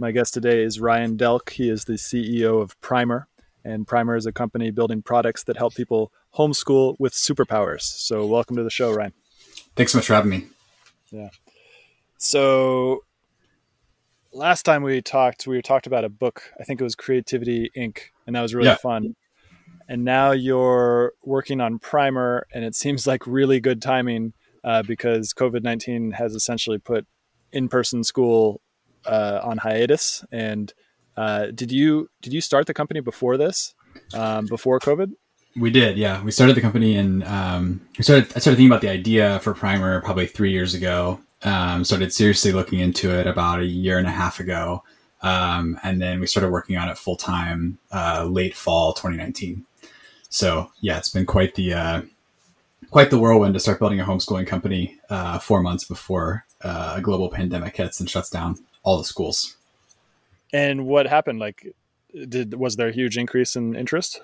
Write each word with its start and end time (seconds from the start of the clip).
My 0.00 0.12
guest 0.12 0.32
today 0.32 0.62
is 0.62 0.80
Ryan 0.80 1.18
Delk. 1.18 1.50
He 1.50 1.68
is 1.68 1.84
the 1.84 1.98
CEO 1.98 2.62
of 2.62 2.80
Primer, 2.80 3.28
and 3.62 3.86
Primer 3.86 4.16
is 4.16 4.24
a 4.24 4.32
company 4.32 4.70
building 4.70 5.02
products 5.02 5.44
that 5.44 5.58
help 5.58 5.74
people 5.74 6.10
homeschool 6.36 6.96
with 6.98 7.12
superpowers. 7.12 7.82
So, 7.82 8.24
welcome 8.24 8.56
to 8.56 8.62
the 8.62 8.70
show, 8.70 8.94
Ryan. 8.94 9.12
Thanks 9.76 9.92
so 9.92 9.98
much 9.98 10.06
for 10.06 10.14
having 10.14 10.30
me. 10.30 10.46
Yeah. 11.10 11.28
So, 12.16 13.04
last 14.32 14.62
time 14.62 14.82
we 14.82 15.02
talked, 15.02 15.46
we 15.46 15.60
talked 15.60 15.86
about 15.86 16.06
a 16.06 16.08
book. 16.08 16.44
I 16.58 16.64
think 16.64 16.80
it 16.80 16.84
was 16.84 16.94
Creativity 16.94 17.70
Inc., 17.76 17.98
and 18.26 18.34
that 18.34 18.40
was 18.40 18.54
really 18.54 18.68
yeah. 18.68 18.76
fun. 18.76 19.16
And 19.86 20.02
now 20.02 20.30
you're 20.30 21.12
working 21.22 21.60
on 21.60 21.78
Primer, 21.78 22.46
and 22.54 22.64
it 22.64 22.74
seems 22.74 23.06
like 23.06 23.26
really 23.26 23.60
good 23.60 23.82
timing 23.82 24.32
uh, 24.64 24.82
because 24.82 25.34
COVID 25.34 25.62
19 25.62 26.12
has 26.12 26.34
essentially 26.34 26.78
put 26.78 27.06
in 27.52 27.68
person 27.68 28.02
school 28.02 28.62
uh, 29.06 29.40
on 29.42 29.58
hiatus. 29.58 30.24
And 30.32 30.72
uh, 31.16 31.46
did 31.46 31.72
you 31.72 32.08
did 32.22 32.32
you 32.32 32.40
start 32.40 32.66
the 32.66 32.74
company 32.74 33.00
before 33.00 33.36
this, 33.36 33.74
um, 34.14 34.46
before 34.46 34.78
COVID? 34.80 35.12
We 35.56 35.70
did, 35.70 35.98
yeah. 35.98 36.22
We 36.22 36.30
started 36.30 36.54
the 36.54 36.60
company 36.60 36.96
and 36.96 37.24
um, 37.24 37.80
we 37.98 38.04
started. 38.04 38.26
I 38.36 38.38
started 38.38 38.56
thinking 38.56 38.68
about 38.68 38.82
the 38.82 38.88
idea 38.88 39.40
for 39.40 39.52
Primer 39.52 40.00
probably 40.00 40.26
three 40.26 40.52
years 40.52 40.74
ago. 40.74 41.20
Um, 41.42 41.84
started 41.84 42.12
seriously 42.12 42.52
looking 42.52 42.80
into 42.80 43.10
it 43.10 43.26
about 43.26 43.60
a 43.60 43.66
year 43.66 43.98
and 43.98 44.06
a 44.06 44.10
half 44.10 44.40
ago, 44.40 44.84
um, 45.22 45.78
and 45.82 46.00
then 46.00 46.20
we 46.20 46.26
started 46.26 46.50
working 46.50 46.76
on 46.76 46.88
it 46.88 46.98
full 46.98 47.16
time 47.16 47.78
uh, 47.90 48.26
late 48.30 48.54
fall 48.54 48.92
2019. 48.92 49.64
So 50.28 50.70
yeah, 50.80 50.98
it's 50.98 51.08
been 51.08 51.26
quite 51.26 51.54
the 51.56 51.74
uh, 51.74 52.02
quite 52.90 53.10
the 53.10 53.18
whirlwind 53.18 53.54
to 53.54 53.60
start 53.60 53.78
building 53.78 54.00
a 54.00 54.04
homeschooling 54.04 54.46
company 54.46 54.98
uh, 55.08 55.38
four 55.38 55.62
months 55.62 55.84
before 55.84 56.44
uh, 56.62 56.94
a 56.96 57.00
global 57.00 57.28
pandemic 57.28 57.76
hits 57.76 58.00
and 58.00 58.08
shuts 58.08 58.30
down 58.30 58.56
all 58.82 58.98
the 58.98 59.04
schools. 59.04 59.56
And 60.52 60.86
what 60.86 61.06
happened? 61.06 61.38
Like, 61.38 61.74
did 62.28 62.54
was 62.54 62.76
there 62.76 62.88
a 62.88 62.92
huge 62.92 63.16
increase 63.16 63.56
in 63.56 63.76
interest? 63.76 64.20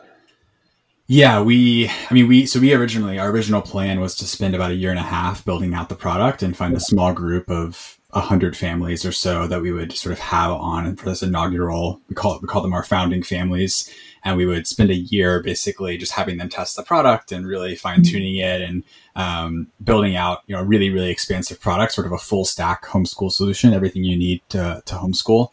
Yeah, 1.06 1.40
we. 1.40 1.88
I 1.88 2.14
mean, 2.14 2.26
we. 2.26 2.46
So 2.46 2.58
we 2.58 2.74
originally, 2.74 3.18
our 3.18 3.30
original 3.30 3.62
plan 3.62 4.00
was 4.00 4.16
to 4.16 4.24
spend 4.24 4.54
about 4.54 4.72
a 4.72 4.74
year 4.74 4.90
and 4.90 4.98
a 4.98 5.02
half 5.02 5.44
building 5.44 5.72
out 5.72 5.88
the 5.88 5.94
product 5.94 6.42
and 6.42 6.56
find 6.56 6.74
a 6.74 6.80
small 6.80 7.12
group 7.12 7.48
of 7.48 7.98
a 8.12 8.20
hundred 8.20 8.56
families 8.56 9.04
or 9.04 9.12
so 9.12 9.46
that 9.46 9.62
we 9.62 9.72
would 9.72 9.92
sort 9.92 10.12
of 10.12 10.18
have 10.18 10.50
on 10.50 10.96
for 10.96 11.04
this 11.04 11.22
inaugural. 11.22 12.00
We 12.08 12.16
call 12.16 12.34
it. 12.34 12.42
We 12.42 12.48
call 12.48 12.62
them 12.62 12.72
our 12.72 12.82
founding 12.82 13.22
families, 13.22 13.88
and 14.26 14.36
we 14.36 14.44
would 14.44 14.66
spend 14.66 14.90
a 14.90 14.96
year 14.96 15.40
basically 15.40 15.96
just 15.96 16.10
having 16.10 16.36
them 16.36 16.48
test 16.48 16.74
the 16.74 16.82
product 16.82 17.30
and 17.30 17.46
really 17.46 17.76
fine 17.76 18.02
tuning 18.02 18.34
it 18.34 18.60
and 18.60 18.82
um, 19.14 19.68
building 19.84 20.16
out, 20.16 20.40
you 20.48 20.56
know, 20.56 20.62
really, 20.62 20.90
really 20.90 21.10
expansive 21.10 21.60
product, 21.60 21.92
sort 21.92 22.08
of 22.08 22.12
a 22.12 22.18
full 22.18 22.44
stack 22.44 22.84
homeschool 22.86 23.30
solution, 23.30 23.72
everything 23.72 24.02
you 24.02 24.18
need 24.18 24.42
to, 24.48 24.82
to 24.84 24.94
homeschool. 24.96 25.50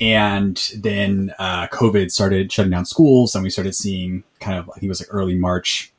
And 0.00 0.56
then 0.76 1.32
uh, 1.38 1.68
COVID 1.68 2.10
started 2.10 2.50
shutting 2.50 2.72
down 2.72 2.86
schools, 2.86 3.36
and 3.36 3.44
we 3.44 3.50
started 3.50 3.76
seeing 3.76 4.24
kind 4.40 4.58
of, 4.58 4.68
I 4.68 4.74
think 4.74 4.84
it 4.84 4.88
was 4.88 5.00
like 5.00 5.14
early 5.14 5.36
March, 5.36 5.92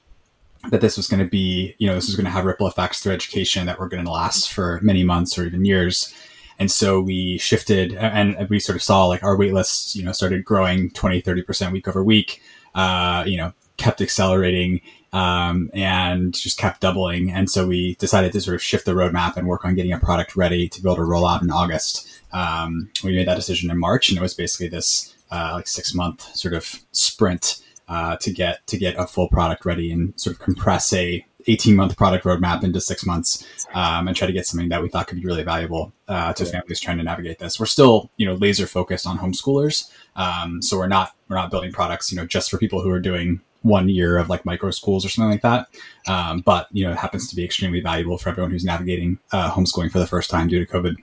that 0.72 0.82
this 0.82 0.98
was 0.98 1.08
going 1.08 1.24
to 1.24 1.30
be, 1.30 1.74
you 1.78 1.88
know, 1.88 1.96
this 1.96 2.08
was 2.08 2.18
going 2.18 2.26
to 2.26 2.32
have 2.32 2.44
ripple 2.44 2.68
effects 2.68 3.00
through 3.00 3.14
education 3.14 3.66
that 3.66 3.80
were 3.80 3.88
going 3.88 4.04
to 4.04 4.12
last 4.12 4.52
for 4.52 4.82
many 4.82 5.06
months 5.06 5.40
or 5.40 5.46
even 5.46 5.64
years. 5.64 6.14
And 6.60 6.70
so 6.70 7.00
we 7.00 7.38
shifted 7.38 7.94
and 7.94 8.50
we 8.50 8.60
sort 8.60 8.76
of 8.76 8.84
saw 8.84 9.06
like 9.06 9.24
our 9.24 9.38
wait 9.38 9.54
lists, 9.54 9.96
you 9.96 10.04
know, 10.04 10.12
started 10.12 10.44
growing 10.44 10.92
20, 10.92 11.22
30% 11.22 11.72
week 11.72 11.88
over 11.88 12.04
week, 12.04 12.42
uh, 12.76 13.24
you 13.26 13.38
know, 13.38 13.54
kept 13.78 14.02
accelerating 14.02 14.82
um, 15.14 15.72
and 15.74 16.34
just 16.34 16.58
kept 16.58 16.82
doubling. 16.82 17.32
And 17.32 17.50
so 17.50 17.66
we 17.66 17.96
decided 17.96 18.34
to 18.34 18.42
sort 18.42 18.56
of 18.56 18.62
shift 18.62 18.86
the 18.86 18.92
roadmap 18.92 19.38
and 19.38 19.48
work 19.48 19.64
on 19.66 19.74
getting 19.74 19.94
a 19.94 20.00
product 20.00 20.36
ready 20.36 20.68
to 20.68 20.82
be 20.82 20.90
able 20.90 20.98
to 20.98 21.04
roll 21.04 21.26
out 21.26 21.42
in 21.42 21.50
August. 21.50 22.08
Um, 22.34 22.92
we 23.04 23.16
made 23.16 23.28
that 23.28 23.36
decision 23.36 23.72
in 23.72 23.80
March 23.80 24.10
and 24.10 24.18
it 24.18 24.22
was 24.22 24.34
basically 24.34 24.68
this 24.68 25.16
uh, 25.32 25.52
like 25.56 25.68
six 25.68 25.94
month 25.94 26.24
sort 26.36 26.54
of 26.54 26.82
sprint 26.92 27.64
uh, 27.88 28.18
to 28.18 28.32
get 28.32 28.66
to 28.68 28.78
get 28.78 28.96
a 28.98 29.08
full 29.08 29.30
product 29.30 29.66
ready 29.66 29.92
and 29.92 30.20
sort 30.20 30.36
of 30.36 30.42
compress 30.42 30.94
a 30.94 31.26
18 31.48 31.76
month 31.76 31.98
product 31.98 32.26
roadmap 32.26 32.64
into 32.64 32.82
six 32.82 33.06
months 33.06 33.46
um, 33.74 34.08
and 34.08 34.16
try 34.16 34.28
to 34.28 34.34
get 34.34 34.46
something 34.46 34.70
that 34.70 34.82
we 34.82 34.90
thought 34.90 35.08
could 35.08 35.20
be 35.20 35.26
really 35.26 35.44
valuable 35.44 35.94
uh, 36.08 36.34
to 36.34 36.46
families 36.46 36.80
trying 36.80 36.98
to 36.98 37.04
navigate 37.04 37.40
this. 37.40 37.60
We're 37.60 37.66
still, 37.66 38.10
you 38.18 38.26
know, 38.26 38.34
laser 38.36 38.68
focused 38.68 39.08
on 39.08 39.18
homeschoolers. 39.18 39.90
Um, 40.16 40.62
so 40.62 40.78
we're 40.78 40.88
not, 40.88 41.16
we're 41.28 41.38
not 41.38 41.52
building 41.52 41.72
products, 41.72 42.12
you 42.12 42.18
know, 42.18 42.26
just 42.26 42.52
for 42.52 42.58
people 42.58 42.82
who 42.82 42.90
are 42.90 43.00
doing 43.00 43.42
one 43.62 43.90
year 43.90 44.18
of 44.18 44.30
like 44.30 44.46
micro 44.46 44.72
schools 44.72 45.06
or 45.06 45.10
something 45.10 45.32
like 45.32 45.42
that. 45.42 45.68
Um, 46.08 46.42
but, 46.42 46.68
you 46.72 46.86
know, 46.86 46.92
it 46.92 46.98
happens 46.98 47.30
to 47.30 47.36
be 47.36 47.44
extremely 47.44 47.82
valuable 47.82 48.18
for 48.18 48.30
everyone 48.30 48.52
who's 48.52 48.66
navigating 48.66 49.20
uh, 49.32 49.52
homeschooling 49.52 49.92
for 49.92 50.00
the 50.00 50.08
first 50.08 50.30
time 50.30 50.48
due 50.48 50.64
to 50.64 50.72
COVID. 50.72 50.96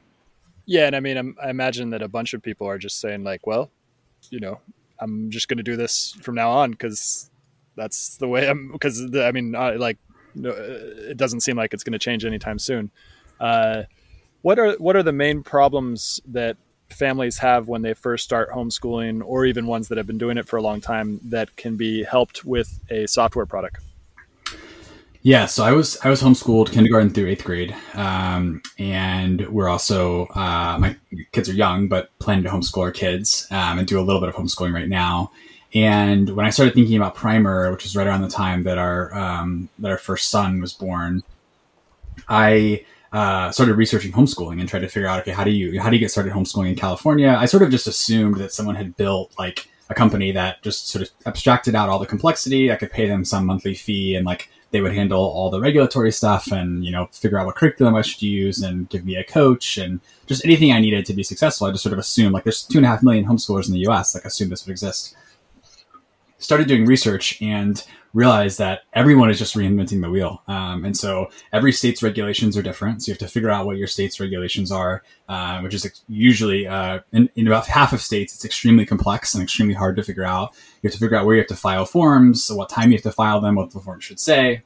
Yeah. 0.67 0.87
And 0.87 0.97
I 0.97 1.01
mean, 1.01 1.17
I'm, 1.17 1.37
I 1.43 1.51
imagine 1.51 1.91
that 1.91 2.03
a 2.03 2.09
bunch 2.09 2.35
of 2.35 2.43
people 2.43 2.67
are 2.67 2.79
just 2.79 3.01
saying 3.01 3.25
like, 3.25 3.47
well, 3.47 3.71
you 4.31 4.41
know, 4.41 4.61
I'm 4.99 5.31
just 5.31 5.49
going 5.49 5.59
to 5.59 5.63
do 5.63 5.77
this 5.77 6.17
from 6.23 6.35
now 6.35 6.51
on 6.51 6.71
because 6.73 7.31
that's 7.77 8.17
the 8.17 8.27
way 8.27 8.49
I'm. 8.49 8.73
Because 8.73 9.15
I 9.15 9.31
mean, 9.33 9.53
like, 9.53 9.99
no, 10.37 10.51
it 10.51 11.17
doesn't 11.17 11.41
seem 11.41 11.57
like 11.57 11.75
it's 11.75 11.83
going 11.83 11.93
to 11.93 11.99
change 11.99 12.25
anytime 12.25 12.59
soon. 12.59 12.91
Uh, 13.41 13.85
what 14.43 14.59
are 14.59 14.75
what 14.75 14.95
are 14.95 15.03
the 15.03 15.13
main 15.13 15.43
problems 15.43 16.21
that 16.27 16.57
families 16.91 17.39
have 17.39 17.67
when 17.67 17.83
they 17.83 17.95
first 17.95 18.25
start 18.25 18.51
homeschooling, 18.51 19.23
or 19.25 19.45
even 19.45 19.67
ones 19.67 19.89
that 19.89 19.99
have 19.99 20.07
been 20.07 20.19
doing 20.19 20.39
it 20.39 20.47
for 20.47 20.57
a 20.57 20.63
long 20.63 20.81
time 20.81 21.21
that 21.25 21.57
can 21.57 21.77
be 21.77 22.05
helped 22.05 22.45
with 22.45 22.81
a 22.91 23.07
software 23.07 23.47
product? 23.47 23.79
Yeah, 25.23 25.47
so 25.47 25.65
I 25.65 25.73
was 25.73 25.99
I 26.05 26.09
was 26.09 26.23
homeschooled 26.23 26.71
kindergarten 26.71 27.11
through 27.11 27.27
eighth 27.27 27.43
grade, 27.43 27.75
um, 27.95 28.63
and 28.79 29.45
we're 29.49 29.69
also 29.69 30.27
uh, 30.27 30.77
my 30.79 30.95
kids 31.33 31.49
are 31.49 31.55
young, 31.55 31.89
but 31.89 32.17
planning 32.21 32.45
to 32.45 32.51
homeschool 32.51 32.83
our 32.83 32.93
kids 32.93 33.49
um, 33.51 33.81
and 33.81 33.89
do 33.89 33.99
a 33.99 34.03
little 34.03 34.21
bit 34.21 34.29
of 34.29 34.37
homeschooling 34.37 34.73
right 34.73 34.89
now. 34.89 35.33
And 35.75 36.31
when 36.31 36.47
I 36.47 36.51
started 36.51 36.75
thinking 36.75 36.97
about 36.97 37.15
primer, 37.15 37.71
which 37.73 37.83
was 37.83 37.97
right 37.97 38.07
around 38.07 38.23
the 38.23 38.29
time 38.29 38.63
that 38.63 38.79
our 38.79 39.13
um, 39.15 39.69
that 39.79 39.91
our 39.91 39.99
first 39.99 40.31
son 40.31 40.61
was 40.61 40.73
born, 40.73 41.23
I 42.29 42.85
uh, 43.13 43.51
started 43.51 43.75
researching 43.75 44.13
homeschooling 44.13 44.61
and 44.61 44.69
tried 44.69 44.81
to 44.81 44.89
figure 44.89 45.09
out 45.09 45.21
okay 45.21 45.33
how 45.33 45.45
do 45.45 45.51
you 45.51 45.81
how 45.81 45.91
do 45.91 45.97
you 45.97 46.01
get 46.01 46.11
started 46.11 46.33
homeschooling 46.33 46.69
in 46.69 46.77
California? 46.77 47.37
I 47.39 47.47
sort 47.47 47.63
of 47.63 47.71
just 47.71 47.87
assumed 47.87 48.37
that 48.37 48.53
someone 48.53 48.77
had 48.77 48.97
built 48.97 49.33
like 49.39 49.69
a 49.89 49.95
company 49.95 50.33
that 50.33 50.63
just 50.63 50.89
sort 50.89 51.03
of 51.03 51.11
abstracted 51.27 51.75
out 51.75 51.89
all 51.89 51.99
the 51.99 52.07
complexity. 52.07 52.73
I 52.73 52.77
could 52.77 52.91
pay 52.91 53.07
them 53.07 53.25
some 53.25 53.47
monthly 53.47 53.75
fee 53.75 54.17
and 54.17 54.27
like 54.27 54.49
they 54.73 54.81
would 54.81 54.93
handle 54.93 55.23
all 55.23 55.51
the 55.51 55.61
regulatory 55.61 56.11
stuff 56.11 56.51
and 56.51 56.85
you 56.85 56.91
know 56.91 57.09
figure 57.13 57.39
out 57.39 57.47
what 57.47 57.57
curriculum 57.57 57.95
I 57.95 58.03
should 58.03 58.23
use 58.23 58.63
and 58.63 58.89
give 58.89 59.05
me 59.05 59.17
a 59.17 59.25
coach 59.25 59.79
and 59.79 60.01
just 60.27 60.45
anything 60.45 60.73
I 60.73 60.81
needed 60.81 61.07
to 61.07 61.15
be 61.15 61.23
successful. 61.23 61.67
I 61.67 61.71
just 61.71 61.83
sort 61.83 61.93
of 61.93 61.99
assumed 61.99 62.33
like 62.33 62.45
there's 62.45 62.63
two 62.63 62.79
and 62.79 62.87
a 62.87 62.89
half 62.89 63.03
million 63.03 63.25
homeschoolers 63.25 63.67
in 63.67 63.75
the 63.75 63.81
U.S. 63.81 64.15
Like 64.15 64.25
assume 64.25 64.49
this 64.49 64.67
would 64.67 64.73
exist. 64.73 65.17
Started 66.39 66.69
doing 66.69 66.85
research 66.85 67.41
and 67.41 67.83
realized 68.17 68.59
that 68.59 68.81
everyone 68.95 69.29
is 69.29 69.39
just 69.39 69.55
reinventing 69.55 70.01
the 70.01 70.09
wheel. 70.09 70.43
Um, 70.49 70.87
and 70.87 70.97
so 70.97 71.29
every 71.53 71.71
state's 71.71 72.03
regulations 72.03 72.57
are 72.57 72.63
different. 72.63 73.03
So 73.03 73.11
you 73.11 73.13
have 73.13 73.19
to 73.19 73.29
figure 73.29 73.51
out 73.51 73.67
what 73.67 73.77
your 73.77 73.87
state's 73.87 74.19
regulations 74.19 74.73
are, 74.73 75.03
uh, 75.29 75.61
which 75.61 75.75
is 75.75 76.03
usually 76.09 76.67
uh, 76.67 77.01
in, 77.13 77.29
in, 77.37 77.47
about 77.47 77.67
half 77.67 77.93
of 77.93 78.01
states, 78.01 78.35
it's 78.35 78.45
extremely 78.45 78.87
complex 78.87 79.35
and 79.35 79.43
extremely 79.43 79.75
hard 79.75 79.97
to 79.97 80.03
figure 80.03 80.25
out. 80.25 80.55
You 80.83 80.89
have 80.89 80.95
to 80.95 80.99
figure 80.99 81.19
out 81.19 81.27
where 81.27 81.35
you 81.35 81.43
have 81.43 81.49
to 81.49 81.57
file 81.57 81.85
forms, 81.85 82.51
what 82.51 82.71
time 82.71 82.91
you 82.91 82.97
have 82.97 83.03
to 83.03 83.13
file 83.13 83.43
them, 83.43 83.57
what 83.57 83.73
the 83.73 83.81
form 83.81 84.01
should 84.01 84.19
say. 84.19 84.63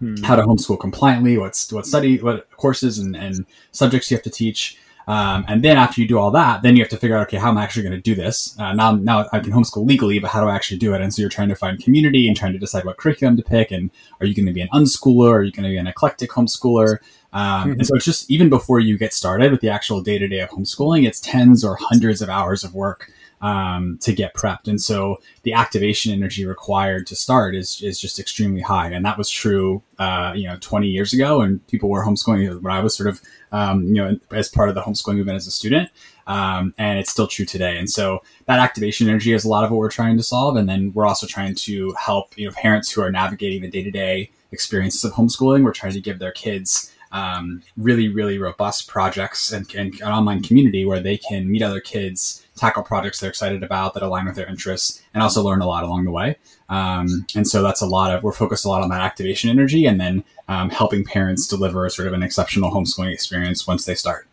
Hmm. 0.00 0.16
How 0.24 0.34
to 0.34 0.42
homeschool 0.42 0.80
compliantly? 0.80 1.38
What's 1.38 1.72
what 1.72 1.86
study? 1.86 2.20
What 2.20 2.50
courses 2.50 2.98
and, 2.98 3.16
and 3.16 3.46
subjects 3.70 4.10
you 4.10 4.16
have 4.16 4.24
to 4.24 4.30
teach? 4.30 4.76
Um, 5.08 5.46
and 5.48 5.64
then 5.64 5.78
after 5.78 6.02
you 6.02 6.06
do 6.06 6.18
all 6.18 6.30
that, 6.32 6.60
then 6.60 6.76
you 6.76 6.82
have 6.82 6.90
to 6.90 6.98
figure 6.98 7.16
out, 7.16 7.26
okay, 7.28 7.38
how 7.38 7.48
am 7.48 7.56
I 7.56 7.62
actually 7.62 7.82
going 7.82 7.94
to 7.94 8.00
do 8.00 8.14
this? 8.14 8.54
Uh, 8.58 8.74
now, 8.74 8.92
now 8.92 9.26
I 9.32 9.40
can 9.40 9.54
homeschool 9.54 9.88
legally, 9.88 10.18
but 10.18 10.30
how 10.30 10.42
do 10.42 10.48
I 10.48 10.54
actually 10.54 10.76
do 10.76 10.92
it? 10.92 11.00
And 11.00 11.12
so 11.12 11.22
you're 11.22 11.30
trying 11.30 11.48
to 11.48 11.54
find 11.54 11.82
community 11.82 12.28
and 12.28 12.36
trying 12.36 12.52
to 12.52 12.58
decide 12.58 12.84
what 12.84 12.98
curriculum 12.98 13.38
to 13.38 13.42
pick. 13.42 13.70
And 13.70 13.90
are 14.20 14.26
you 14.26 14.34
going 14.34 14.44
to 14.44 14.52
be 14.52 14.60
an 14.60 14.68
unschooler? 14.68 15.32
Are 15.32 15.42
you 15.42 15.50
going 15.50 15.64
to 15.64 15.70
be 15.70 15.78
an 15.78 15.86
eclectic 15.86 16.30
homeschooler? 16.30 16.98
Um, 17.32 17.70
mm-hmm. 17.70 17.72
And 17.72 17.86
so 17.86 17.94
it's 17.96 18.04
just 18.04 18.30
even 18.30 18.50
before 18.50 18.80
you 18.80 18.98
get 18.98 19.14
started 19.14 19.50
with 19.50 19.62
the 19.62 19.70
actual 19.70 20.02
day 20.02 20.18
to 20.18 20.28
day 20.28 20.40
of 20.40 20.50
homeschooling, 20.50 21.06
it's 21.06 21.20
tens 21.20 21.64
or 21.64 21.78
hundreds 21.80 22.20
of 22.20 22.28
hours 22.28 22.62
of 22.62 22.74
work 22.74 23.10
um, 23.40 23.98
to 24.02 24.12
get 24.12 24.34
prepped. 24.34 24.68
And 24.68 24.80
so 24.80 25.20
the 25.42 25.52
activation 25.52 26.12
energy 26.12 26.44
required 26.44 27.06
to 27.08 27.16
start 27.16 27.54
is, 27.54 27.80
is 27.82 28.00
just 28.00 28.18
extremely 28.18 28.60
high. 28.60 28.90
And 28.90 29.04
that 29.04 29.18
was 29.18 29.30
true, 29.30 29.82
uh, 29.98 30.32
you 30.34 30.46
know, 30.46 30.56
20 30.60 30.88
years 30.88 31.12
ago 31.12 31.40
and 31.40 31.64
people 31.68 31.88
were 31.88 32.04
homeschooling 32.04 32.60
when 32.60 32.72
I 32.72 32.80
was 32.80 32.96
sort 32.96 33.08
of, 33.08 33.20
um, 33.52 33.84
you 33.84 33.94
know, 33.94 34.18
as 34.32 34.48
part 34.48 34.68
of 34.68 34.74
the 34.74 34.82
homeschooling 34.82 35.16
movement 35.16 35.36
as 35.36 35.46
a 35.46 35.52
student. 35.52 35.90
Um, 36.26 36.74
and 36.76 36.98
it's 36.98 37.10
still 37.10 37.26
true 37.26 37.46
today. 37.46 37.78
And 37.78 37.88
so 37.88 38.22
that 38.46 38.58
activation 38.58 39.08
energy 39.08 39.32
is 39.32 39.44
a 39.44 39.48
lot 39.48 39.64
of 39.64 39.70
what 39.70 39.78
we're 39.78 39.90
trying 39.90 40.16
to 40.18 40.22
solve. 40.22 40.56
And 40.56 40.68
then 40.68 40.92
we're 40.92 41.06
also 41.06 41.26
trying 41.26 41.54
to 41.54 41.94
help, 41.98 42.36
you 42.36 42.46
know, 42.46 42.52
parents 42.52 42.90
who 42.90 43.00
are 43.00 43.10
navigating 43.10 43.62
the 43.62 43.70
day 43.70 43.82
to 43.82 43.90
day 43.90 44.30
experiences 44.52 45.04
of 45.04 45.12
homeschooling. 45.12 45.64
We're 45.64 45.72
trying 45.72 45.94
to 45.94 46.00
give 46.00 46.18
their 46.18 46.32
kids 46.32 46.92
um, 47.12 47.62
really, 47.76 48.08
really 48.08 48.38
robust 48.38 48.88
projects 48.88 49.52
and, 49.52 49.72
and, 49.74 49.94
an 50.00 50.12
online 50.12 50.42
community 50.42 50.84
where 50.84 51.00
they 51.00 51.16
can 51.16 51.50
meet 51.50 51.62
other 51.62 51.80
kids 51.80 52.46
tackle 52.58 52.82
projects 52.82 53.20
they're 53.20 53.30
excited 53.30 53.62
about 53.62 53.94
that 53.94 54.02
align 54.02 54.26
with 54.26 54.36
their 54.36 54.48
interests 54.48 55.02
and 55.14 55.22
also 55.22 55.42
learn 55.42 55.60
a 55.60 55.66
lot 55.66 55.84
along 55.84 56.04
the 56.04 56.10
way. 56.10 56.36
Um, 56.68 57.26
and 57.34 57.46
so 57.46 57.62
that's 57.62 57.80
a 57.80 57.86
lot 57.86 58.14
of, 58.14 58.22
we're 58.22 58.32
focused 58.32 58.64
a 58.64 58.68
lot 58.68 58.82
on 58.82 58.90
that 58.90 59.00
activation 59.00 59.48
energy 59.48 59.86
and 59.86 60.00
then 60.00 60.24
um, 60.48 60.70
helping 60.70 61.04
parents 61.04 61.46
deliver 61.46 61.88
sort 61.88 62.08
of 62.08 62.14
an 62.14 62.22
exceptional 62.22 62.70
homeschooling 62.70 63.12
experience 63.12 63.66
once 63.66 63.84
they 63.84 63.94
start. 63.94 64.26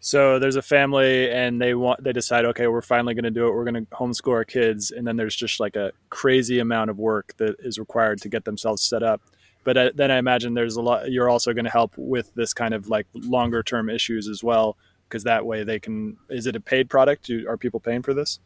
So 0.00 0.40
there's 0.40 0.56
a 0.56 0.62
family 0.62 1.30
and 1.30 1.62
they 1.62 1.74
want, 1.74 2.02
they 2.02 2.12
decide, 2.12 2.44
okay, 2.44 2.66
we're 2.66 2.82
finally 2.82 3.14
going 3.14 3.24
to 3.24 3.30
do 3.30 3.46
it. 3.46 3.54
We're 3.54 3.64
going 3.64 3.86
to 3.86 3.90
homeschool 3.92 4.32
our 4.32 4.44
kids. 4.44 4.90
And 4.90 5.06
then 5.06 5.16
there's 5.16 5.36
just 5.36 5.60
like 5.60 5.76
a 5.76 5.92
crazy 6.10 6.58
amount 6.58 6.90
of 6.90 6.98
work 6.98 7.34
that 7.36 7.54
is 7.60 7.78
required 7.78 8.20
to 8.22 8.28
get 8.28 8.44
themselves 8.44 8.82
set 8.82 9.02
up 9.02 9.22
but 9.64 9.76
uh, 9.76 9.90
then 9.94 10.10
I 10.10 10.18
imagine 10.18 10.54
there's 10.54 10.76
a 10.76 10.82
lot. 10.82 11.10
You're 11.10 11.30
also 11.30 11.52
going 11.52 11.64
to 11.64 11.70
help 11.70 11.94
with 11.96 12.34
this 12.34 12.52
kind 12.52 12.74
of 12.74 12.88
like 12.88 13.06
longer 13.14 13.62
term 13.62 13.88
issues 13.88 14.28
as 14.28 14.42
well, 14.42 14.76
because 15.12 15.24
that 15.24 15.44
way 15.44 15.62
they 15.62 15.78
can. 15.78 16.16
Is 16.30 16.46
it 16.46 16.56
a 16.56 16.60
paid 16.60 16.88
product? 16.88 17.26
Do, 17.26 17.46
are 17.46 17.58
people 17.58 17.80
paying 17.80 18.02
for 18.02 18.14
this? 18.14 18.40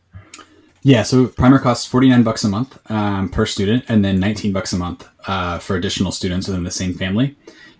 Yeah, 0.82 1.04
so 1.04 1.28
Primer 1.28 1.60
costs 1.60 1.86
forty 1.86 2.08
nine 2.08 2.24
bucks 2.24 2.42
a 2.42 2.48
month 2.48 2.78
um, 2.90 3.28
per 3.28 3.46
student, 3.46 3.84
and 3.88 4.04
then 4.04 4.18
nineteen 4.18 4.52
bucks 4.52 4.72
a 4.72 4.76
month 4.76 5.08
uh, 5.28 5.58
for 5.60 5.76
additional 5.76 6.10
students 6.10 6.48
within 6.48 6.64
the 6.64 6.70
same 6.72 6.92
family. 6.94 7.36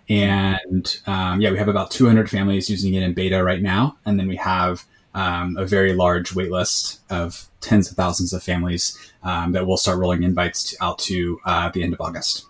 And 0.07 0.97
um, 1.05 1.41
yeah, 1.41 1.51
we 1.51 1.57
have 1.57 1.67
about 1.67 1.91
two 1.91 2.05
hundred 2.05 2.29
families 2.29 2.69
using 2.69 2.93
it 2.93 3.03
in 3.03 3.13
beta 3.13 3.43
right 3.43 3.61
now, 3.61 3.97
and 4.05 4.17
then 4.17 4.29
we 4.29 4.37
have 4.37 4.85
um, 5.13 5.57
a 5.57 5.65
very 5.65 5.93
large 5.93 6.29
waitlist 6.29 6.99
of 7.09 7.49
tens 7.59 7.91
of 7.91 7.97
thousands 7.97 8.31
of 8.31 8.41
families 8.41 8.97
um, 9.23 9.51
that 9.51 9.67
will 9.67 9.77
start 9.77 9.97
rolling 9.97 10.23
invites 10.23 10.63
to, 10.63 10.77
out 10.81 10.99
to 10.99 11.39
uh, 11.43 11.69
the 11.69 11.83
end 11.83 11.93
of 11.93 11.99
August. 11.99 12.45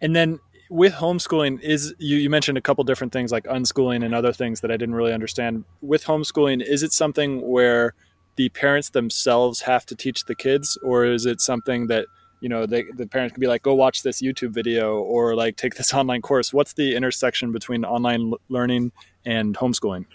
And 0.00 0.14
then 0.14 0.38
with 0.70 0.94
homeschooling 0.94 1.60
is 1.60 1.94
you, 1.98 2.16
you 2.16 2.30
mentioned 2.30 2.58
a 2.58 2.60
couple 2.60 2.84
different 2.84 3.12
things 3.12 3.30
like 3.32 3.44
unschooling 3.44 4.04
and 4.04 4.14
other 4.14 4.32
things 4.32 4.60
that 4.60 4.70
I 4.70 4.76
didn't 4.76 4.94
really 4.94 5.12
understand. 5.12 5.64
With 5.80 6.04
homeschooling, 6.04 6.62
is 6.62 6.82
it 6.82 6.92
something 6.92 7.46
where 7.48 7.94
the 8.36 8.48
parents 8.50 8.90
themselves 8.90 9.60
have 9.62 9.86
to 9.86 9.94
teach 9.94 10.24
the 10.24 10.34
kids, 10.34 10.76
or 10.82 11.04
is 11.04 11.26
it 11.26 11.40
something 11.40 11.86
that 11.88 12.06
you 12.40 12.48
know 12.48 12.66
they, 12.66 12.84
the 12.96 13.06
parents 13.06 13.32
could 13.32 13.40
be 13.40 13.46
like, 13.46 13.62
go 13.62 13.74
watch 13.74 14.02
this 14.02 14.20
YouTube 14.20 14.50
video 14.50 14.98
or 14.98 15.34
like 15.34 15.56
take 15.56 15.74
this 15.74 15.92
online 16.00 16.22
course? 16.22 16.52
What's 16.52 16.72
the 16.72 16.96
intersection 16.96 17.52
between 17.52 17.84
online 17.84 18.32
learning 18.48 18.92
and 19.24 19.56
homeschooling? 19.56 20.06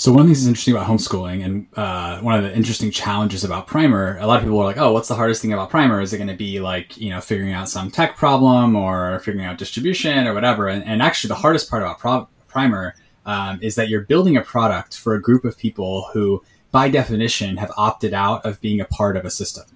So 0.00 0.12
one 0.12 0.22
of 0.22 0.28
the 0.28 0.34
things 0.34 0.46
that's 0.46 0.48
interesting 0.48 0.74
about 0.74 0.86
homeschooling, 0.86 1.44
and 1.44 1.66
uh, 1.76 2.20
one 2.20 2.34
of 2.34 2.42
the 2.42 2.56
interesting 2.56 2.90
challenges 2.90 3.44
about 3.44 3.66
Primer, 3.66 4.16
a 4.18 4.26
lot 4.26 4.38
of 4.38 4.44
people 4.44 4.58
are 4.58 4.64
like, 4.64 4.78
"Oh, 4.78 4.94
what's 4.94 5.08
the 5.08 5.14
hardest 5.14 5.42
thing 5.42 5.52
about 5.52 5.68
Primer? 5.68 6.00
Is 6.00 6.14
it 6.14 6.16
going 6.16 6.30
to 6.30 6.34
be 6.34 6.58
like 6.58 6.96
you 6.96 7.10
know 7.10 7.20
figuring 7.20 7.52
out 7.52 7.68
some 7.68 7.90
tech 7.90 8.16
problem 8.16 8.76
or 8.76 9.18
figuring 9.18 9.44
out 9.44 9.58
distribution 9.58 10.26
or 10.26 10.32
whatever?" 10.32 10.68
And, 10.68 10.82
and 10.84 11.02
actually, 11.02 11.28
the 11.28 11.34
hardest 11.34 11.68
part 11.68 11.82
about 11.82 11.98
Pro- 11.98 12.28
Primer 12.48 12.94
um, 13.26 13.58
is 13.60 13.74
that 13.74 13.90
you're 13.90 14.00
building 14.00 14.38
a 14.38 14.40
product 14.40 14.96
for 14.96 15.16
a 15.16 15.20
group 15.20 15.44
of 15.44 15.58
people 15.58 16.08
who, 16.14 16.42
by 16.70 16.88
definition, 16.88 17.58
have 17.58 17.70
opted 17.76 18.14
out 18.14 18.46
of 18.46 18.58
being 18.62 18.80
a 18.80 18.86
part 18.86 19.18
of 19.18 19.26
a 19.26 19.30
system, 19.30 19.66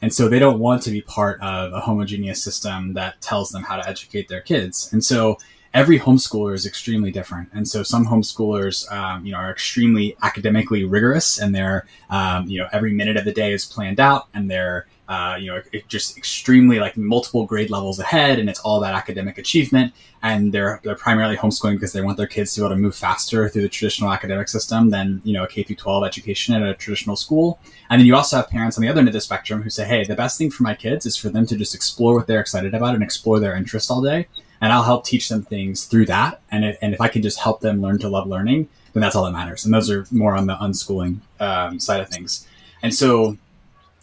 and 0.00 0.14
so 0.14 0.28
they 0.28 0.38
don't 0.38 0.60
want 0.60 0.82
to 0.82 0.92
be 0.92 1.00
part 1.00 1.40
of 1.42 1.72
a 1.72 1.80
homogeneous 1.80 2.40
system 2.40 2.94
that 2.94 3.20
tells 3.20 3.50
them 3.50 3.64
how 3.64 3.74
to 3.74 3.88
educate 3.88 4.28
their 4.28 4.40
kids, 4.40 4.92
and 4.92 5.04
so 5.04 5.36
every 5.74 5.98
homeschooler 5.98 6.54
is 6.54 6.64
extremely 6.64 7.10
different. 7.10 7.50
And 7.52 7.66
so 7.66 7.82
some 7.82 8.06
homeschoolers, 8.06 8.90
um, 8.92 9.26
you 9.26 9.32
know, 9.32 9.38
are 9.38 9.50
extremely 9.50 10.16
academically 10.22 10.84
rigorous 10.84 11.40
and 11.40 11.52
they're, 11.52 11.86
um, 12.10 12.46
you 12.46 12.60
know, 12.60 12.68
every 12.72 12.92
minute 12.92 13.16
of 13.16 13.24
the 13.24 13.32
day 13.32 13.52
is 13.52 13.66
planned 13.66 13.98
out 13.98 14.28
and 14.34 14.48
they're, 14.48 14.86
uh, 15.08 15.36
you 15.38 15.48
know, 15.48 15.60
just 15.88 16.16
extremely 16.16 16.78
like 16.78 16.96
multiple 16.96 17.44
grade 17.44 17.68
levels 17.68 17.98
ahead, 17.98 18.38
and 18.38 18.48
it's 18.48 18.60
all 18.60 18.78
about 18.78 18.94
academic 18.94 19.36
achievement. 19.36 19.92
And 20.22 20.50
they're 20.50 20.80
they're 20.82 20.94
primarily 20.94 21.36
homeschooling 21.36 21.74
because 21.74 21.92
they 21.92 22.00
want 22.00 22.16
their 22.16 22.26
kids 22.26 22.54
to 22.54 22.60
be 22.60 22.64
able 22.64 22.74
to 22.74 22.80
move 22.80 22.96
faster 22.96 23.46
through 23.50 23.60
the 23.60 23.68
traditional 23.68 24.10
academic 24.10 24.48
system 24.48 24.88
than 24.88 25.20
you 25.22 25.34
know 25.34 25.44
a 25.44 25.46
K 25.46 25.62
through 25.62 25.76
12 25.76 26.04
education 26.04 26.54
at 26.54 26.62
a 26.62 26.72
traditional 26.72 27.16
school. 27.16 27.60
And 27.90 28.00
then 28.00 28.06
you 28.06 28.16
also 28.16 28.38
have 28.38 28.48
parents 28.48 28.78
on 28.78 28.82
the 28.82 28.88
other 28.88 29.00
end 29.00 29.08
of 29.08 29.12
the 29.12 29.20
spectrum 29.20 29.60
who 29.60 29.68
say, 29.68 29.84
hey, 29.84 30.04
the 30.04 30.14
best 30.14 30.38
thing 30.38 30.50
for 30.50 30.62
my 30.62 30.74
kids 30.74 31.04
is 31.04 31.18
for 31.18 31.28
them 31.28 31.44
to 31.46 31.56
just 31.56 31.74
explore 31.74 32.14
what 32.14 32.26
they're 32.26 32.40
excited 32.40 32.72
about 32.72 32.94
and 32.94 33.02
explore 33.02 33.38
their 33.38 33.56
interest 33.56 33.90
all 33.90 34.00
day, 34.00 34.26
and 34.64 34.72
I'll 34.72 34.82
help 34.82 35.04
teach 35.04 35.28
them 35.28 35.42
things 35.42 35.84
through 35.84 36.06
that. 36.06 36.40
And 36.50 36.64
if, 36.64 36.78
and 36.80 36.94
if 36.94 37.00
I 37.02 37.08
can 37.08 37.20
just 37.20 37.38
help 37.38 37.60
them 37.60 37.82
learn 37.82 37.98
to 37.98 38.08
love 38.08 38.26
learning, 38.26 38.66
then 38.94 39.02
that's 39.02 39.14
all 39.14 39.26
that 39.26 39.32
matters. 39.32 39.66
And 39.66 39.74
those 39.74 39.90
are 39.90 40.06
more 40.10 40.34
on 40.34 40.46
the 40.46 40.54
unschooling 40.54 41.18
um, 41.38 41.78
side 41.78 42.00
of 42.00 42.08
things. 42.08 42.48
And 42.82 42.94
so 42.94 43.36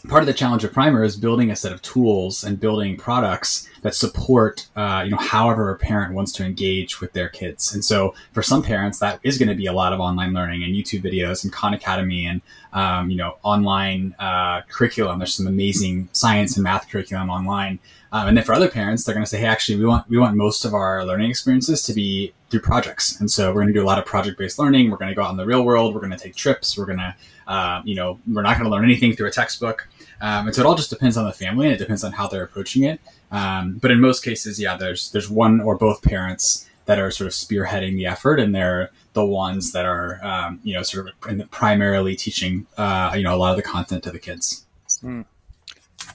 part 0.07 0.23
of 0.23 0.27
the 0.27 0.33
challenge 0.33 0.63
of 0.63 0.73
primer 0.73 1.03
is 1.03 1.15
building 1.15 1.51
a 1.51 1.55
set 1.55 1.71
of 1.71 1.81
tools 1.81 2.43
and 2.43 2.59
building 2.59 2.97
products 2.97 3.67
that 3.81 3.95
support 3.95 4.67
uh, 4.75 5.01
you 5.03 5.11
know 5.11 5.17
however 5.17 5.69
a 5.71 5.77
parent 5.77 6.13
wants 6.13 6.31
to 6.31 6.45
engage 6.45 7.01
with 7.01 7.13
their 7.13 7.29
kids. 7.29 7.73
And 7.73 7.83
so 7.83 8.13
for 8.33 8.41
some 8.41 8.63
parents 8.63 8.99
that 8.99 9.19
is 9.23 9.37
going 9.37 9.49
to 9.49 9.55
be 9.55 9.67
a 9.67 9.73
lot 9.73 9.93
of 9.93 9.99
online 9.99 10.33
learning 10.33 10.63
and 10.63 10.73
youtube 10.73 11.03
videos 11.03 11.43
and 11.43 11.53
khan 11.53 11.73
academy 11.73 12.25
and 12.25 12.41
um, 12.73 13.09
you 13.09 13.17
know 13.17 13.37
online 13.43 14.15
uh, 14.19 14.61
curriculum. 14.69 15.19
There's 15.19 15.33
some 15.33 15.47
amazing 15.47 16.09
science 16.11 16.57
and 16.57 16.63
math 16.63 16.89
curriculum 16.89 17.29
online. 17.29 17.79
Um, 18.13 18.27
and 18.27 18.35
then 18.35 18.43
for 18.43 18.53
other 18.53 18.69
parents 18.69 19.03
they're 19.03 19.15
going 19.15 19.25
to 19.25 19.29
say 19.29 19.39
hey 19.39 19.45
actually 19.45 19.79
we 19.79 19.85
want 19.85 20.07
we 20.09 20.17
want 20.17 20.35
most 20.35 20.65
of 20.65 20.73
our 20.73 21.05
learning 21.05 21.29
experiences 21.29 21.83
to 21.83 21.93
be 21.93 22.33
through 22.49 22.59
projects. 22.59 23.19
And 23.19 23.31
so 23.31 23.47
we're 23.47 23.61
going 23.61 23.67
to 23.67 23.73
do 23.73 23.83
a 23.83 23.87
lot 23.87 23.97
of 23.97 24.05
project 24.05 24.37
based 24.37 24.59
learning. 24.59 24.91
We're 24.91 24.97
going 24.97 25.09
to 25.09 25.15
go 25.15 25.23
out 25.23 25.31
in 25.31 25.37
the 25.37 25.45
real 25.45 25.63
world. 25.63 25.93
We're 25.93 26.01
going 26.01 26.11
to 26.11 26.17
take 26.17 26.35
trips. 26.35 26.77
We're 26.77 26.85
going 26.85 26.99
to 26.99 27.15
uh, 27.47 27.81
you 27.85 27.95
know 27.95 28.19
we're 28.27 28.41
not 28.41 28.57
going 28.57 28.65
to 28.65 28.69
learn 28.69 28.83
anything 28.83 29.13
through 29.15 29.27
a 29.27 29.31
textbook 29.31 29.87
um, 30.21 30.47
and 30.47 30.55
so 30.55 30.61
it 30.61 30.65
all 30.65 30.75
just 30.75 30.91
depends 30.91 31.17
on 31.17 31.25
the 31.25 31.33
family 31.33 31.65
and 31.65 31.75
it 31.75 31.79
depends 31.79 32.03
on 32.03 32.11
how 32.11 32.27
they're 32.27 32.43
approaching 32.43 32.83
it. 32.83 33.01
Um, 33.31 33.77
but 33.81 33.91
in 33.91 33.99
most 33.99 34.23
cases, 34.23 34.59
yeah, 34.59 34.77
there's 34.77 35.11
there's 35.11 35.29
one 35.29 35.59
or 35.59 35.75
both 35.75 36.01
parents 36.03 36.69
that 36.85 36.99
are 36.99 37.11
sort 37.11 37.27
of 37.27 37.33
spearheading 37.33 37.95
the 37.95 38.05
effort, 38.05 38.39
and 38.39 38.53
they're 38.53 38.91
the 39.13 39.25
ones 39.25 39.71
that 39.71 39.85
are 39.85 40.23
um, 40.23 40.59
you 40.63 40.73
know 40.73 40.83
sort 40.83 41.07
of 41.07 41.51
primarily 41.51 42.15
teaching 42.15 42.67
uh, 42.77 43.13
you 43.15 43.23
know 43.23 43.33
a 43.33 43.37
lot 43.37 43.51
of 43.51 43.57
the 43.57 43.63
content 43.63 44.03
to 44.03 44.11
the 44.11 44.19
kids. 44.19 44.65
Mm. 45.03 45.25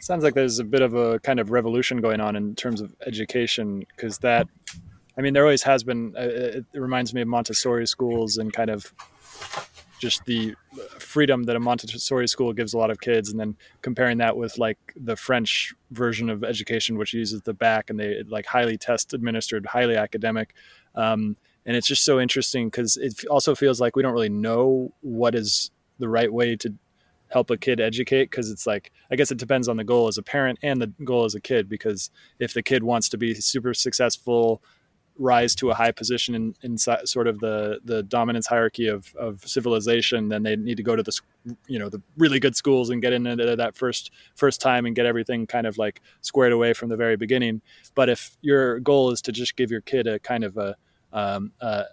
Sounds 0.00 0.22
like 0.22 0.34
there's 0.34 0.60
a 0.60 0.64
bit 0.64 0.82
of 0.82 0.94
a 0.94 1.18
kind 1.20 1.40
of 1.40 1.50
revolution 1.50 2.00
going 2.00 2.20
on 2.20 2.36
in 2.36 2.54
terms 2.54 2.80
of 2.80 2.94
education 3.06 3.84
because 3.96 4.18
that, 4.18 4.46
I 5.18 5.20
mean, 5.20 5.32
there 5.32 5.42
always 5.42 5.64
has 5.64 5.82
been. 5.82 6.14
Uh, 6.16 6.22
it 6.58 6.64
reminds 6.74 7.12
me 7.12 7.22
of 7.22 7.28
Montessori 7.28 7.86
schools 7.86 8.36
and 8.36 8.52
kind 8.52 8.70
of 8.70 8.92
just 9.98 10.24
the 10.24 10.54
freedom 10.98 11.44
that 11.44 11.56
a 11.56 11.60
Montessori 11.60 12.28
school 12.28 12.52
gives 12.52 12.74
a 12.74 12.78
lot 12.78 12.90
of 12.90 13.00
kids, 13.00 13.30
and 13.30 13.40
then 13.40 13.56
comparing 13.82 14.18
that 14.18 14.36
with 14.36 14.58
like 14.58 14.78
the 14.96 15.16
French 15.16 15.74
version 15.90 16.28
of 16.28 16.44
education, 16.44 16.98
which 16.98 17.14
uses 17.14 17.42
the 17.42 17.54
bac 17.54 17.90
and 17.90 17.98
they 17.98 18.22
like 18.24 18.46
highly 18.46 18.76
test 18.76 19.14
administered, 19.14 19.66
highly 19.66 19.96
academic. 19.96 20.54
Um, 20.94 21.36
and 21.64 21.76
it's 21.76 21.86
just 21.86 22.04
so 22.04 22.20
interesting 22.20 22.68
because 22.68 22.96
it 22.96 23.24
also 23.26 23.54
feels 23.54 23.80
like 23.80 23.96
we 23.96 24.02
don't 24.02 24.12
really 24.12 24.28
know 24.28 24.92
what 25.00 25.34
is 25.34 25.70
the 25.98 26.08
right 26.08 26.32
way 26.32 26.56
to 26.56 26.74
help 27.28 27.50
a 27.50 27.56
kid 27.56 27.80
educate 27.80 28.30
because 28.30 28.50
it's 28.50 28.66
like 28.66 28.92
i 29.10 29.16
guess 29.16 29.32
it 29.32 29.38
depends 29.38 29.66
on 29.66 29.76
the 29.76 29.82
goal 29.82 30.06
as 30.06 30.16
a 30.16 30.22
parent 30.22 30.58
and 30.62 30.80
the 30.80 30.86
goal 31.04 31.24
as 31.24 31.34
a 31.34 31.40
kid 31.40 31.68
because 31.68 32.10
if 32.38 32.54
the 32.54 32.62
kid 32.62 32.84
wants 32.84 33.08
to 33.08 33.18
be 33.18 33.34
super 33.34 33.74
successful 33.74 34.62
rise 35.18 35.54
to 35.56 35.70
a 35.70 35.74
high 35.74 35.92
position 35.92 36.34
in, 36.34 36.54
in 36.62 36.78
sort 36.78 37.26
of 37.26 37.40
the 37.40 37.80
the 37.84 38.02
dominance 38.02 38.46
hierarchy 38.46 38.88
of, 38.88 39.14
of 39.16 39.46
civilization, 39.46 40.28
then 40.28 40.42
they 40.42 40.56
need 40.56 40.76
to 40.76 40.82
go 40.82 40.96
to 40.96 41.02
the 41.02 41.18
you 41.66 41.78
know 41.78 41.88
the 41.88 42.02
really 42.16 42.40
good 42.40 42.56
schools 42.56 42.90
and 42.90 43.02
get 43.02 43.12
into 43.12 43.56
that 43.56 43.76
first 43.76 44.10
first 44.34 44.60
time 44.60 44.86
and 44.86 44.94
get 44.94 45.06
everything 45.06 45.46
kind 45.46 45.66
of 45.66 45.78
like 45.78 46.00
squared 46.20 46.52
away 46.52 46.72
from 46.72 46.88
the 46.88 46.96
very 46.96 47.16
beginning. 47.16 47.60
But 47.94 48.08
if 48.08 48.36
your 48.42 48.80
goal 48.80 49.10
is 49.10 49.22
to 49.22 49.32
just 49.32 49.56
give 49.56 49.70
your 49.70 49.80
kid 49.80 50.06
a 50.06 50.18
kind 50.18 50.44
of 50.44 50.56
a 50.56 50.76
um, 51.12 51.52
a, 51.60 51.84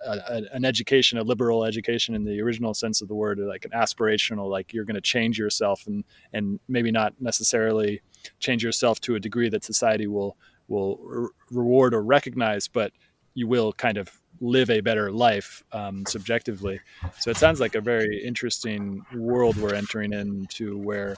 an 0.51 0.65
education, 0.65 1.17
a 1.17 1.23
liberal 1.23 1.63
education 1.63 2.13
in 2.13 2.25
the 2.25 2.41
original 2.41 2.73
sense 2.73 3.01
of 3.01 3.07
the 3.07 3.15
word, 3.15 3.39
like 3.39 3.63
an 3.63 3.71
aspirational, 3.71 4.49
like 4.49 4.73
you're 4.73 4.83
going 4.83 4.95
to 4.95 5.01
change 5.01 5.39
yourself 5.39 5.87
and 5.87 6.03
and 6.33 6.59
maybe 6.67 6.91
not 6.91 7.13
necessarily 7.19 8.01
change 8.39 8.63
yourself 8.63 8.99
to 9.01 9.15
a 9.15 9.19
degree 9.19 9.49
that 9.49 9.63
society 9.63 10.07
will 10.07 10.35
will 10.67 10.97
re- 11.03 11.27
reward 11.51 11.93
or 11.93 12.03
recognize, 12.03 12.67
but 12.67 12.91
you 13.33 13.47
will 13.47 13.73
kind 13.73 13.97
of 13.97 14.11
live 14.41 14.69
a 14.69 14.81
better 14.81 15.11
life 15.11 15.63
um, 15.71 16.05
subjectively. 16.05 16.79
So 17.19 17.31
it 17.31 17.37
sounds 17.37 17.59
like 17.59 17.75
a 17.75 17.81
very 17.81 18.23
interesting 18.23 19.05
world 19.15 19.57
we're 19.57 19.73
entering 19.73 20.13
into 20.13 20.77
where 20.77 21.15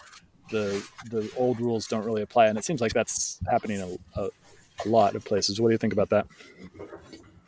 the 0.52 0.86
the 1.10 1.30
old 1.36 1.60
rules 1.60 1.88
don't 1.88 2.06
really 2.06 2.22
apply, 2.22 2.48
and 2.48 2.58
it 2.58 2.66
seems 2.66 2.82
like 2.82 2.94
that's 2.94 3.40
happening 3.50 3.82
a, 3.82 4.22
a, 4.22 4.30
a 4.86 4.88
lot 4.88 5.16
of 5.16 5.26
places. 5.26 5.60
What 5.60 5.70
do 5.70 5.74
you 5.74 5.78
think 5.78 5.94
about 5.94 6.10
that? 6.10 6.28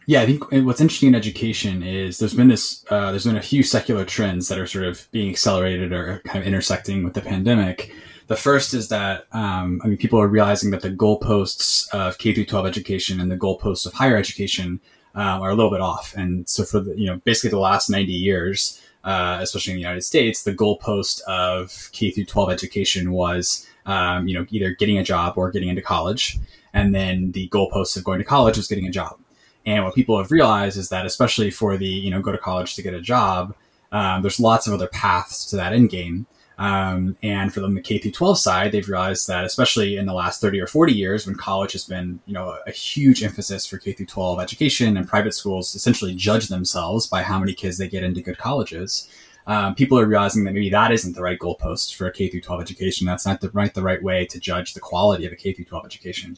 Yeah, 0.07 0.21
I 0.21 0.25
think 0.25 0.49
what's 0.65 0.79
interesting 0.79 1.09
in 1.09 1.15
education 1.15 1.83
is 1.83 2.17
there's 2.17 2.33
been 2.33 2.47
this 2.47 2.85
uh, 2.89 3.11
there's 3.11 3.25
been 3.25 3.37
a 3.37 3.41
few 3.41 3.61
secular 3.61 4.05
trends 4.05 4.47
that 4.47 4.57
are 4.57 4.65
sort 4.65 4.85
of 4.85 5.07
being 5.11 5.29
accelerated 5.29 5.91
or 5.91 6.21
kind 6.25 6.39
of 6.39 6.47
intersecting 6.47 7.03
with 7.03 7.13
the 7.13 7.21
pandemic. 7.21 7.93
The 8.27 8.35
first 8.35 8.73
is 8.73 8.89
that 8.89 9.25
um, 9.31 9.81
I 9.83 9.87
mean 9.87 9.97
people 9.97 10.19
are 10.19 10.27
realizing 10.27 10.71
that 10.71 10.81
the 10.81 10.91
goalposts 10.91 11.89
of 11.93 12.17
K 12.17 12.33
through 12.33 12.45
12 12.45 12.65
education 12.65 13.19
and 13.19 13.31
the 13.31 13.37
goalposts 13.37 13.85
of 13.85 13.93
higher 13.93 14.17
education 14.17 14.81
um, 15.15 15.41
are 15.41 15.49
a 15.49 15.55
little 15.55 15.71
bit 15.71 15.81
off. 15.81 16.13
And 16.15 16.47
so 16.47 16.63
for 16.63 16.79
the 16.79 16.97
you 16.97 17.07
know 17.07 17.17
basically 17.23 17.51
the 17.51 17.59
last 17.59 17.89
90 17.89 18.11
years, 18.11 18.81
uh, 19.03 19.39
especially 19.41 19.71
in 19.71 19.77
the 19.77 19.81
United 19.81 20.03
States, 20.03 20.43
the 20.43 20.53
goalpost 20.53 21.21
of 21.21 21.89
K 21.93 22.11
through 22.11 22.25
12 22.25 22.51
education 22.51 23.11
was 23.11 23.65
um, 23.85 24.27
you 24.27 24.33
know 24.37 24.45
either 24.49 24.71
getting 24.75 24.97
a 24.97 25.03
job 25.03 25.37
or 25.37 25.49
getting 25.49 25.69
into 25.69 25.81
college, 25.81 26.37
and 26.73 26.93
then 26.93 27.31
the 27.31 27.47
goalpost 27.49 27.95
of 27.95 28.03
going 28.03 28.19
to 28.19 28.25
college 28.25 28.57
was 28.57 28.67
getting 28.67 28.87
a 28.87 28.91
job. 28.91 29.17
And 29.65 29.83
what 29.83 29.95
people 29.95 30.17
have 30.17 30.31
realized 30.31 30.77
is 30.77 30.89
that 30.89 31.05
especially 31.05 31.49
for 31.49 31.77
the 31.77 31.87
you 31.87 32.11
know 32.11 32.21
go 32.21 32.33
to 32.33 32.37
college 32.37 32.75
to 32.75 32.81
get 32.81 32.93
a 32.93 33.01
job, 33.01 33.55
um, 33.93 34.21
there's 34.21 34.39
lots 34.39 34.67
of 34.67 34.73
other 34.73 34.87
paths 34.87 35.45
to 35.45 35.55
that 35.55 35.71
end 35.71 35.89
game. 35.89 36.27
Um, 36.57 37.15
and 37.21 37.53
for 37.53 37.59
them, 37.59 37.75
the 37.75 37.81
K 37.81 37.99
through 37.99 38.11
12 38.11 38.39
side, 38.39 38.71
they've 38.71 38.87
realized 38.87 39.27
that 39.27 39.45
especially 39.45 39.97
in 39.97 40.07
the 40.07 40.13
last 40.13 40.41
30 40.41 40.59
or 40.59 40.65
40 40.65 40.91
years, 40.91 41.27
when 41.27 41.35
college 41.35 41.73
has 41.73 41.85
been, 41.85 42.19
you 42.25 42.33
know, 42.33 42.57
a, 42.65 42.71
huge 42.71 43.23
emphasis 43.23 43.65
for 43.65 43.77
K 43.77 43.93
through 43.93 44.07
12 44.07 44.39
education 44.39 44.97
and 44.97 45.07
private 45.07 45.35
schools 45.35 45.75
essentially 45.75 46.15
judge 46.15 46.47
themselves 46.47 47.05
by 47.05 47.21
how 47.21 47.37
many 47.37 47.53
kids 47.53 47.77
they 47.77 47.87
get 47.87 48.03
into 48.03 48.21
good 48.21 48.39
colleges. 48.39 49.07
Um, 49.45 49.75
people 49.75 49.99
are 49.99 50.05
realizing 50.05 50.43
that 50.43 50.53
maybe 50.53 50.69
that 50.71 50.91
isn't 50.91 51.15
the 51.15 51.21
right 51.21 51.37
goalpost 51.37 51.95
for 51.95 52.07
a 52.07 52.11
K 52.11 52.27
through 52.27 52.41
12 52.41 52.61
education. 52.61 53.05
That's 53.05 53.25
not 53.25 53.39
the 53.39 53.49
right 53.51 53.73
the 53.73 53.83
right 53.83 54.01
way 54.01 54.25
to 54.25 54.39
judge 54.39 54.73
the 54.73 54.79
quality 54.79 55.27
of 55.27 55.31
a 55.31 55.35
K 55.35 55.53
through 55.53 55.65
12 55.65 55.85
education. 55.85 56.37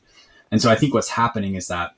And 0.51 0.61
so 0.61 0.69
I 0.69 0.75
think 0.75 0.93
what's 0.93 1.09
happening 1.09 1.55
is 1.55 1.67
that 1.67 1.95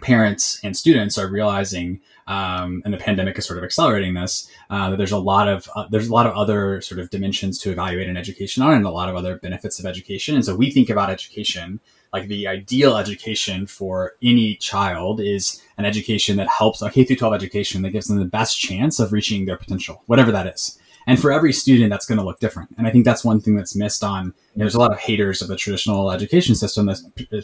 parents 0.00 0.60
and 0.64 0.76
students 0.76 1.18
are 1.18 1.28
realizing 1.28 2.00
um, 2.26 2.82
and 2.84 2.92
the 2.92 2.98
pandemic 2.98 3.38
is 3.38 3.46
sort 3.46 3.58
of 3.58 3.64
accelerating 3.64 4.14
this. 4.14 4.50
Uh, 4.70 4.90
that 4.90 4.96
there's 4.96 5.12
a 5.12 5.18
lot 5.18 5.48
of 5.48 5.68
uh, 5.74 5.86
there's 5.90 6.08
a 6.08 6.12
lot 6.12 6.26
of 6.26 6.34
other 6.34 6.80
sort 6.80 7.00
of 7.00 7.10
dimensions 7.10 7.58
to 7.58 7.70
evaluate 7.70 8.08
an 8.08 8.16
education 8.16 8.62
on, 8.62 8.74
and 8.74 8.86
a 8.86 8.90
lot 8.90 9.08
of 9.08 9.16
other 9.16 9.38
benefits 9.38 9.78
of 9.78 9.86
education. 9.86 10.34
And 10.34 10.44
so 10.44 10.56
we 10.56 10.70
think 10.70 10.90
about 10.90 11.10
education 11.10 11.80
like 12.14 12.28
the 12.28 12.46
ideal 12.46 12.96
education 12.96 13.66
for 13.66 14.12
any 14.22 14.54
child 14.54 15.20
is 15.20 15.60
an 15.76 15.84
education 15.84 16.36
that 16.36 16.48
helps 16.48 16.80
a 16.80 16.88
K 16.88 17.02
through 17.02 17.16
12 17.16 17.34
education 17.34 17.82
that 17.82 17.90
gives 17.90 18.06
them 18.06 18.20
the 18.20 18.24
best 18.24 18.58
chance 18.58 19.00
of 19.00 19.12
reaching 19.12 19.44
their 19.44 19.56
potential, 19.56 20.04
whatever 20.06 20.30
that 20.30 20.46
is. 20.46 20.78
And 21.06 21.20
for 21.20 21.30
every 21.30 21.52
student, 21.52 21.90
that's 21.90 22.06
going 22.06 22.18
to 22.18 22.24
look 22.24 22.40
different. 22.40 22.70
And 22.78 22.86
I 22.86 22.90
think 22.90 23.04
that's 23.04 23.24
one 23.24 23.40
thing 23.40 23.56
that's 23.56 23.76
missed 23.76 24.02
on. 24.02 24.26
You 24.26 24.30
know, 24.30 24.64
there's 24.64 24.74
a 24.74 24.80
lot 24.80 24.92
of 24.92 24.98
haters 24.98 25.42
of 25.42 25.48
the 25.48 25.56
traditional 25.56 26.10
education 26.10 26.54
system, 26.54 26.90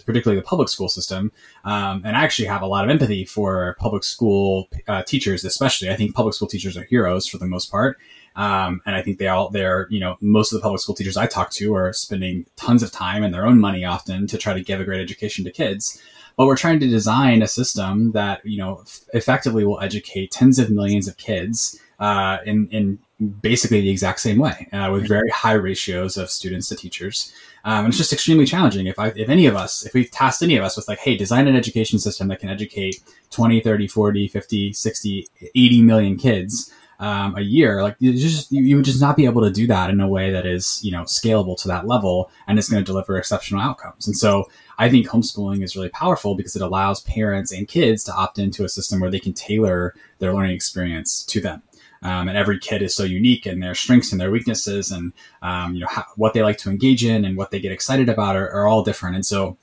particularly 0.07 0.37
the 0.37 0.47
public 0.47 0.69
school 0.69 0.89
system. 0.89 1.31
Um, 1.65 2.03
and 2.05 2.17
I 2.17 2.25
actually 2.25 2.49
have 2.49 2.63
a 2.63 2.67
lot 2.67 2.85
of 2.85 2.91
empathy 2.91 3.25
for 3.25 3.77
public 3.79 4.05
school 4.05 4.69
uh, 4.89 5.03
teachers, 5.03 5.45
especially. 5.45 5.91
I 5.91 5.97
think 5.97 6.15
public 6.15 6.35
school 6.35 6.49
teachers 6.49 6.77
are 6.77 6.85
heroes 6.85 7.27
for 7.27 7.39
the 7.39 7.47
most 7.47 7.71
part. 7.71 7.99
Um, 8.37 8.81
and 8.87 8.95
I 8.95 9.03
think 9.03 9.19
they 9.19 9.29
all, 9.29 9.51
they're, 9.51 9.89
you 9.91 10.01
know, 10.01 10.17
most 10.21 10.53
of 10.53 10.59
the 10.59 10.63
public 10.63 10.81
school 10.81 10.95
teachers 10.95 11.17
I 11.17 11.27
talk 11.27 11.51
to 11.51 11.75
are 11.75 11.93
spending 11.93 12.47
tons 12.57 12.83
of 12.83 12.93
time 12.93 13.25
and 13.25 13.35
their 13.35 13.45
own 13.45 13.59
money 13.59 13.85
often 13.85 14.27
to 14.29 14.39
try 14.39 14.55
to 14.55 14.63
give 14.63 14.81
a 14.81 14.85
great 14.85 15.01
education 15.01 15.45
to 15.45 15.51
kids. 15.51 16.01
But 16.37 16.47
we're 16.47 16.57
trying 16.57 16.81
to 16.81 16.89
design 16.89 17.43
a 17.43 17.49
system 17.49 18.13
that, 18.13 18.47
you 18.47 18.57
know, 18.57 18.83
f- 18.87 19.01
effectively 19.13 19.65
will 19.65 19.81
educate 19.81 20.31
tens 20.31 20.59
of 20.59 20.71
millions 20.71 21.09
of 21.09 21.17
kids 21.17 21.79
uh, 21.99 22.39
in, 22.47 22.69
in 22.71 22.99
basically 23.21 23.81
the 23.81 23.91
exact 23.91 24.21
same 24.21 24.39
way 24.39 24.69
uh, 24.73 24.91
with 24.93 25.07
very 25.07 25.29
high 25.31 25.53
ratios 25.53 26.17
of 26.17 26.31
students 26.31 26.69
to 26.69 26.77
teachers. 26.77 27.33
Um, 27.65 27.85
and 27.85 27.89
it's 27.89 27.99
just 27.99 28.13
extremely 28.13 28.47
challenging. 28.47 28.87
If 28.87 28.99
I, 28.99 29.09
if 29.09 29.29
any 29.29 29.47
of 29.47 29.57
us, 29.57 29.85
if 29.85 29.93
we 29.93 30.07
tasked 30.07 30.43
any 30.43 30.57
of 30.57 30.65
us 30.65 30.77
with 30.77 30.89
like, 30.89 30.99
hey, 30.99 31.17
design 31.17 31.47
an 31.47 31.57
education 31.57 31.99
system 31.99 32.29
that 32.29 32.41
can 32.41 32.49
educate 32.49 33.03
20, 33.31 33.61
30, 33.61 33.89
40, 33.89 34.29
50, 34.29 34.73
60, 34.73 35.29
80 35.55 35.83
million 35.83 36.17
kids 36.17 36.73
um, 36.99 37.37
a 37.37 37.43
year, 37.43 37.83
like 37.83 37.97
you 37.99 38.15
just, 38.15 38.51
you 38.51 38.77
would 38.77 38.85
just 38.87 39.01
not 39.01 39.17
be 39.17 39.27
able 39.27 39.43
to 39.43 39.51
do 39.51 39.67
that 39.67 39.91
in 39.91 40.01
a 40.01 40.09
way 40.09 40.31
that 40.31 40.47
is, 40.47 40.81
you 40.83 40.91
know, 40.91 41.03
scalable 41.03 41.61
to 41.61 41.69
that 41.69 41.87
level 41.87 42.31
and 42.47 42.59
it's 42.59 42.71
going 42.71 42.83
to 42.83 42.91
deliver 42.91 43.19
exceptional 43.19 43.61
outcomes. 43.61 44.07
And 44.07 44.17
so 44.17 44.49
I 44.79 44.89
think 44.89 45.07
homeschooling 45.07 45.63
is 45.63 45.77
really 45.77 45.91
powerful 45.91 46.35
because 46.35 46.57
it 46.57 46.63
allows 46.63 47.03
parents 47.03 47.53
and 47.53 47.69
kids 47.69 48.03
to 48.05 48.15
opt 48.15 48.39
into 48.39 48.65
a 48.65 48.69
system 48.69 49.01
where 49.01 49.11
they 49.11 49.21
can 49.21 49.35
tailor 49.35 49.95
their 50.21 50.33
learning 50.33 50.55
experience 50.55 51.23
to 51.25 51.41
them. 51.43 51.63
Um, 52.03 52.29
and 52.29 52.37
every 52.37 52.59
kid 52.59 52.83
is 52.83 52.95
so 52.95 53.05
unique 53.05 53.47
and 53.47 53.63
their 53.63 53.75
strengths 53.75 54.13
and 54.13 54.21
their 54.21 54.31
weaknesses 54.31 54.91
and 54.91 55.13
um, 55.43 55.75
you 55.75 55.81
know 55.81 55.89
how, 55.89 56.05
what 56.17 56.35
they 56.35 56.43
like 56.43 56.59
to 56.59 56.71
engage 56.71 57.05
in 57.05 57.25
and 57.25 57.37
what 57.37 57.51
they 57.51 57.61
get 57.61 57.73
excited 57.73 58.09
about 58.09 58.37
are, 58.37 58.51
are 58.51 58.67
all 58.67 58.83
different. 58.83 59.17
And 59.17 59.27
so 59.27 59.57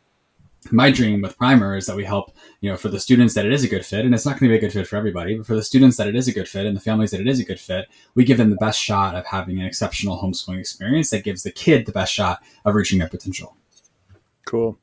my 0.72 0.92
dream 0.92 1.22
with 1.22 1.38
primer 1.38 1.76
is 1.76 1.86
that 1.86 1.96
we 1.96 2.04
help 2.04 2.36
you 2.62 2.70
know 2.70 2.78
for 2.78 2.90
the 2.90 3.00
students 3.00 3.34
that 3.34 3.46
it 3.46 3.54
is 3.54 3.64
a 3.64 3.68
good 3.68 3.86
fit 3.86 4.06
and 4.06 4.14
it's 4.14 4.26
not 4.26 4.40
going 4.40 4.50
to 4.50 4.54
be 4.54 4.58
a 4.58 4.60
good 4.60 4.74
fit 4.74 4.88
for 4.88 4.96
everybody 4.96 5.36
but 5.36 5.46
for 5.46 5.56
the 5.56 5.64
students 5.64 5.98
that 5.98 6.08
it 6.08 6.16
is 6.16 6.28
a 6.28 6.34
good 6.34 6.48
fit 6.48 6.66
and 6.66 6.76
the 6.76 6.82
families 6.82 7.12
that 7.12 7.22
it 7.22 7.28
is 7.28 7.40
a 7.40 7.46
good 7.46 7.60
fit 7.60 7.88
we 8.16 8.26
give 8.26 8.38
them 8.38 8.50
the 8.50 8.58
best 8.58 8.80
shot 8.80 9.16
of 9.16 9.26
having 9.26 9.60
an 9.60 9.66
exceptional 9.66 10.18
homeschooling 10.18 10.60
experience 10.60 11.10
that 11.10 11.24
gives 11.24 11.44
the 11.44 11.52
kid 11.52 11.86
the 11.86 11.92
best 11.92 12.14
shot 12.14 12.42
of 12.66 12.76
reaching 12.76 13.00
their 13.00 13.08
potential. 13.08 13.56
Cool. 14.46 14.78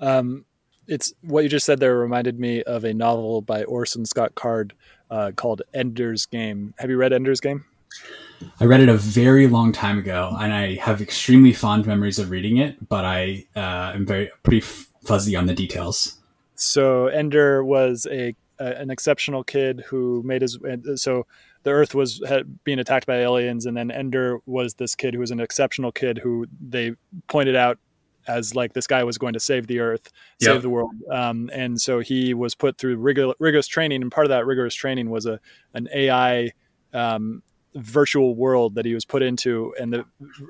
Um, 0.00 0.44
it's 0.86 1.14
what 1.22 1.44
you 1.44 1.48
just 1.48 1.66
said 1.66 1.80
there 1.80 1.98
reminded 1.98 2.38
me 2.38 2.62
of 2.64 2.84
a 2.84 2.92
novel 2.92 3.40
by 3.40 3.64
orson 3.64 4.04
scott 4.04 4.34
card 4.34 4.74
uh, 5.10 5.32
called 5.36 5.62
ender's 5.72 6.26
game 6.26 6.74
have 6.78 6.90
you 6.90 6.96
read 6.96 7.12
ender's 7.12 7.40
game 7.40 7.64
I 8.60 8.64
read 8.64 8.80
it 8.80 8.88
a 8.88 8.96
very 8.96 9.46
long 9.46 9.72
time 9.72 9.98
ago, 9.98 10.36
and 10.38 10.52
I 10.52 10.74
have 10.76 11.00
extremely 11.00 11.52
fond 11.52 11.86
memories 11.86 12.18
of 12.18 12.30
reading 12.30 12.58
it. 12.58 12.88
But 12.88 13.04
I 13.04 13.46
uh, 13.56 13.92
am 13.94 14.06
very 14.06 14.30
pretty 14.42 14.60
fuzzy 14.60 15.36
on 15.36 15.46
the 15.46 15.54
details. 15.54 16.18
So 16.54 17.08
Ender 17.08 17.64
was 17.64 18.06
a, 18.10 18.34
a 18.58 18.64
an 18.76 18.90
exceptional 18.90 19.44
kid 19.44 19.84
who 19.86 20.22
made 20.24 20.42
his 20.42 20.58
so 20.96 21.26
the 21.62 21.70
Earth 21.70 21.94
was 21.94 22.22
being 22.64 22.78
attacked 22.78 23.06
by 23.06 23.20
aliens, 23.20 23.66
and 23.66 23.76
then 23.76 23.90
Ender 23.90 24.38
was 24.46 24.74
this 24.74 24.94
kid 24.94 25.14
who 25.14 25.20
was 25.20 25.30
an 25.30 25.40
exceptional 25.40 25.92
kid 25.92 26.18
who 26.18 26.46
they 26.60 26.92
pointed 27.28 27.56
out 27.56 27.78
as 28.26 28.54
like 28.54 28.72
this 28.72 28.86
guy 28.86 29.04
was 29.04 29.18
going 29.18 29.32
to 29.34 29.40
save 29.40 29.66
the 29.66 29.80
Earth, 29.80 30.10
save 30.40 30.54
yep. 30.54 30.62
the 30.62 30.70
world, 30.70 30.94
um, 31.10 31.50
and 31.52 31.80
so 31.80 32.00
he 32.00 32.34
was 32.34 32.54
put 32.54 32.78
through 32.78 32.96
rigor, 32.96 33.32
rigorous 33.38 33.66
training, 33.66 34.02
and 34.02 34.10
part 34.10 34.26
of 34.26 34.30
that 34.30 34.46
rigorous 34.46 34.74
training 34.74 35.10
was 35.10 35.26
a 35.26 35.40
an 35.74 35.88
AI. 35.94 36.50
Um, 36.92 37.42
virtual 37.76 38.36
world 38.36 38.76
that 38.76 38.84
he 38.84 38.94
was 38.94 39.04
put 39.04 39.20
into 39.20 39.74
and 39.80 39.92
the 39.92 40.04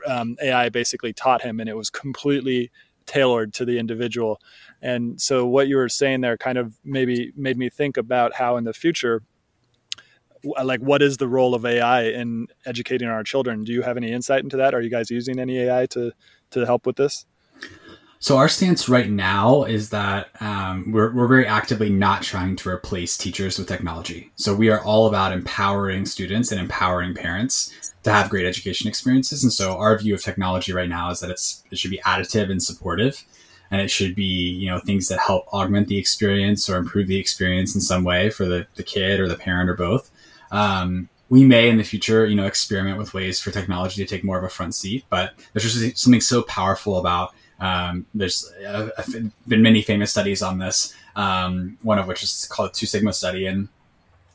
um, 0.07 0.37
ai 0.43 0.69
basically 0.69 1.11
taught 1.11 1.40
him 1.40 1.59
and 1.59 1.71
it 1.71 1.75
was 1.75 1.88
completely 1.88 2.71
tailored 3.07 3.52
to 3.54 3.64
the 3.64 3.78
individual. 3.78 4.40
And 4.83 5.21
so 5.21 5.47
what 5.47 5.69
you 5.69 5.76
were 5.76 5.88
saying 5.88 6.21
there 6.21 6.37
kind 6.37 6.59
of 6.59 6.78
maybe 6.85 7.33
made 7.37 7.57
me 7.57 7.69
think 7.69 7.97
about 7.97 8.35
how 8.35 8.57
in 8.57 8.64
the 8.64 8.73
future 8.73 9.23
like 10.62 10.81
what 10.81 11.00
is 11.00 11.16
the 11.16 11.28
role 11.28 11.54
of 11.54 11.64
AI 11.64 12.02
in 12.02 12.49
educating 12.66 13.09
our 13.09 13.23
children? 13.23 13.64
Do 13.64 13.73
you 13.73 13.81
have 13.81 13.97
any 13.97 14.12
insight 14.12 14.45
into 14.45 14.59
that? 14.59 14.75
Are 14.75 14.81
you 14.83 14.90
guys 14.90 15.11
using 15.11 15.38
any 15.38 15.59
AI 15.61 15.87
to 15.87 16.12
to 16.50 16.66
help 16.66 16.87
with 16.87 16.97
this? 16.97 17.25
So 18.25 18.38
our 18.38 18.49
stance 18.49 18.88
right 18.88 19.11
now 19.11 19.64
is 19.64 19.90
that 19.90 20.31
um, 20.40 20.90
we're, 20.93 21.12
we're 21.12 21.28
very 21.28 21.47
actively 21.47 21.90
not 21.90 22.23
trying 22.23 22.57
to 22.57 22.71
replace 22.71 23.19
teachers 23.19 23.59
with 23.59 23.69
technology. 23.69 24.33
So 24.37 24.54
we 24.54 24.71
are 24.71 24.83
all 24.83 25.07
about 25.07 25.33
empowering 25.35 26.07
students 26.07 26.50
and 26.50 26.59
empowering 26.59 27.12
parents 27.12 27.93
to 28.02 28.11
have 28.11 28.31
great 28.31 28.47
education 28.47 28.88
experiences. 28.88 29.45
And 29.45 29.52
so 29.52 29.76
our 29.76 29.99
view 29.99 30.14
of 30.14 30.23
technology 30.23 30.73
right 30.73 30.88
now 30.88 31.11
is 31.11 31.21
that 31.21 31.28
it's 31.28 31.64
it 31.71 31.76
should 31.76 31.90
be 31.90 32.00
additive 32.07 32.50
and 32.50 32.62
supportive, 32.62 33.23
and 33.71 33.83
it 33.83 33.90
should 33.90 34.14
be 34.14 34.23
you 34.25 34.71
know 34.71 34.78
things 34.78 35.09
that 35.09 35.19
help 35.19 35.47
augment 35.49 35.88
the 35.88 35.99
experience 35.99 36.66
or 36.71 36.78
improve 36.78 37.09
the 37.09 37.19
experience 37.19 37.75
in 37.75 37.83
some 37.83 38.04
way 38.04 38.31
for 38.31 38.47
the, 38.47 38.66
the 38.76 38.83
kid 38.83 39.21
or 39.21 39.28
the 39.28 39.37
parent 39.37 39.69
or 39.69 39.75
both. 39.75 40.11
Um, 40.50 41.11
we 41.28 41.45
may 41.45 41.69
in 41.69 41.76
the 41.76 41.85
future, 41.85 42.25
you 42.25 42.37
know, 42.37 42.47
experiment 42.47 42.97
with 42.97 43.12
ways 43.12 43.38
for 43.38 43.50
technology 43.50 44.02
to 44.02 44.09
take 44.09 44.25
more 44.25 44.38
of 44.38 44.45
a 44.45 44.49
front 44.49 44.75
seat, 44.75 45.04
but 45.11 45.35
there's 45.52 45.71
just 45.71 45.99
something 45.99 46.23
so 46.23 46.40
powerful 46.40 46.97
about. 46.97 47.35
Um, 47.61 48.06
there's 48.14 48.52
uh, 48.66 48.88
been 49.46 49.62
many 49.62 49.82
famous 49.82 50.11
studies 50.11 50.42
on 50.42 50.58
this. 50.58 50.94
Um, 51.16 51.78
one 51.82 51.99
of 51.99 52.08
which 52.08 52.23
is 52.23 52.46
called 52.50 52.70
the 52.70 52.75
Two 52.75 52.87
Sigma 52.87 53.12
study, 53.12 53.46
and 53.46 53.68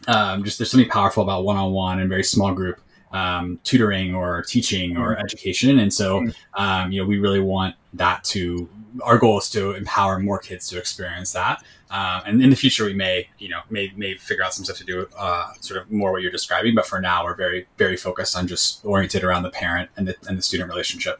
um, 0.07 0.43
just 0.43 0.57
there's 0.57 0.71
something 0.71 0.89
powerful 0.89 1.23
about 1.23 1.43
one-on-one 1.43 1.99
and 1.99 2.09
very 2.09 2.23
small 2.23 2.53
group 2.53 2.79
um, 3.11 3.59
tutoring 3.63 4.15
or 4.15 4.43
teaching 4.43 4.97
or 4.97 5.13
mm-hmm. 5.13 5.25
education. 5.25 5.79
And 5.79 5.93
so, 5.93 6.21
mm-hmm. 6.21 6.61
um, 6.61 6.91
you 6.91 7.01
know, 7.01 7.07
we 7.07 7.19
really 7.19 7.39
want 7.39 7.75
that 7.93 8.23
to, 8.25 8.69
our 9.03 9.17
goal 9.17 9.39
is 9.39 9.49
to 9.51 9.71
empower 9.71 10.19
more 10.19 10.39
kids 10.39 10.67
to 10.69 10.77
experience 10.77 11.31
that. 11.33 11.63
Um, 11.91 12.21
and 12.25 12.43
in 12.43 12.49
the 12.51 12.55
future, 12.55 12.85
we 12.85 12.93
may, 12.93 13.27
you 13.39 13.49
know, 13.49 13.61
may, 13.69 13.91
may 13.95 14.15
figure 14.15 14.43
out 14.43 14.53
some 14.53 14.63
stuff 14.63 14.77
to 14.77 14.83
do, 14.83 15.07
uh, 15.17 15.53
sort 15.59 15.81
of 15.81 15.91
more 15.91 16.11
what 16.11 16.21
you're 16.21 16.31
describing. 16.31 16.75
But 16.75 16.85
for 16.85 17.01
now, 17.01 17.25
we're 17.25 17.35
very, 17.35 17.67
very 17.77 17.97
focused 17.97 18.37
on 18.37 18.47
just 18.47 18.85
oriented 18.85 19.23
around 19.23 19.43
the 19.43 19.49
parent 19.49 19.89
and 19.97 20.07
the, 20.07 20.15
and 20.27 20.37
the 20.37 20.41
student 20.41 20.69
relationship. 20.69 21.19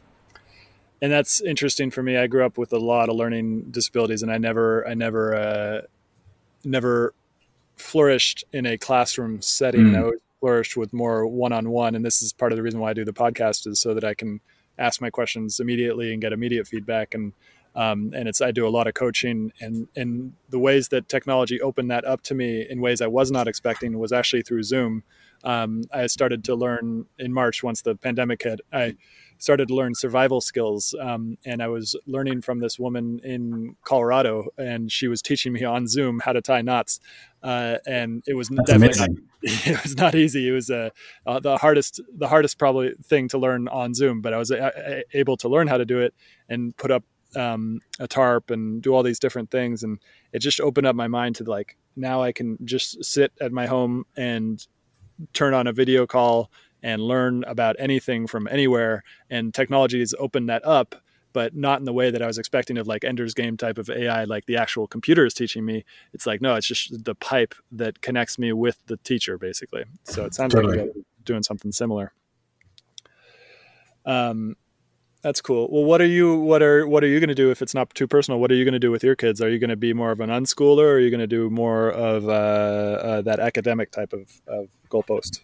And 1.02 1.10
that's 1.10 1.40
interesting 1.40 1.90
for 1.90 2.02
me. 2.02 2.16
I 2.16 2.26
grew 2.26 2.44
up 2.44 2.58
with 2.58 2.72
a 2.72 2.78
lot 2.78 3.08
of 3.08 3.16
learning 3.16 3.70
disabilities 3.70 4.22
and 4.22 4.30
I 4.30 4.38
never, 4.38 4.86
I 4.86 4.94
never, 4.94 5.34
uh, 5.34 5.80
never 6.64 7.14
flourished 7.76 8.44
in 8.52 8.66
a 8.66 8.76
classroom 8.76 9.40
setting. 9.40 9.86
Mm. 9.86 10.14
I 10.14 10.18
flourished 10.40 10.76
with 10.76 10.92
more 10.92 11.26
one-on-one 11.26 11.94
and 11.94 12.04
this 12.04 12.22
is 12.22 12.32
part 12.32 12.50
of 12.50 12.56
the 12.56 12.62
reason 12.62 12.80
why 12.80 12.90
i 12.90 12.94
do 12.94 13.04
the 13.04 13.12
podcast 13.12 13.66
is 13.66 13.78
so 13.78 13.94
that 13.94 14.04
i 14.04 14.14
can 14.14 14.40
ask 14.78 15.00
my 15.00 15.10
questions 15.10 15.60
immediately 15.60 16.12
and 16.12 16.22
get 16.22 16.32
immediate 16.32 16.66
feedback 16.66 17.14
and 17.14 17.32
um, 17.76 18.12
and 18.16 18.26
it's 18.26 18.40
i 18.40 18.50
do 18.50 18.66
a 18.66 18.70
lot 18.70 18.86
of 18.88 18.94
coaching 18.94 19.52
and 19.60 19.86
and 19.94 20.32
the 20.48 20.58
ways 20.58 20.88
that 20.88 21.08
technology 21.08 21.60
opened 21.60 21.90
that 21.90 22.04
up 22.04 22.22
to 22.22 22.34
me 22.34 22.66
in 22.68 22.80
ways 22.80 23.00
i 23.00 23.06
was 23.06 23.30
not 23.30 23.46
expecting 23.46 23.98
was 23.98 24.12
actually 24.12 24.42
through 24.42 24.62
zoom 24.62 25.02
um, 25.44 25.82
i 25.92 26.06
started 26.06 26.42
to 26.42 26.54
learn 26.54 27.06
in 27.18 27.32
march 27.32 27.62
once 27.62 27.82
the 27.82 27.94
pandemic 27.94 28.42
hit 28.42 28.60
i 28.72 28.96
started 29.40 29.68
to 29.68 29.74
learn 29.74 29.94
survival 29.94 30.40
skills. 30.40 30.94
Um, 31.00 31.36
and 31.44 31.62
I 31.62 31.68
was 31.68 31.96
learning 32.06 32.42
from 32.42 32.60
this 32.60 32.78
woman 32.78 33.20
in 33.24 33.74
Colorado, 33.84 34.48
and 34.56 34.92
she 34.92 35.08
was 35.08 35.22
teaching 35.22 35.52
me 35.52 35.64
on 35.64 35.88
Zoom 35.88 36.20
how 36.20 36.32
to 36.32 36.42
tie 36.42 36.62
knots. 36.62 37.00
Uh, 37.42 37.78
and 37.86 38.22
it 38.26 38.34
was 38.34 38.48
That's 38.48 38.70
definitely 38.70 39.00
not, 39.00 39.10
it 39.42 39.82
was 39.82 39.96
not 39.96 40.14
easy. 40.14 40.46
It 40.46 40.52
was 40.52 40.70
uh, 40.70 40.90
uh, 41.26 41.40
the 41.40 41.56
hardest 41.56 42.00
the 42.14 42.28
hardest 42.28 42.58
probably 42.58 42.92
thing 43.02 43.28
to 43.28 43.38
learn 43.38 43.66
on 43.68 43.94
Zoom, 43.94 44.20
but 44.20 44.34
I 44.34 44.36
was 44.36 44.50
a- 44.50 45.04
able 45.14 45.36
to 45.38 45.48
learn 45.48 45.66
how 45.66 45.78
to 45.78 45.86
do 45.86 46.00
it 46.00 46.14
and 46.48 46.76
put 46.76 46.90
up 46.90 47.02
um, 47.34 47.80
a 47.98 48.06
tarp 48.06 48.50
and 48.50 48.82
do 48.82 48.94
all 48.94 49.02
these 49.02 49.18
different 49.18 49.50
things, 49.50 49.82
and 49.82 49.98
it 50.32 50.40
just 50.40 50.60
opened 50.60 50.86
up 50.86 50.94
my 50.94 51.08
mind 51.08 51.36
to 51.36 51.44
like 51.44 51.78
now 51.96 52.22
I 52.22 52.32
can 52.32 52.58
just 52.64 53.02
sit 53.02 53.32
at 53.40 53.52
my 53.52 53.66
home 53.66 54.04
and 54.16 54.64
turn 55.32 55.54
on 55.54 55.66
a 55.66 55.72
video 55.72 56.06
call 56.06 56.50
and 56.82 57.02
learn 57.02 57.44
about 57.44 57.76
anything 57.78 58.26
from 58.26 58.48
anywhere. 58.48 59.02
And 59.28 59.52
technology 59.52 60.00
has 60.00 60.14
opened 60.18 60.48
that 60.48 60.64
up, 60.66 60.94
but 61.32 61.54
not 61.54 61.78
in 61.78 61.84
the 61.84 61.92
way 61.92 62.10
that 62.10 62.22
I 62.22 62.26
was 62.26 62.38
expecting 62.38 62.78
of 62.78 62.86
like 62.86 63.04
Ender's 63.04 63.34
Game 63.34 63.56
type 63.56 63.78
of 63.78 63.88
AI, 63.90 64.24
like 64.24 64.46
the 64.46 64.56
actual 64.56 64.86
computer 64.86 65.24
is 65.24 65.34
teaching 65.34 65.64
me. 65.64 65.84
It's 66.12 66.26
like, 66.26 66.40
no, 66.40 66.54
it's 66.56 66.66
just 66.66 67.04
the 67.04 67.14
pipe 67.14 67.54
that 67.72 68.00
connects 68.00 68.38
me 68.38 68.52
with 68.52 68.78
the 68.86 68.96
teacher, 68.98 69.38
basically. 69.38 69.84
So 70.04 70.24
it 70.24 70.34
sounds 70.34 70.54
totally. 70.54 70.78
like 70.78 70.86
you're 70.94 71.04
doing 71.24 71.42
something 71.42 71.72
similar. 71.72 72.12
Um, 74.04 74.56
that's 75.22 75.42
cool. 75.42 75.68
Well, 75.70 75.84
what 75.84 76.00
are 76.00 76.06
you 76.06 76.40
what 76.40 76.62
are 76.62 76.86
what 76.86 77.04
are 77.04 77.06
you 77.06 77.20
going 77.20 77.28
to 77.28 77.34
do 77.34 77.50
if 77.50 77.60
it's 77.60 77.74
not 77.74 77.94
too 77.94 78.06
personal? 78.06 78.40
What 78.40 78.50
are 78.50 78.54
you 78.54 78.64
going 78.64 78.72
to 78.72 78.78
do 78.78 78.90
with 78.90 79.04
your 79.04 79.14
kids? 79.14 79.42
Are 79.42 79.50
you 79.50 79.58
going 79.58 79.70
to 79.70 79.76
be 79.76 79.92
more 79.92 80.10
of 80.12 80.20
an 80.20 80.30
unschooler, 80.30 80.84
or 80.84 80.92
are 80.92 80.98
you 80.98 81.10
going 81.10 81.20
to 81.20 81.26
do 81.26 81.50
more 81.50 81.90
of 81.90 82.26
uh, 82.26 82.32
uh, 82.32 83.22
that 83.22 83.38
academic 83.38 83.90
type 83.90 84.14
of, 84.14 84.30
of 84.46 84.68
goalpost? 84.88 85.40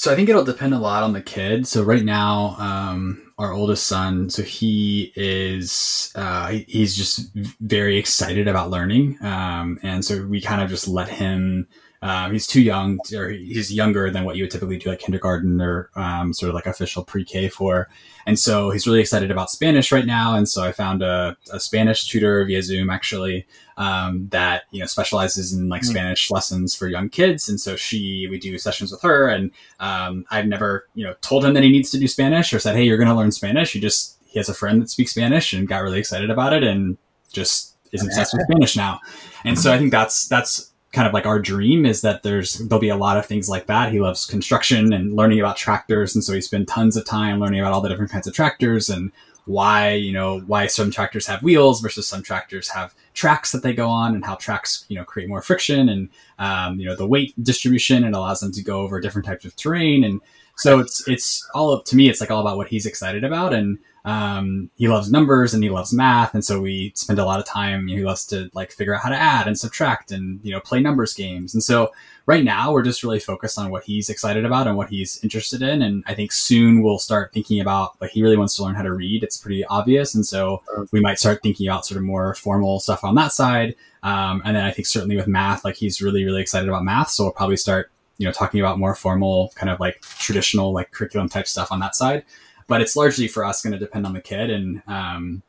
So 0.00 0.10
I 0.10 0.16
think 0.16 0.30
it'll 0.30 0.44
depend 0.44 0.72
a 0.72 0.78
lot 0.78 1.02
on 1.02 1.12
the 1.12 1.20
kid. 1.20 1.66
So 1.68 1.82
right 1.82 2.02
now, 2.02 2.56
um, 2.58 3.34
our 3.36 3.52
oldest 3.52 3.86
son, 3.86 4.30
so 4.30 4.42
he 4.42 5.12
is 5.14 6.10
uh, 6.14 6.56
he's 6.66 6.96
just 6.96 7.30
very 7.60 7.98
excited 7.98 8.48
about 8.48 8.70
learning, 8.70 9.18
um, 9.20 9.78
and 9.82 10.02
so 10.02 10.26
we 10.26 10.40
kind 10.40 10.62
of 10.62 10.70
just 10.70 10.88
let 10.88 11.10
him 11.10 11.68
um, 12.02 12.32
he's 12.32 12.46
too 12.46 12.62
young, 12.62 12.98
or 13.14 13.28
he's 13.28 13.72
younger 13.72 14.10
than 14.10 14.24
what 14.24 14.36
you 14.36 14.44
would 14.44 14.50
typically 14.50 14.78
do 14.78 14.88
like 14.88 15.00
kindergarten 15.00 15.60
or 15.60 15.90
um, 15.96 16.32
sort 16.32 16.48
of 16.48 16.54
like 16.54 16.66
official 16.66 17.04
pre-K 17.04 17.50
for. 17.50 17.90
And 18.26 18.38
so 18.38 18.70
he's 18.70 18.86
really 18.86 19.00
excited 19.00 19.30
about 19.30 19.50
Spanish 19.50 19.92
right 19.92 20.06
now. 20.06 20.34
And 20.34 20.48
so 20.48 20.64
I 20.64 20.72
found 20.72 21.02
a, 21.02 21.36
a 21.52 21.60
Spanish 21.60 22.06
tutor 22.06 22.44
via 22.44 22.62
Zoom 22.62 22.88
actually 22.88 23.46
um, 23.76 24.28
that 24.30 24.64
you 24.70 24.80
know 24.80 24.86
specializes 24.86 25.52
in 25.52 25.68
like 25.68 25.82
mm-hmm. 25.82 25.90
Spanish 25.90 26.30
lessons 26.30 26.74
for 26.74 26.88
young 26.88 27.10
kids. 27.10 27.48
And 27.48 27.60
so 27.60 27.76
she, 27.76 28.26
we 28.30 28.38
do 28.38 28.56
sessions 28.56 28.92
with 28.92 29.02
her, 29.02 29.28
and 29.28 29.50
um, 29.78 30.24
I've 30.30 30.46
never 30.46 30.86
you 30.94 31.04
know 31.04 31.14
told 31.20 31.44
him 31.44 31.52
that 31.54 31.62
he 31.62 31.70
needs 31.70 31.90
to 31.90 31.98
do 31.98 32.08
Spanish 32.08 32.52
or 32.52 32.58
said, 32.58 32.76
hey, 32.76 32.84
you're 32.84 32.98
going 32.98 33.08
to 33.08 33.14
learn 33.14 33.32
Spanish. 33.32 33.72
He 33.72 33.80
just 33.80 34.18
he 34.26 34.38
has 34.38 34.48
a 34.48 34.54
friend 34.54 34.80
that 34.80 34.88
speaks 34.88 35.10
Spanish 35.10 35.52
and 35.52 35.68
got 35.68 35.82
really 35.82 35.98
excited 35.98 36.30
about 36.30 36.52
it 36.52 36.62
and 36.62 36.96
just 37.32 37.76
is 37.92 38.02
obsessed 38.02 38.32
with 38.32 38.46
Spanish 38.50 38.76
now. 38.76 39.00
And 39.44 39.58
so 39.58 39.72
I 39.72 39.78
think 39.78 39.90
that's 39.90 40.28
that's 40.28 40.69
kind 40.92 41.06
of 41.06 41.14
like 41.14 41.26
our 41.26 41.38
dream 41.38 41.86
is 41.86 42.00
that 42.00 42.22
there's 42.22 42.54
there'll 42.54 42.80
be 42.80 42.88
a 42.88 42.96
lot 42.96 43.16
of 43.16 43.26
things 43.26 43.48
like 43.48 43.66
that. 43.66 43.92
He 43.92 44.00
loves 44.00 44.26
construction 44.26 44.92
and 44.92 45.14
learning 45.14 45.40
about 45.40 45.56
tractors, 45.56 46.14
and 46.14 46.22
so 46.24 46.32
he 46.32 46.40
spent 46.40 46.68
tons 46.68 46.96
of 46.96 47.04
time 47.04 47.40
learning 47.40 47.60
about 47.60 47.72
all 47.72 47.80
the 47.80 47.88
different 47.88 48.10
kinds 48.10 48.26
of 48.26 48.34
tractors 48.34 48.88
and 48.88 49.12
why 49.46 49.92
you 49.92 50.12
know 50.12 50.40
why 50.40 50.66
some 50.66 50.90
tractors 50.90 51.26
have 51.26 51.42
wheels 51.42 51.80
versus 51.80 52.06
some 52.06 52.22
tractors 52.22 52.68
have 52.68 52.94
tracks 53.14 53.52
that 53.52 53.62
they 53.62 53.72
go 53.72 53.88
on 53.88 54.14
and 54.14 54.24
how 54.24 54.34
tracks 54.36 54.84
you 54.88 54.96
know 54.96 55.04
create 55.04 55.28
more 55.28 55.42
friction 55.42 55.88
and 55.88 56.08
um, 56.38 56.78
you 56.78 56.86
know 56.86 56.94
the 56.94 57.06
weight 57.06 57.34
distribution. 57.42 58.04
And 58.04 58.14
allows 58.14 58.40
them 58.40 58.52
to 58.52 58.62
go 58.62 58.80
over 58.80 59.00
different 59.00 59.26
types 59.26 59.44
of 59.44 59.56
terrain. 59.56 60.04
And 60.04 60.20
so 60.56 60.78
it's 60.78 61.06
it's 61.08 61.48
all 61.54 61.72
up 61.72 61.84
to 61.86 61.96
me. 61.96 62.08
It's 62.08 62.20
like 62.20 62.30
all 62.30 62.40
about 62.40 62.56
what 62.56 62.68
he's 62.68 62.86
excited 62.86 63.24
about. 63.24 63.52
And 63.54 63.78
um, 64.04 64.70
he 64.76 64.88
loves 64.88 65.10
numbers 65.10 65.52
and 65.52 65.62
he 65.62 65.68
loves 65.68 65.92
math, 65.92 66.32
and 66.32 66.44
so 66.44 66.60
we 66.60 66.92
spend 66.94 67.18
a 67.18 67.24
lot 67.24 67.38
of 67.38 67.46
time. 67.46 67.86
You 67.86 67.96
know, 67.96 68.00
he 68.00 68.06
loves 68.06 68.24
to 68.26 68.50
like 68.54 68.72
figure 68.72 68.94
out 68.94 69.02
how 69.02 69.10
to 69.10 69.16
add 69.16 69.46
and 69.46 69.58
subtract 69.58 70.10
and 70.10 70.40
you 70.42 70.52
know 70.52 70.60
play 70.60 70.80
numbers 70.80 71.12
games. 71.12 71.52
And 71.52 71.62
so 71.62 71.92
right 72.24 72.42
now 72.42 72.72
we're 72.72 72.82
just 72.82 73.02
really 73.02 73.18
focused 73.18 73.58
on 73.58 73.70
what 73.70 73.84
he's 73.84 74.08
excited 74.08 74.44
about 74.44 74.66
and 74.66 74.76
what 74.76 74.88
he's 74.88 75.22
interested 75.22 75.60
in. 75.60 75.82
And 75.82 76.02
I 76.06 76.14
think 76.14 76.32
soon 76.32 76.82
we'll 76.82 76.98
start 76.98 77.32
thinking 77.32 77.60
about 77.60 78.00
like 78.00 78.10
he 78.12 78.22
really 78.22 78.38
wants 78.38 78.56
to 78.56 78.62
learn 78.62 78.74
how 78.74 78.82
to 78.82 78.92
read. 78.92 79.22
It's 79.22 79.36
pretty 79.36 79.64
obvious, 79.66 80.14
and 80.14 80.24
so 80.24 80.62
we 80.92 81.00
might 81.00 81.18
start 81.18 81.42
thinking 81.42 81.68
about 81.68 81.84
sort 81.84 81.98
of 81.98 82.04
more 82.04 82.34
formal 82.34 82.80
stuff 82.80 83.04
on 83.04 83.14
that 83.16 83.32
side. 83.32 83.74
Um, 84.02 84.40
and 84.46 84.56
then 84.56 84.64
I 84.64 84.70
think 84.70 84.86
certainly 84.86 85.16
with 85.16 85.26
math, 85.26 85.62
like 85.62 85.76
he's 85.76 86.00
really 86.00 86.24
really 86.24 86.40
excited 86.40 86.70
about 86.70 86.84
math, 86.84 87.10
so 87.10 87.24
we'll 87.24 87.32
probably 87.32 87.58
start 87.58 87.90
you 88.16 88.26
know 88.26 88.32
talking 88.32 88.60
about 88.60 88.78
more 88.78 88.94
formal 88.94 89.52
kind 89.56 89.68
of 89.68 89.78
like 89.78 90.00
traditional 90.02 90.72
like 90.72 90.90
curriculum 90.90 91.28
type 91.28 91.46
stuff 91.46 91.72
on 91.72 91.80
that 91.80 91.96
side 91.96 92.22
but 92.70 92.80
it's 92.80 92.94
largely 92.94 93.26
for 93.26 93.44
us 93.44 93.62
going 93.62 93.72
to 93.72 93.78
depend 93.78 94.06
on 94.06 94.14
the 94.14 94.20
kid. 94.20 94.48
And 94.48 94.80
um, 94.86 95.42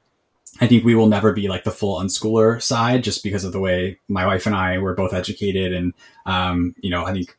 I 0.59 0.65
think 0.65 0.83
we 0.83 0.95
will 0.95 1.05
never 1.05 1.31
be 1.31 1.47
like 1.47 1.63
the 1.63 1.71
full 1.71 1.99
unschooler 2.01 2.59
side 2.59 3.03
just 3.03 3.23
because 3.23 3.43
of 3.43 3.51
the 3.51 3.59
way 3.59 3.99
my 4.07 4.25
wife 4.25 4.47
and 4.47 4.55
I 4.55 4.79
were 4.79 4.95
both 4.95 5.13
educated. 5.13 5.71
And, 5.71 5.93
um, 6.25 6.73
you 6.81 6.89
know, 6.89 7.05
I 7.05 7.13
think 7.13 7.37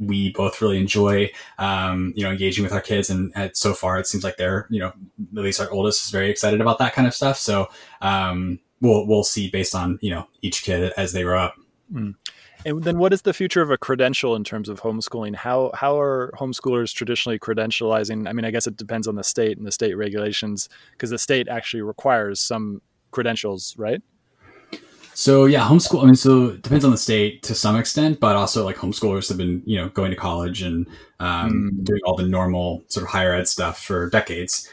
we 0.00 0.32
both 0.32 0.60
really 0.60 0.80
enjoy, 0.80 1.30
um, 1.58 2.12
you 2.16 2.24
know, 2.24 2.32
engaging 2.32 2.64
with 2.64 2.72
our 2.72 2.80
kids. 2.80 3.10
And 3.10 3.32
so 3.54 3.74
far, 3.74 4.00
it 4.00 4.08
seems 4.08 4.24
like 4.24 4.38
they're, 4.38 4.66
you 4.70 4.80
know, 4.80 4.92
at 5.36 5.44
least 5.44 5.60
our 5.60 5.70
oldest 5.70 6.04
is 6.04 6.10
very 6.10 6.28
excited 6.28 6.60
about 6.60 6.78
that 6.80 6.92
kind 6.92 7.06
of 7.06 7.14
stuff. 7.14 7.38
So 7.38 7.68
um, 8.00 8.58
we'll, 8.80 9.06
we'll 9.06 9.22
see 9.22 9.48
based 9.50 9.76
on, 9.76 10.00
you 10.02 10.10
know, 10.10 10.26
each 10.42 10.64
kid 10.64 10.92
as 10.96 11.12
they 11.12 11.22
grow 11.22 11.40
up. 11.40 11.54
Mm. 11.92 12.16
And 12.64 12.82
then, 12.82 12.98
what 12.98 13.12
is 13.12 13.22
the 13.22 13.32
future 13.32 13.62
of 13.62 13.70
a 13.70 13.78
credential 13.78 14.36
in 14.36 14.44
terms 14.44 14.68
of 14.68 14.80
homeschooling? 14.80 15.34
How 15.34 15.70
how 15.74 16.00
are 16.00 16.32
homeschoolers 16.38 16.94
traditionally 16.94 17.38
credentializing? 17.38 18.28
I 18.28 18.32
mean, 18.32 18.44
I 18.44 18.50
guess 18.50 18.66
it 18.66 18.76
depends 18.76 19.08
on 19.08 19.16
the 19.16 19.24
state 19.24 19.58
and 19.58 19.66
the 19.66 19.72
state 19.72 19.94
regulations 19.94 20.68
because 20.92 21.10
the 21.10 21.18
state 21.18 21.48
actually 21.48 21.82
requires 21.82 22.40
some 22.40 22.80
credentials, 23.10 23.74
right? 23.76 24.00
So 25.14 25.44
yeah, 25.44 25.66
homeschool. 25.66 26.02
I 26.02 26.06
mean, 26.06 26.14
so 26.14 26.46
it 26.48 26.62
depends 26.62 26.84
on 26.84 26.90
the 26.90 26.98
state 26.98 27.42
to 27.44 27.54
some 27.54 27.76
extent, 27.76 28.20
but 28.20 28.36
also 28.36 28.64
like 28.64 28.76
homeschoolers 28.76 29.28
have 29.28 29.38
been 29.38 29.62
you 29.66 29.76
know 29.76 29.88
going 29.90 30.10
to 30.10 30.16
college 30.16 30.62
and 30.62 30.86
um, 31.20 31.72
mm. 31.74 31.84
doing 31.84 32.00
all 32.04 32.16
the 32.16 32.26
normal 32.26 32.82
sort 32.88 33.04
of 33.04 33.10
higher 33.10 33.34
ed 33.34 33.48
stuff 33.48 33.82
for 33.82 34.08
decades. 34.08 34.68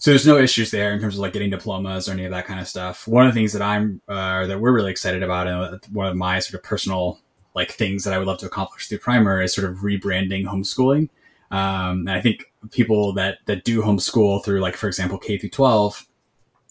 So 0.00 0.12
there's 0.12 0.26
no 0.26 0.38
issues 0.38 0.70
there 0.70 0.92
in 0.92 1.00
terms 1.00 1.14
of 1.14 1.20
like 1.20 1.32
getting 1.32 1.50
diplomas 1.50 2.08
or 2.08 2.12
any 2.12 2.24
of 2.24 2.30
that 2.30 2.46
kind 2.46 2.60
of 2.60 2.68
stuff. 2.68 3.08
One 3.08 3.26
of 3.26 3.34
the 3.34 3.40
things 3.40 3.52
that 3.52 3.62
I'm 3.62 4.00
uh, 4.08 4.46
that 4.46 4.60
we're 4.60 4.72
really 4.72 4.92
excited 4.92 5.24
about, 5.24 5.48
and 5.48 5.80
one 5.92 6.06
of 6.06 6.16
my 6.16 6.38
sort 6.38 6.62
of 6.62 6.68
personal 6.68 7.18
like 7.56 7.72
things 7.72 8.04
that 8.04 8.14
I 8.14 8.18
would 8.18 8.28
love 8.28 8.38
to 8.38 8.46
accomplish 8.46 8.86
through 8.86 8.98
Primer 8.98 9.42
is 9.42 9.52
sort 9.52 9.68
of 9.68 9.78
rebranding 9.78 10.44
homeschooling. 10.44 11.08
Um, 11.50 12.06
and 12.06 12.10
I 12.10 12.20
think 12.20 12.44
people 12.70 13.12
that 13.14 13.38
that 13.46 13.64
do 13.64 13.82
homeschool 13.82 14.44
through 14.44 14.60
like 14.60 14.76
for 14.76 14.86
example 14.86 15.18
K 15.18 15.36
through 15.36 15.50
12, 15.50 16.06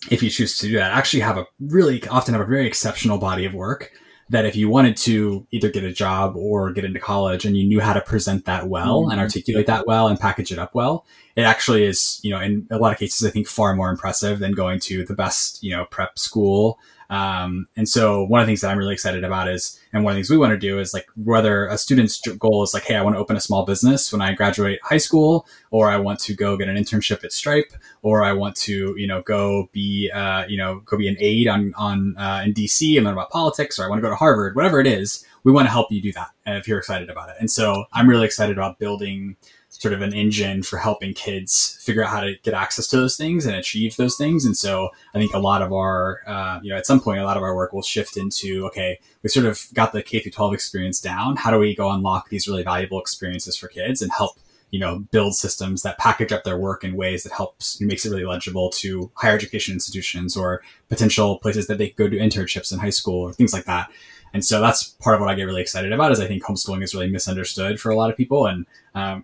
if 0.09 0.23
you 0.23 0.29
choose 0.29 0.57
to 0.59 0.67
do 0.67 0.77
that, 0.77 0.93
actually 0.93 1.19
have 1.19 1.37
a 1.37 1.45
really 1.59 2.07
often 2.07 2.33
have 2.33 2.41
a 2.41 2.45
very 2.45 2.65
exceptional 2.65 3.17
body 3.17 3.43
of 3.43 3.53
work 3.53 3.91
that 4.29 4.45
if 4.45 4.55
you 4.55 4.69
wanted 4.69 4.97
to 4.97 5.47
either 5.51 5.69
get 5.69 5.83
a 5.83 5.91
job 5.91 6.35
or 6.35 6.71
get 6.71 6.83
into 6.83 6.99
college 6.99 7.45
and 7.45 7.55
you 7.55 7.65
knew 7.65 7.79
how 7.79 7.93
to 7.93 8.01
present 8.01 8.45
that 8.45 8.67
well 8.67 9.03
mm-hmm. 9.03 9.11
and 9.11 9.21
articulate 9.21 9.67
that 9.67 9.87
well 9.87 10.07
and 10.07 10.19
package 10.19 10.51
it 10.51 10.59
up 10.59 10.75
well, 10.75 11.05
it 11.35 11.43
actually 11.43 11.85
is, 11.85 12.19
you 12.23 12.31
know, 12.31 12.39
in 12.39 12.67
a 12.69 12.77
lot 12.77 12.91
of 12.91 12.99
cases, 12.99 13.25
I 13.25 13.31
think 13.31 13.47
far 13.47 13.75
more 13.75 13.89
impressive 13.89 14.39
than 14.39 14.53
going 14.53 14.79
to 14.81 15.05
the 15.05 15.13
best, 15.13 15.63
you 15.63 15.71
know, 15.71 15.85
prep 15.85 16.19
school 16.19 16.79
um, 17.09 17.67
and 17.77 17.87
so 17.87 18.23
one 18.25 18.41
of 18.41 18.47
the 18.47 18.49
things 18.49 18.61
that 18.61 18.71
I'm 18.71 18.77
really 18.77 18.93
excited 18.93 19.23
about 19.23 19.47
is, 19.47 19.79
and 19.93 20.03
one 20.03 20.11
of 20.11 20.15
the 20.15 20.19
things 20.19 20.29
we 20.29 20.37
want 20.37 20.51
to 20.51 20.57
do 20.57 20.79
is 20.79 20.93
like 20.93 21.07
whether 21.15 21.65
a 21.67 21.77
student's 21.77 22.19
goal 22.19 22.63
is 22.63 22.73
like, 22.73 22.83
hey, 22.83 22.95
I 22.95 23.01
want 23.01 23.15
to 23.15 23.19
open 23.19 23.37
a 23.37 23.41
small 23.41 23.65
business 23.65 24.11
when 24.11 24.21
I 24.21 24.33
graduate 24.33 24.79
high 24.83 24.97
school, 24.97 25.47
or 25.71 25.89
I 25.89 25.97
want 25.97 26.19
to 26.21 26.33
go 26.33 26.57
get 26.57 26.67
an 26.67 26.75
internship 26.75 27.23
at 27.23 27.31
Stripe, 27.31 27.71
or 28.01 28.23
I 28.23 28.33
want 28.33 28.55
to, 28.57 28.93
you 28.97 29.07
know, 29.07 29.21
go 29.21 29.69
be, 29.71 30.11
uh, 30.11 30.45
you 30.47 30.57
know, 30.57 30.81
go 30.85 30.97
be 30.97 31.07
an 31.07 31.15
aide 31.19 31.47
on 31.47 31.73
on 31.77 32.17
uh, 32.17 32.41
in 32.43 32.53
DC 32.53 32.97
and 32.97 33.05
learn 33.05 33.13
about 33.13 33.29
politics, 33.29 33.79
or 33.79 33.85
I 33.85 33.89
want 33.89 33.99
to 33.99 34.03
go 34.03 34.09
to 34.09 34.15
Harvard, 34.15 34.55
whatever 34.55 34.79
it 34.79 34.87
is, 34.87 35.25
we 35.43 35.53
want 35.53 35.65
to 35.65 35.71
help 35.71 35.91
you 35.91 36.01
do 36.01 36.11
that 36.11 36.31
if 36.45 36.67
you're 36.67 36.77
excited 36.77 37.09
about 37.09 37.29
it. 37.29 37.37
And 37.39 37.49
so 37.49 37.85
I'm 37.93 38.09
really 38.09 38.25
excited 38.25 38.57
about 38.57 38.79
building 38.79 39.37
sort 39.79 39.93
of 39.93 40.01
an 40.01 40.13
engine 40.13 40.63
for 40.63 40.77
helping 40.77 41.13
kids 41.13 41.77
figure 41.81 42.03
out 42.03 42.09
how 42.09 42.21
to 42.21 42.35
get 42.43 42.53
access 42.53 42.87
to 42.87 42.97
those 42.97 43.15
things 43.15 43.45
and 43.45 43.55
achieve 43.55 43.95
those 43.95 44.15
things. 44.17 44.43
And 44.43 44.57
so 44.57 44.89
I 45.13 45.19
think 45.19 45.33
a 45.33 45.39
lot 45.39 45.61
of 45.61 45.71
our, 45.71 46.21
uh, 46.25 46.59
you 46.63 46.71
know, 46.71 46.77
at 46.77 46.87
some 46.87 46.99
point, 46.99 47.19
a 47.19 47.23
lot 47.23 47.37
of 47.37 47.43
our 47.43 47.55
work 47.55 47.73
will 47.73 47.83
shift 47.83 48.17
into, 48.17 48.65
okay, 48.67 48.99
we 49.21 49.29
sort 49.29 49.45
of 49.45 49.67
got 49.73 49.93
the 49.93 50.01
K 50.01 50.19
through 50.19 50.31
12 50.31 50.53
experience 50.53 50.99
down. 50.99 51.35
How 51.35 51.51
do 51.51 51.59
we 51.59 51.75
go 51.75 51.91
unlock 51.91 52.29
these 52.29 52.47
really 52.47 52.63
valuable 52.63 52.99
experiences 52.99 53.55
for 53.55 53.67
kids 53.67 54.01
and 54.01 54.11
help, 54.11 54.39
you 54.71 54.79
know, 54.79 54.99
build 55.11 55.35
systems 55.35 55.83
that 55.83 55.99
package 55.99 56.31
up 56.31 56.43
their 56.43 56.57
work 56.57 56.83
in 56.83 56.95
ways 56.95 57.23
that 57.23 57.33
helps, 57.33 57.79
makes 57.79 58.05
it 58.05 58.09
really 58.09 58.25
legible 58.25 58.69
to 58.71 59.11
higher 59.13 59.35
education 59.35 59.73
institutions 59.73 60.35
or 60.35 60.63
potential 60.89 61.37
places 61.39 61.67
that 61.67 61.77
they 61.77 61.91
go 61.91 62.07
do 62.07 62.19
internships 62.19 62.73
in 62.73 62.79
high 62.79 62.89
school 62.89 63.21
or 63.21 63.33
things 63.33 63.53
like 63.53 63.65
that. 63.65 63.89
And 64.33 64.43
so 64.43 64.59
that's 64.59 64.83
part 64.83 65.15
of 65.15 65.21
what 65.21 65.29
I 65.29 65.35
get 65.35 65.43
really 65.43 65.61
excited 65.61 65.93
about 65.93 66.11
is 66.11 66.19
I 66.19 66.27
think 66.27 66.43
homeschooling 66.43 66.83
is 66.83 66.93
really 66.93 67.09
misunderstood 67.09 67.79
for 67.79 67.91
a 67.91 67.95
lot 67.95 68.09
of 68.09 68.17
people. 68.17 68.47
And, 68.47 68.65
um, 68.93 69.23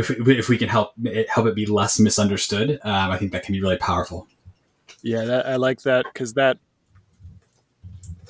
if, 0.00 0.28
if 0.28 0.48
we 0.48 0.58
can 0.58 0.68
help 0.68 0.92
it, 1.04 1.28
help 1.28 1.46
it 1.46 1.54
be 1.54 1.66
less 1.66 1.98
misunderstood, 1.98 2.80
um, 2.82 3.10
I 3.10 3.18
think 3.18 3.32
that 3.32 3.42
can 3.42 3.52
be 3.52 3.60
really 3.60 3.76
powerful. 3.76 4.26
Yeah, 5.02 5.24
that, 5.24 5.46
I 5.46 5.56
like 5.56 5.82
that 5.82 6.06
because 6.12 6.34
that 6.34 6.58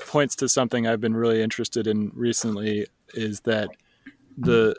points 0.06 0.36
to 0.36 0.48
something 0.48 0.86
I've 0.86 1.00
been 1.00 1.16
really 1.16 1.42
interested 1.42 1.86
in 1.86 2.10
recently. 2.14 2.86
Is 3.14 3.40
that 3.40 3.70
the 4.38 4.76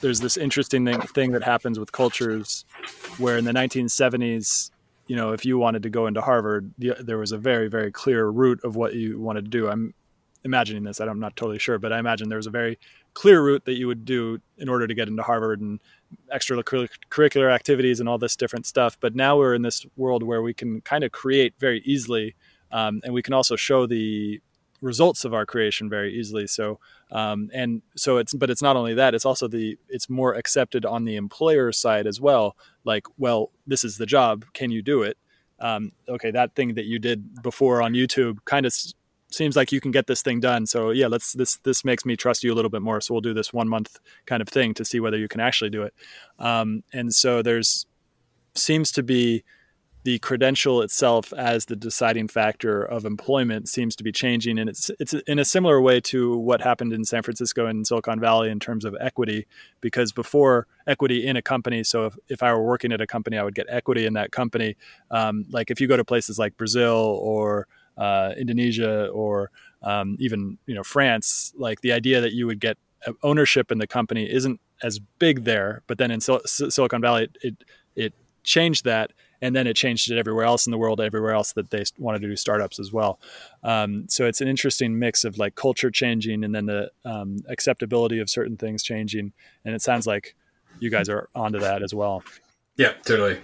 there's 0.00 0.20
this 0.20 0.36
interesting 0.36 0.84
thing, 0.84 1.00
thing 1.00 1.32
that 1.32 1.42
happens 1.42 1.78
with 1.78 1.92
cultures 1.92 2.64
where 3.18 3.36
in 3.36 3.44
the 3.44 3.52
1970s, 3.52 4.70
you 5.06 5.16
know, 5.16 5.32
if 5.32 5.44
you 5.44 5.58
wanted 5.58 5.82
to 5.82 5.90
go 5.90 6.06
into 6.06 6.20
Harvard, 6.20 6.72
there 6.78 7.18
was 7.18 7.32
a 7.32 7.38
very 7.38 7.68
very 7.68 7.92
clear 7.92 8.26
route 8.26 8.60
of 8.64 8.76
what 8.76 8.94
you 8.94 9.20
wanted 9.20 9.44
to 9.44 9.50
do. 9.50 9.68
I'm 9.68 9.94
imagining 10.44 10.84
this. 10.84 11.00
I'm 11.00 11.20
not 11.20 11.36
totally 11.36 11.58
sure, 11.58 11.78
but 11.78 11.92
I 11.92 11.98
imagine 11.98 12.28
there 12.28 12.38
was 12.38 12.46
a 12.46 12.50
very 12.50 12.78
clear 13.14 13.42
route 13.42 13.64
that 13.64 13.74
you 13.74 13.86
would 13.86 14.04
do 14.04 14.40
in 14.58 14.68
order 14.68 14.86
to 14.86 14.94
get 14.94 15.08
into 15.08 15.22
Harvard 15.22 15.60
and 15.60 15.80
extracurricular 16.32 17.52
activities 17.52 18.00
and 18.00 18.08
all 18.08 18.18
this 18.18 18.36
different 18.36 18.66
stuff. 18.66 18.98
But 19.00 19.14
now 19.14 19.38
we're 19.38 19.54
in 19.54 19.62
this 19.62 19.86
world 19.96 20.22
where 20.22 20.42
we 20.42 20.54
can 20.54 20.80
kind 20.82 21.04
of 21.04 21.12
create 21.12 21.54
very 21.58 21.80
easily, 21.84 22.34
um, 22.70 23.00
and 23.04 23.14
we 23.14 23.22
can 23.22 23.34
also 23.34 23.56
show 23.56 23.86
the 23.86 24.40
results 24.80 25.24
of 25.24 25.32
our 25.32 25.46
creation 25.46 25.88
very 25.88 26.12
easily. 26.14 26.46
So, 26.46 26.78
um, 27.10 27.50
and 27.54 27.82
so 27.96 28.18
it's, 28.18 28.34
but 28.34 28.50
it's 28.50 28.62
not 28.62 28.76
only 28.76 28.94
that; 28.94 29.14
it's 29.14 29.24
also 29.24 29.48
the 29.48 29.78
it's 29.88 30.10
more 30.10 30.34
accepted 30.34 30.84
on 30.84 31.04
the 31.04 31.16
employer 31.16 31.72
side 31.72 32.06
as 32.06 32.20
well. 32.20 32.56
Like, 32.84 33.06
well, 33.16 33.50
this 33.66 33.84
is 33.84 33.96
the 33.96 34.06
job. 34.06 34.44
Can 34.52 34.70
you 34.70 34.82
do 34.82 35.02
it? 35.02 35.16
Um, 35.60 35.92
okay, 36.08 36.30
that 36.32 36.54
thing 36.54 36.74
that 36.74 36.84
you 36.84 36.98
did 36.98 37.42
before 37.42 37.80
on 37.80 37.92
YouTube 37.94 38.38
kind 38.44 38.66
of 38.66 38.74
seems 39.34 39.56
like 39.56 39.72
you 39.72 39.80
can 39.80 39.90
get 39.90 40.06
this 40.06 40.22
thing 40.22 40.40
done. 40.40 40.66
So 40.66 40.90
yeah, 40.90 41.06
let's 41.06 41.32
this 41.32 41.56
this 41.58 41.84
makes 41.84 42.04
me 42.04 42.16
trust 42.16 42.44
you 42.44 42.52
a 42.52 42.56
little 42.56 42.70
bit 42.70 42.82
more. 42.82 43.00
So 43.00 43.14
we'll 43.14 43.20
do 43.20 43.34
this 43.34 43.52
one 43.52 43.68
month 43.68 43.98
kind 44.26 44.40
of 44.40 44.48
thing 44.48 44.74
to 44.74 44.84
see 44.84 45.00
whether 45.00 45.18
you 45.18 45.28
can 45.28 45.40
actually 45.40 45.70
do 45.70 45.82
it. 45.82 45.94
Um, 46.38 46.82
and 46.92 47.14
so 47.14 47.42
there's 47.42 47.86
seems 48.54 48.92
to 48.92 49.02
be 49.02 49.44
the 50.04 50.18
credential 50.18 50.82
itself 50.82 51.32
as 51.32 51.64
the 51.64 51.74
deciding 51.74 52.28
factor 52.28 52.82
of 52.82 53.06
employment 53.06 53.68
seems 53.68 53.96
to 53.96 54.04
be 54.04 54.12
changing 54.12 54.58
and 54.58 54.68
it's 54.68 54.90
it's 55.00 55.14
in 55.26 55.38
a 55.38 55.44
similar 55.44 55.80
way 55.80 55.98
to 55.98 56.36
what 56.36 56.60
happened 56.60 56.92
in 56.92 57.04
San 57.04 57.22
Francisco 57.22 57.66
and 57.66 57.86
Silicon 57.86 58.20
Valley 58.20 58.50
in 58.50 58.60
terms 58.60 58.84
of 58.84 58.94
equity 59.00 59.46
because 59.80 60.12
before 60.12 60.66
equity 60.86 61.26
in 61.26 61.36
a 61.36 61.42
company 61.42 61.82
so 61.82 62.06
if, 62.06 62.18
if 62.28 62.42
I 62.42 62.52
were 62.52 62.62
working 62.62 62.92
at 62.92 63.00
a 63.00 63.06
company 63.06 63.38
I 63.38 63.44
would 63.44 63.54
get 63.54 63.66
equity 63.70 64.04
in 64.04 64.12
that 64.12 64.30
company 64.30 64.76
um, 65.10 65.46
like 65.50 65.70
if 65.70 65.80
you 65.80 65.88
go 65.88 65.96
to 65.96 66.04
places 66.04 66.38
like 66.38 66.56
Brazil 66.58 67.18
or 67.22 67.66
uh, 67.96 68.32
Indonesia 68.36 69.08
or 69.08 69.50
um, 69.82 70.16
even 70.18 70.58
you 70.66 70.74
know 70.74 70.82
France, 70.82 71.52
like 71.56 71.80
the 71.80 71.92
idea 71.92 72.20
that 72.20 72.32
you 72.32 72.46
would 72.46 72.60
get 72.60 72.78
ownership 73.22 73.70
in 73.70 73.78
the 73.78 73.86
company 73.86 74.30
isn't 74.30 74.60
as 74.82 74.98
big 75.18 75.44
there. 75.44 75.82
But 75.86 75.98
then 75.98 76.10
in 76.10 76.20
Sil- 76.20 76.44
Silicon 76.46 77.00
Valley, 77.00 77.24
it, 77.24 77.36
it, 77.42 77.64
it 77.96 78.14
changed 78.42 78.84
that, 78.84 79.12
and 79.40 79.54
then 79.54 79.66
it 79.66 79.74
changed 79.74 80.10
it 80.10 80.18
everywhere 80.18 80.44
else 80.44 80.66
in 80.66 80.70
the 80.70 80.78
world, 80.78 81.00
everywhere 81.00 81.32
else 81.32 81.52
that 81.52 81.70
they 81.70 81.84
wanted 81.98 82.22
to 82.22 82.28
do 82.28 82.36
startups 82.36 82.78
as 82.78 82.92
well. 82.92 83.20
Um, 83.62 84.06
so 84.08 84.26
it's 84.26 84.40
an 84.40 84.48
interesting 84.48 84.98
mix 84.98 85.24
of 85.24 85.38
like 85.38 85.54
culture 85.54 85.90
changing 85.90 86.44
and 86.44 86.54
then 86.54 86.66
the 86.66 86.90
um, 87.04 87.38
acceptability 87.48 88.20
of 88.20 88.30
certain 88.30 88.56
things 88.56 88.82
changing. 88.82 89.32
And 89.64 89.74
it 89.74 89.82
sounds 89.82 90.06
like 90.06 90.34
you 90.80 90.90
guys 90.90 91.08
are 91.08 91.28
onto 91.34 91.60
that 91.60 91.82
as 91.82 91.94
well. 91.94 92.22
Yeah, 92.76 92.92
totally. 93.04 93.38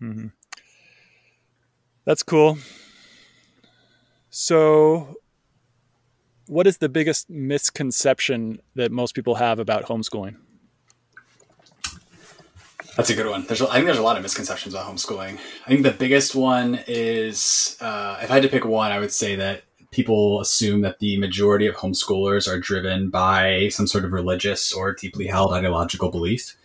Mm-hmm. 0.00 0.28
That's 2.04 2.22
cool. 2.22 2.58
So, 4.30 5.16
what 6.46 6.66
is 6.68 6.78
the 6.78 6.88
biggest 6.88 7.28
misconception 7.28 8.60
that 8.76 8.92
most 8.92 9.14
people 9.14 9.34
have 9.34 9.58
about 9.58 9.84
homeschooling? 9.86 10.36
That's 12.96 13.10
a 13.10 13.14
good 13.14 13.26
one. 13.26 13.44
There's, 13.46 13.60
I 13.62 13.74
think 13.74 13.86
there's 13.86 13.98
a 13.98 14.02
lot 14.02 14.16
of 14.16 14.22
misconceptions 14.22 14.74
about 14.74 14.86
homeschooling. 14.86 15.38
I 15.64 15.68
think 15.68 15.82
the 15.82 15.90
biggest 15.90 16.34
one 16.34 16.80
is, 16.86 17.76
uh, 17.80 18.18
if 18.22 18.30
I 18.30 18.34
had 18.34 18.42
to 18.44 18.48
pick 18.48 18.64
one, 18.64 18.92
I 18.92 19.00
would 19.00 19.12
say 19.12 19.34
that 19.36 19.62
people 19.90 20.40
assume 20.40 20.82
that 20.82 21.00
the 21.00 21.16
majority 21.16 21.66
of 21.66 21.74
homeschoolers 21.74 22.46
are 22.46 22.58
driven 22.58 23.10
by 23.10 23.68
some 23.70 23.86
sort 23.86 24.04
of 24.04 24.12
religious 24.12 24.72
or 24.72 24.92
deeply 24.92 25.26
held 25.26 25.52
ideological 25.52 26.10
belief. 26.10 26.56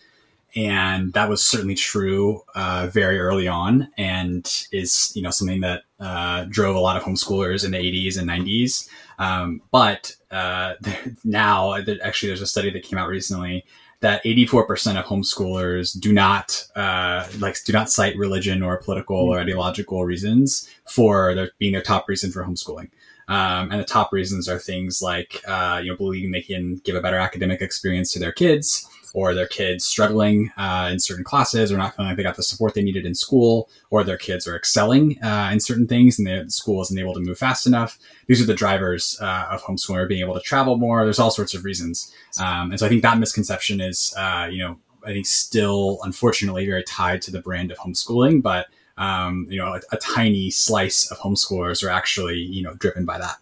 And 0.56 1.12
that 1.12 1.28
was 1.28 1.44
certainly 1.44 1.74
true 1.74 2.42
uh, 2.54 2.88
very 2.90 3.18
early 3.20 3.46
on, 3.46 3.88
and 3.98 4.66
is 4.72 5.12
you 5.14 5.22
know 5.22 5.30
something 5.30 5.60
that 5.60 5.82
uh, 6.00 6.46
drove 6.48 6.74
a 6.74 6.80
lot 6.80 6.96
of 6.96 7.02
homeschoolers 7.02 7.64
in 7.64 7.72
the 7.72 7.78
80s 7.78 8.18
and 8.18 8.28
90s. 8.28 8.88
Um, 9.18 9.60
but 9.70 10.16
uh, 10.30 10.74
now, 11.24 11.74
actually, 11.74 12.28
there's 12.28 12.40
a 12.40 12.46
study 12.46 12.70
that 12.70 12.82
came 12.82 12.98
out 12.98 13.08
recently 13.08 13.64
that 14.00 14.22
84% 14.24 14.98
of 14.98 15.06
homeschoolers 15.06 15.98
do 15.98 16.12
not 16.12 16.66
uh, 16.74 17.26
like 17.38 17.62
do 17.64 17.72
not 17.72 17.90
cite 17.90 18.16
religion 18.16 18.62
or 18.62 18.76
political 18.78 19.16
or 19.16 19.38
ideological 19.40 20.04
reasons 20.04 20.70
for 20.86 21.34
their, 21.34 21.50
being 21.58 21.72
their 21.72 21.82
top 21.82 22.08
reason 22.08 22.30
for 22.30 22.44
homeschooling. 22.44 22.90
Um, 23.28 23.72
and 23.72 23.80
the 23.80 23.84
top 23.84 24.12
reasons 24.12 24.48
are 24.48 24.58
things 24.58 25.02
like 25.02 25.42
uh, 25.48 25.80
you 25.82 25.90
know 25.90 25.96
believing 25.96 26.30
they 26.30 26.42
can 26.42 26.76
give 26.76 26.94
a 26.94 27.00
better 27.00 27.18
academic 27.18 27.60
experience 27.60 28.12
to 28.12 28.18
their 28.18 28.32
kids, 28.32 28.88
or 29.16 29.32
their 29.32 29.46
kids 29.46 29.82
struggling 29.82 30.52
uh, 30.58 30.90
in 30.92 31.00
certain 31.00 31.24
classes 31.24 31.72
or 31.72 31.78
not 31.78 31.96
feeling 31.96 32.10
like 32.10 32.18
they 32.18 32.22
got 32.22 32.36
the 32.36 32.42
support 32.42 32.74
they 32.74 32.82
needed 32.82 33.06
in 33.06 33.14
school, 33.14 33.66
or 33.88 34.04
their 34.04 34.18
kids 34.18 34.46
are 34.46 34.54
excelling 34.54 35.18
uh, 35.22 35.48
in 35.50 35.58
certain 35.58 35.86
things 35.86 36.18
and 36.18 36.28
the 36.28 36.50
school 36.50 36.82
isn't 36.82 36.98
able 36.98 37.14
to 37.14 37.20
move 37.20 37.38
fast 37.38 37.66
enough. 37.66 37.98
These 38.26 38.42
are 38.42 38.44
the 38.44 38.52
drivers 38.54 39.18
uh, 39.22 39.46
of 39.50 39.62
homeschooling, 39.62 40.06
being 40.06 40.20
able 40.20 40.34
to 40.34 40.40
travel 40.40 40.76
more. 40.76 41.02
There's 41.02 41.18
all 41.18 41.30
sorts 41.30 41.54
of 41.54 41.64
reasons. 41.64 42.12
Um, 42.38 42.72
and 42.72 42.78
so 42.78 42.84
I 42.84 42.90
think 42.90 43.00
that 43.02 43.18
misconception 43.18 43.80
is, 43.80 44.14
uh, 44.18 44.48
you 44.50 44.58
know, 44.58 44.78
I 45.02 45.14
think 45.14 45.24
still 45.24 45.98
unfortunately 46.02 46.66
very 46.66 46.82
tied 46.82 47.22
to 47.22 47.30
the 47.30 47.40
brand 47.40 47.70
of 47.70 47.78
homeschooling, 47.78 48.42
but 48.42 48.66
um, 48.98 49.46
you 49.48 49.58
know, 49.58 49.72
a, 49.72 49.80
a, 49.92 49.96
tiny 49.96 50.50
slice 50.50 51.10
of 51.10 51.18
homeschoolers 51.18 51.84
are 51.84 51.90
actually, 51.90 52.38
you 52.38 52.62
know, 52.62 52.74
driven 52.74 53.04
by 53.04 53.18
that. 53.18 53.36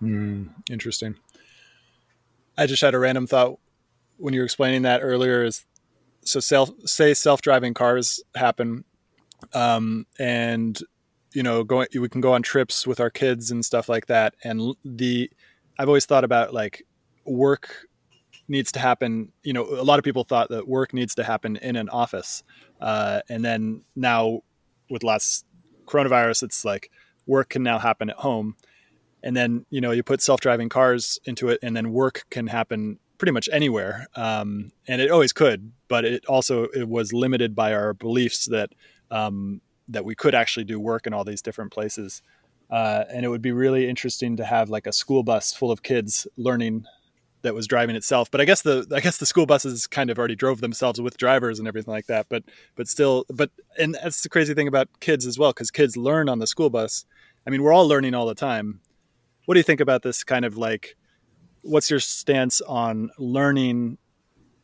Mm, 0.00 0.50
interesting. 0.70 1.16
I 2.58 2.66
just 2.66 2.82
had 2.82 2.94
a 2.94 2.98
random 2.98 3.26
thought 3.26 3.58
when 4.18 4.34
you 4.34 4.40
were 4.40 4.44
explaining 4.44 4.82
that 4.82 5.00
earlier 5.02 5.44
is 5.44 5.64
so 6.24 6.40
self 6.40 6.70
say 6.84 7.14
self-driving 7.14 7.74
cars 7.74 8.22
happen 8.34 8.84
um, 9.54 10.06
and 10.18 10.80
you 11.32 11.42
know 11.42 11.64
going 11.64 11.86
we 11.94 12.08
can 12.08 12.20
go 12.20 12.32
on 12.32 12.42
trips 12.42 12.86
with 12.86 13.00
our 13.00 13.10
kids 13.10 13.50
and 13.50 13.64
stuff 13.64 13.88
like 13.88 14.06
that. 14.06 14.34
And 14.42 14.74
the 14.84 15.30
i've 15.78 15.88
always 15.88 16.06
thought 16.06 16.24
about 16.24 16.54
like 16.54 16.84
work 17.26 17.86
needs 18.48 18.72
to 18.72 18.78
happen 18.78 19.32
you 19.42 19.52
know 19.52 19.64
a 19.64 19.82
lot 19.82 19.98
of 19.98 20.04
people 20.04 20.24
thought 20.24 20.48
that 20.48 20.66
work 20.66 20.94
needs 20.94 21.14
to 21.16 21.24
happen 21.24 21.56
in 21.56 21.76
an 21.76 21.88
office 21.88 22.42
uh, 22.80 23.20
and 23.28 23.44
then 23.44 23.82
now 23.94 24.40
with 24.88 25.02
last 25.02 25.44
coronavirus 25.86 26.44
it's 26.44 26.64
like 26.64 26.90
work 27.26 27.50
can 27.50 27.62
now 27.62 27.78
happen 27.78 28.10
at 28.10 28.16
home. 28.16 28.56
And 29.22 29.36
then 29.36 29.66
you 29.70 29.80
know 29.80 29.90
you 29.90 30.02
put 30.02 30.22
self-driving 30.22 30.68
cars 30.68 31.18
into 31.24 31.48
it 31.48 31.58
and 31.62 31.76
then 31.76 31.92
work 31.92 32.24
can 32.30 32.46
happen 32.46 32.98
pretty 33.18 33.32
much 33.32 33.48
anywhere, 33.52 34.06
um, 34.14 34.72
and 34.86 35.00
it 35.00 35.10
always 35.10 35.32
could. 35.32 35.72
But 35.88 36.04
it 36.04 36.26
also 36.26 36.64
it 36.64 36.88
was 36.88 37.12
limited 37.12 37.54
by 37.54 37.74
our 37.74 37.94
beliefs 37.94 38.46
that 38.46 38.70
um, 39.10 39.60
that 39.88 40.04
we 40.04 40.14
could 40.14 40.34
actually 40.34 40.64
do 40.64 40.80
work 40.80 41.06
in 41.06 41.14
all 41.14 41.24
these 41.24 41.42
different 41.42 41.72
places. 41.72 42.22
Uh, 42.68 43.04
and 43.10 43.24
it 43.24 43.28
would 43.28 43.42
be 43.42 43.52
really 43.52 43.88
interesting 43.88 44.36
to 44.36 44.44
have 44.44 44.68
like 44.68 44.86
a 44.86 44.92
school 44.92 45.22
bus 45.22 45.52
full 45.52 45.70
of 45.70 45.84
kids 45.84 46.26
learning 46.36 46.84
that 47.42 47.54
was 47.54 47.68
driving 47.68 47.94
itself. 47.94 48.28
But 48.30 48.40
I 48.40 48.44
guess 48.44 48.62
the 48.62 48.86
I 48.92 49.00
guess 49.00 49.18
the 49.18 49.26
school 49.26 49.46
buses 49.46 49.86
kind 49.86 50.10
of 50.10 50.18
already 50.18 50.34
drove 50.34 50.60
themselves 50.60 51.00
with 51.00 51.16
drivers 51.16 51.58
and 51.58 51.68
everything 51.68 51.92
like 51.92 52.06
that. 52.06 52.26
But 52.28 52.42
but 52.74 52.88
still, 52.88 53.24
but 53.32 53.50
and 53.78 53.94
that's 53.94 54.22
the 54.22 54.28
crazy 54.28 54.52
thing 54.54 54.68
about 54.68 54.88
kids 55.00 55.26
as 55.26 55.38
well, 55.38 55.52
because 55.52 55.70
kids 55.70 55.96
learn 55.96 56.28
on 56.28 56.40
the 56.40 56.46
school 56.46 56.70
bus. 56.70 57.04
I 57.46 57.50
mean, 57.50 57.62
we're 57.62 57.72
all 57.72 57.86
learning 57.86 58.14
all 58.14 58.26
the 58.26 58.34
time. 58.34 58.80
What 59.44 59.54
do 59.54 59.60
you 59.60 59.64
think 59.64 59.80
about 59.80 60.02
this 60.02 60.24
kind 60.24 60.44
of 60.44 60.56
like 60.56 60.96
what's 61.66 61.90
your 61.90 62.00
stance 62.00 62.60
on 62.62 63.10
learning 63.18 63.98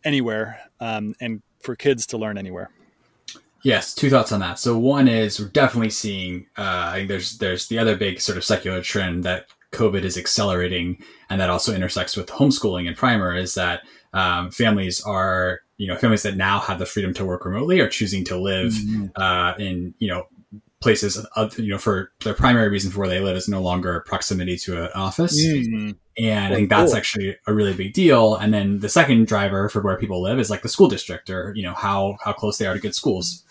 anywhere 0.05 0.61
um, 0.81 1.15
and 1.21 1.43
for 1.61 1.77
kids 1.77 2.07
to 2.09 2.19
learn 2.19 2.39
anywhere? 2.39 2.71
Yes, 3.63 3.95
two 3.95 4.11
thoughts 4.11 4.33
on 4.33 4.41
that. 4.41 4.59
So 4.59 4.77
one 4.77 5.07
is 5.07 5.39
we're 5.39 5.49
definitely 5.49 5.91
seeing. 5.91 6.47
Uh, 6.57 6.91
I 6.93 6.97
think 6.97 7.09
there's 7.09 7.39
there's 7.39 7.69
the 7.69 7.79
other 7.79 7.97
big 7.97 8.21
sort 8.21 8.37
of 8.37 8.45
secular 8.45 8.83
trend 8.83 9.23
that 9.25 9.47
COVID 9.73 10.03
is 10.03 10.19
accelerating, 10.19 10.99
and 11.31 11.41
that 11.41 11.49
also 11.49 11.75
intersects 11.75 12.17
with 12.17 12.27
homeschooling 12.29 12.89
and 12.89 12.97
primer. 12.97 13.37
Is 13.37 13.55
that 13.55 13.83
um, 14.13 14.51
families 14.51 15.01
are 15.03 15.61
you 15.77 15.87
know 15.87 15.97
families 15.97 16.23
that 16.23 16.37
now 16.37 16.59
have 16.59 16.81
the 16.81 16.87
freedom 16.87 17.15
to 17.15 17.25
work 17.25 17.45
remotely 17.45 17.79
are 17.81 17.89
choosing 17.89 18.25
to 18.25 18.37
live 18.37 18.73
mm-hmm. 18.73 19.07
uh, 19.15 19.55
in 19.59 19.95
you 20.01 20.09
know 20.09 20.25
places 20.83 21.17
of, 21.37 21.59
you 21.59 21.71
know 21.71 21.79
for 21.79 22.13
their 22.25 22.35
primary 22.35 22.69
reason 22.69 22.91
for 22.91 23.01
where 23.01 23.09
they 23.09 23.21
live 23.21 23.37
is 23.37 23.49
no 23.49 23.63
longer 23.63 24.01
proximity 24.07 24.57
to 24.57 24.85
an 24.85 24.91
office 24.95 25.41
mm-hmm. 25.45 25.91
and 26.19 26.53
i 26.53 26.57
think 26.57 26.69
that's 26.69 26.91
cool. 26.91 26.99
actually 26.99 27.37
a 27.47 27.55
really 27.55 27.73
big 27.73 27.93
deal 27.93 28.35
and 28.37 28.53
then 28.53 28.81
the 28.81 28.89
second 28.89 29.27
driver 29.27 29.69
for 29.69 29.81
where 29.81 29.97
people 29.97 30.21
live 30.21 30.39
is 30.39 30.51
like 30.51 30.63
the 30.63 30.69
school 30.69 30.89
district 30.89 31.31
or 31.31 31.53
you 31.57 31.63
know 31.63 31.75
how 31.75 32.17
how 32.23 32.33
close 32.33 32.59
they 32.59 32.67
are 32.67 32.75
to 32.75 32.81
good 32.81 32.95
schools 32.95 33.45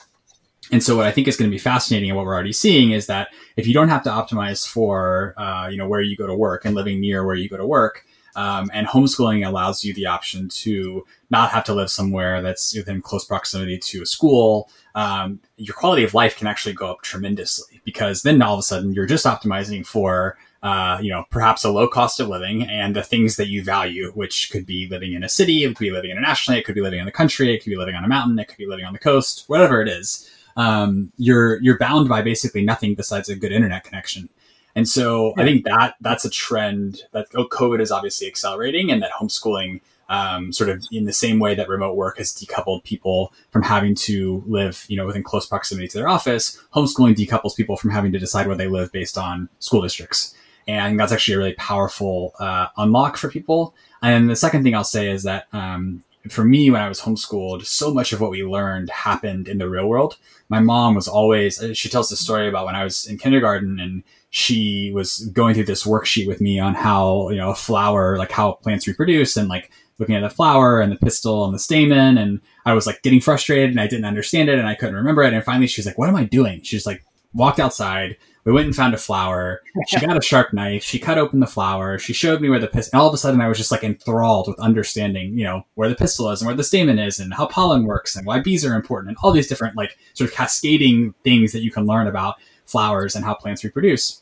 and 0.71 0.81
so 0.81 0.95
what 0.95 1.05
I 1.05 1.11
think 1.11 1.27
is 1.27 1.35
going 1.35 1.49
to 1.49 1.53
be 1.53 1.59
fascinating 1.59 2.09
and 2.09 2.17
what 2.17 2.25
we're 2.25 2.33
already 2.33 2.53
seeing 2.53 2.91
is 2.91 3.07
that 3.07 3.29
if 3.57 3.67
you 3.67 3.73
don't 3.73 3.89
have 3.89 4.03
to 4.03 4.09
optimize 4.09 4.65
for, 4.65 5.33
uh, 5.37 5.67
you 5.67 5.77
know, 5.77 5.87
where 5.87 6.01
you 6.01 6.15
go 6.15 6.27
to 6.27 6.35
work 6.35 6.63
and 6.63 6.75
living 6.75 7.01
near 7.01 7.25
where 7.25 7.35
you 7.35 7.49
go 7.49 7.57
to 7.57 7.65
work, 7.65 8.05
um, 8.35 8.69
and 8.73 8.87
homeschooling 8.87 9.45
allows 9.45 9.83
you 9.83 9.93
the 9.93 10.05
option 10.05 10.49
to 10.49 11.05
not 11.29 11.51
have 11.51 11.63
to 11.65 11.73
live 11.73 11.89
somewhere 11.89 12.41
that's 12.41 12.75
within 12.75 13.01
close 13.01 13.25
proximity 13.25 13.77
to 13.77 14.01
a 14.01 14.05
school. 14.05 14.69
Um, 14.95 15.39
your 15.57 15.75
quality 15.75 16.03
of 16.03 16.13
life 16.13 16.37
can 16.37 16.47
actually 16.47 16.73
go 16.73 16.91
up 16.91 17.01
tremendously 17.01 17.81
because 17.83 18.21
then 18.21 18.41
all 18.41 18.55
of 18.55 18.59
a 18.59 18.63
sudden 18.63 18.93
you're 18.93 19.05
just 19.05 19.25
optimizing 19.25 19.85
for 19.85 20.37
uh, 20.63 20.99
you 21.01 21.09
know, 21.09 21.25
perhaps 21.31 21.63
a 21.63 21.71
low 21.71 21.87
cost 21.87 22.19
of 22.19 22.27
living 22.27 22.63
and 22.63 22.95
the 22.95 23.01
things 23.01 23.35
that 23.35 23.47
you 23.47 23.63
value, 23.63 24.11
which 24.13 24.51
could 24.51 24.65
be 24.65 24.87
living 24.87 25.13
in 25.13 25.23
a 25.23 25.29
city, 25.29 25.63
it 25.63 25.69
could 25.75 25.85
be 25.85 25.91
living 25.91 26.11
internationally, 26.11 26.59
it 26.59 26.63
could 26.63 26.75
be 26.75 26.81
living 26.81 26.99
in 26.99 27.05
the 27.05 27.11
country, 27.11 27.53
it 27.53 27.63
could 27.63 27.71
be 27.71 27.77
living 27.77 27.95
on 27.95 28.03
a 28.03 28.07
mountain, 28.07 28.37
it 28.37 28.47
could 28.47 28.57
be 28.57 28.67
living 28.67 28.85
on 28.85 28.93
the 28.93 28.99
coast, 28.99 29.45
whatever 29.47 29.81
it 29.81 29.87
is. 29.87 30.29
Um, 30.57 31.11
you're 31.17 31.61
you're 31.61 31.77
bound 31.77 32.09
by 32.09 32.21
basically 32.21 32.63
nothing 32.63 32.93
besides 32.93 33.29
a 33.29 33.35
good 33.35 33.51
internet 33.51 33.85
connection. 33.85 34.29
And 34.75 34.87
so 34.87 35.33
yeah. 35.35 35.43
I 35.43 35.45
think 35.45 35.65
that 35.65 35.95
that's 36.01 36.25
a 36.25 36.29
trend 36.29 37.03
that 37.11 37.27
oh, 37.35 37.47
COVID 37.47 37.81
is 37.81 37.91
obviously 37.91 38.27
accelerating 38.27 38.91
and 38.91 39.01
that 39.01 39.11
homeschooling 39.11 39.81
um, 40.09 40.51
sort 40.51 40.69
of 40.69 40.85
in 40.91 41.05
the 41.05 41.13
same 41.13 41.39
way 41.39 41.55
that 41.55 41.69
remote 41.69 41.95
work 41.95 42.17
has 42.17 42.33
decoupled 42.33 42.83
people 42.83 43.33
from 43.51 43.63
having 43.63 43.95
to 43.95 44.43
live, 44.45 44.85
you 44.89 44.97
know, 44.97 45.05
within 45.05 45.23
close 45.23 45.45
proximity 45.45 45.87
to 45.87 45.97
their 45.97 46.09
office, 46.09 46.61
homeschooling 46.75 47.15
decouples 47.15 47.55
people 47.55 47.77
from 47.77 47.91
having 47.91 48.11
to 48.11 48.19
decide 48.19 48.45
where 48.45 48.57
they 48.57 48.67
live 48.67 48.91
based 48.91 49.17
on 49.17 49.47
school 49.59 49.81
districts. 49.81 50.35
And 50.67 50.99
that's 50.99 51.13
actually 51.13 51.35
a 51.35 51.37
really 51.37 51.53
powerful 51.53 52.33
uh, 52.39 52.67
unlock 52.77 53.15
for 53.15 53.29
people. 53.29 53.73
And 54.01 54.29
the 54.29 54.35
second 54.35 54.63
thing 54.63 54.75
I'll 54.75 54.83
say 54.83 55.09
is 55.09 55.23
that 55.23 55.47
um, 55.53 56.03
for 56.29 56.43
me, 56.43 56.69
when 56.69 56.81
I 56.81 56.89
was 56.89 57.01
homeschooled, 57.01 57.65
so 57.65 57.93
much 57.93 58.13
of 58.13 58.21
what 58.21 58.31
we 58.31 58.43
learned 58.43 58.89
happened 58.89 59.47
in 59.47 59.57
the 59.57 59.69
real 59.69 59.87
world. 59.87 60.17
My 60.49 60.59
mom 60.59 60.93
was 60.93 61.07
always, 61.07 61.63
she 61.73 61.89
tells 61.89 62.09
the 62.09 62.17
story 62.17 62.47
about 62.47 62.65
when 62.65 62.75
I 62.75 62.83
was 62.83 63.05
in 63.05 63.17
kindergarten 63.17 63.79
and 63.79 64.03
she 64.31 64.91
was 64.93 65.29
going 65.33 65.53
through 65.53 65.65
this 65.65 65.85
worksheet 65.85 66.25
with 66.25 66.39
me 66.39 66.57
on 66.57 66.73
how, 66.73 67.29
you 67.29 67.37
know, 67.37 67.51
a 67.51 67.55
flower, 67.55 68.17
like 68.17 68.31
how 68.31 68.53
plants 68.53 68.87
reproduce 68.87 69.35
and 69.35 69.49
like 69.49 69.71
looking 69.99 70.15
at 70.15 70.21
the 70.21 70.29
flower 70.29 70.79
and 70.79 70.89
the 70.89 70.95
pistil 70.95 71.43
and 71.43 71.53
the 71.53 71.59
stamen. 71.59 72.17
And 72.17 72.39
I 72.65 72.73
was 72.73 72.87
like 72.87 73.01
getting 73.03 73.19
frustrated 73.19 73.69
and 73.71 73.79
I 73.79 73.87
didn't 73.87 74.05
understand 74.05 74.49
it 74.49 74.57
and 74.57 74.69
I 74.69 74.73
couldn't 74.73 74.95
remember 74.95 75.21
it. 75.23 75.33
And 75.33 75.43
finally 75.43 75.67
she's 75.67 75.85
like, 75.85 75.97
what 75.97 76.07
am 76.07 76.15
I 76.15 76.23
doing? 76.23 76.61
She's 76.63 76.85
like, 76.85 77.03
walked 77.33 77.59
outside. 77.59 78.15
We 78.45 78.53
went 78.53 78.67
and 78.67 78.75
found 78.75 78.93
a 78.93 78.97
flower. 78.97 79.61
She 79.87 79.99
got 80.05 80.17
a 80.17 80.21
sharp 80.21 80.53
knife. 80.53 80.81
She 80.81 80.97
cut 80.97 81.17
open 81.17 81.41
the 81.41 81.45
flower. 81.45 81.99
She 81.99 82.13
showed 82.13 82.39
me 82.39 82.49
where 82.49 82.57
the 82.57 82.67
pistil, 82.67 82.91
and 82.93 83.01
all 83.01 83.09
of 83.09 83.13
a 83.13 83.17
sudden 83.17 83.41
I 83.41 83.49
was 83.49 83.57
just 83.57 83.71
like 83.71 83.83
enthralled 83.83 84.47
with 84.47 84.59
understanding, 84.59 85.37
you 85.37 85.43
know, 85.43 85.63
where 85.75 85.89
the 85.89 85.95
pistil 85.95 86.29
is 86.29 86.41
and 86.41 86.47
where 86.47 86.55
the 86.55 86.63
stamen 86.63 86.99
is 86.99 87.19
and 87.19 87.33
how 87.33 87.47
pollen 87.47 87.85
works 87.85 88.15
and 88.15 88.25
why 88.25 88.39
bees 88.39 88.65
are 88.65 88.75
important 88.75 89.09
and 89.09 89.17
all 89.21 89.31
these 89.31 89.47
different 89.47 89.75
like 89.75 89.97
sort 90.13 90.29
of 90.29 90.35
cascading 90.35 91.13
things 91.25 91.51
that 91.51 91.63
you 91.63 91.69
can 91.71 91.85
learn 91.85 92.07
about 92.07 92.35
flowers 92.71 93.15
and 93.15 93.25
how 93.25 93.33
plants 93.33 93.63
reproduce. 93.63 94.21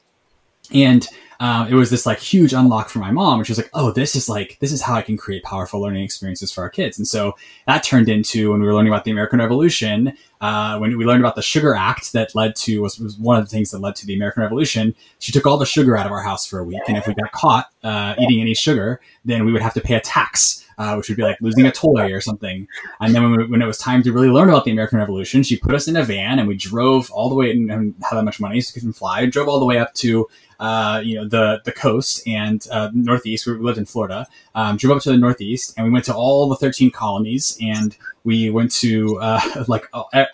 And 0.73 1.07
um, 1.41 1.67
it 1.69 1.73
was 1.73 1.89
this 1.89 2.05
like 2.05 2.19
huge 2.19 2.51
unlock 2.51 2.89
for 2.89 2.99
my 2.99 3.11
mom, 3.11 3.39
which 3.39 3.47
was 3.47 3.57
like, 3.57 3.69
oh, 3.73 3.91
this 3.91 4.13
is 4.13 4.27
like 4.27 4.57
this 4.59 4.73
is 4.73 4.81
how 4.81 4.95
I 4.95 5.01
can 5.01 5.15
create 5.15 5.43
powerful 5.43 5.79
learning 5.79 6.03
experiences 6.03 6.51
for 6.51 6.61
our 6.61 6.69
kids. 6.69 6.97
And 6.97 7.07
so 7.07 7.35
that 7.65 7.83
turned 7.83 8.09
into 8.09 8.51
when 8.51 8.59
we 8.59 8.67
were 8.67 8.73
learning 8.73 8.91
about 8.91 9.05
the 9.05 9.11
American 9.11 9.39
Revolution, 9.39 10.17
uh, 10.41 10.77
when 10.79 10.97
we 10.97 11.05
learned 11.05 11.21
about 11.21 11.35
the 11.35 11.41
Sugar 11.41 11.73
Act 11.73 12.11
that 12.11 12.35
led 12.35 12.57
to 12.57 12.81
was, 12.81 12.99
was, 12.99 13.17
one 13.17 13.37
of 13.37 13.45
the 13.45 13.49
things 13.49 13.71
that 13.71 13.79
led 13.79 13.95
to 13.97 14.05
the 14.05 14.15
American 14.15 14.43
Revolution. 14.43 14.93
She 15.19 15.31
took 15.31 15.45
all 15.45 15.57
the 15.57 15.65
sugar 15.65 15.95
out 15.95 16.05
of 16.05 16.11
our 16.11 16.21
house 16.21 16.45
for 16.45 16.59
a 16.59 16.63
week, 16.63 16.81
and 16.87 16.97
if 16.97 17.07
we 17.07 17.13
got 17.13 17.31
caught 17.31 17.67
uh, 17.83 18.15
eating 18.19 18.41
any 18.41 18.53
sugar, 18.53 18.99
then 19.23 19.45
we 19.45 19.53
would 19.53 19.61
have 19.61 19.73
to 19.75 19.81
pay 19.81 19.95
a 19.95 20.01
tax. 20.01 20.65
Uh, 20.77 20.95
which 20.95 21.09
would 21.09 21.17
be 21.17 21.23
like 21.23 21.35
losing 21.41 21.65
a 21.65 21.71
toy 21.73 22.09
or 22.13 22.21
something. 22.21 22.65
And 23.01 23.13
then 23.13 23.21
when, 23.21 23.37
we, 23.37 23.45
when, 23.47 23.61
it 23.61 23.65
was 23.65 23.77
time 23.77 24.01
to 24.03 24.13
really 24.13 24.29
learn 24.29 24.47
about 24.47 24.63
the 24.63 24.71
American 24.71 24.97
Revolution, 24.97 25.43
she 25.43 25.57
put 25.57 25.75
us 25.75 25.89
in 25.89 25.97
a 25.97 26.03
van 26.05 26.39
and 26.39 26.47
we 26.47 26.55
drove 26.55 27.11
all 27.11 27.27
the 27.27 27.35
way 27.35 27.51
and, 27.51 27.69
and 27.69 27.93
had 28.01 28.15
that 28.15 28.23
much 28.23 28.39
money 28.39 28.61
so 28.61 28.71
we 28.73 28.79
couldn't 28.79 28.93
fly. 28.93 29.25
Drove 29.25 29.49
all 29.49 29.59
the 29.59 29.65
way 29.65 29.77
up 29.77 29.93
to 29.95 30.29
uh, 30.59 31.01
you 31.03 31.15
know, 31.15 31.27
the 31.29 31.61
the 31.65 31.71
coast 31.71 32.27
and 32.27 32.67
uh, 32.71 32.89
northeast. 32.93 33.45
Where 33.45 33.57
we 33.57 33.63
lived 33.63 33.77
in 33.77 33.85
Florida. 33.85 34.27
Um, 34.55 34.77
drove 34.77 34.97
up 34.97 35.03
to 35.03 35.11
the 35.11 35.17
northeast, 35.17 35.73
and 35.77 35.85
we 35.85 35.91
went 35.91 36.05
to 36.05 36.15
all 36.15 36.49
the 36.49 36.55
thirteen 36.55 36.91
colonies, 36.91 37.57
and 37.61 37.95
we 38.23 38.49
went 38.49 38.71
to 38.73 39.19
uh, 39.19 39.63
like 39.67 39.85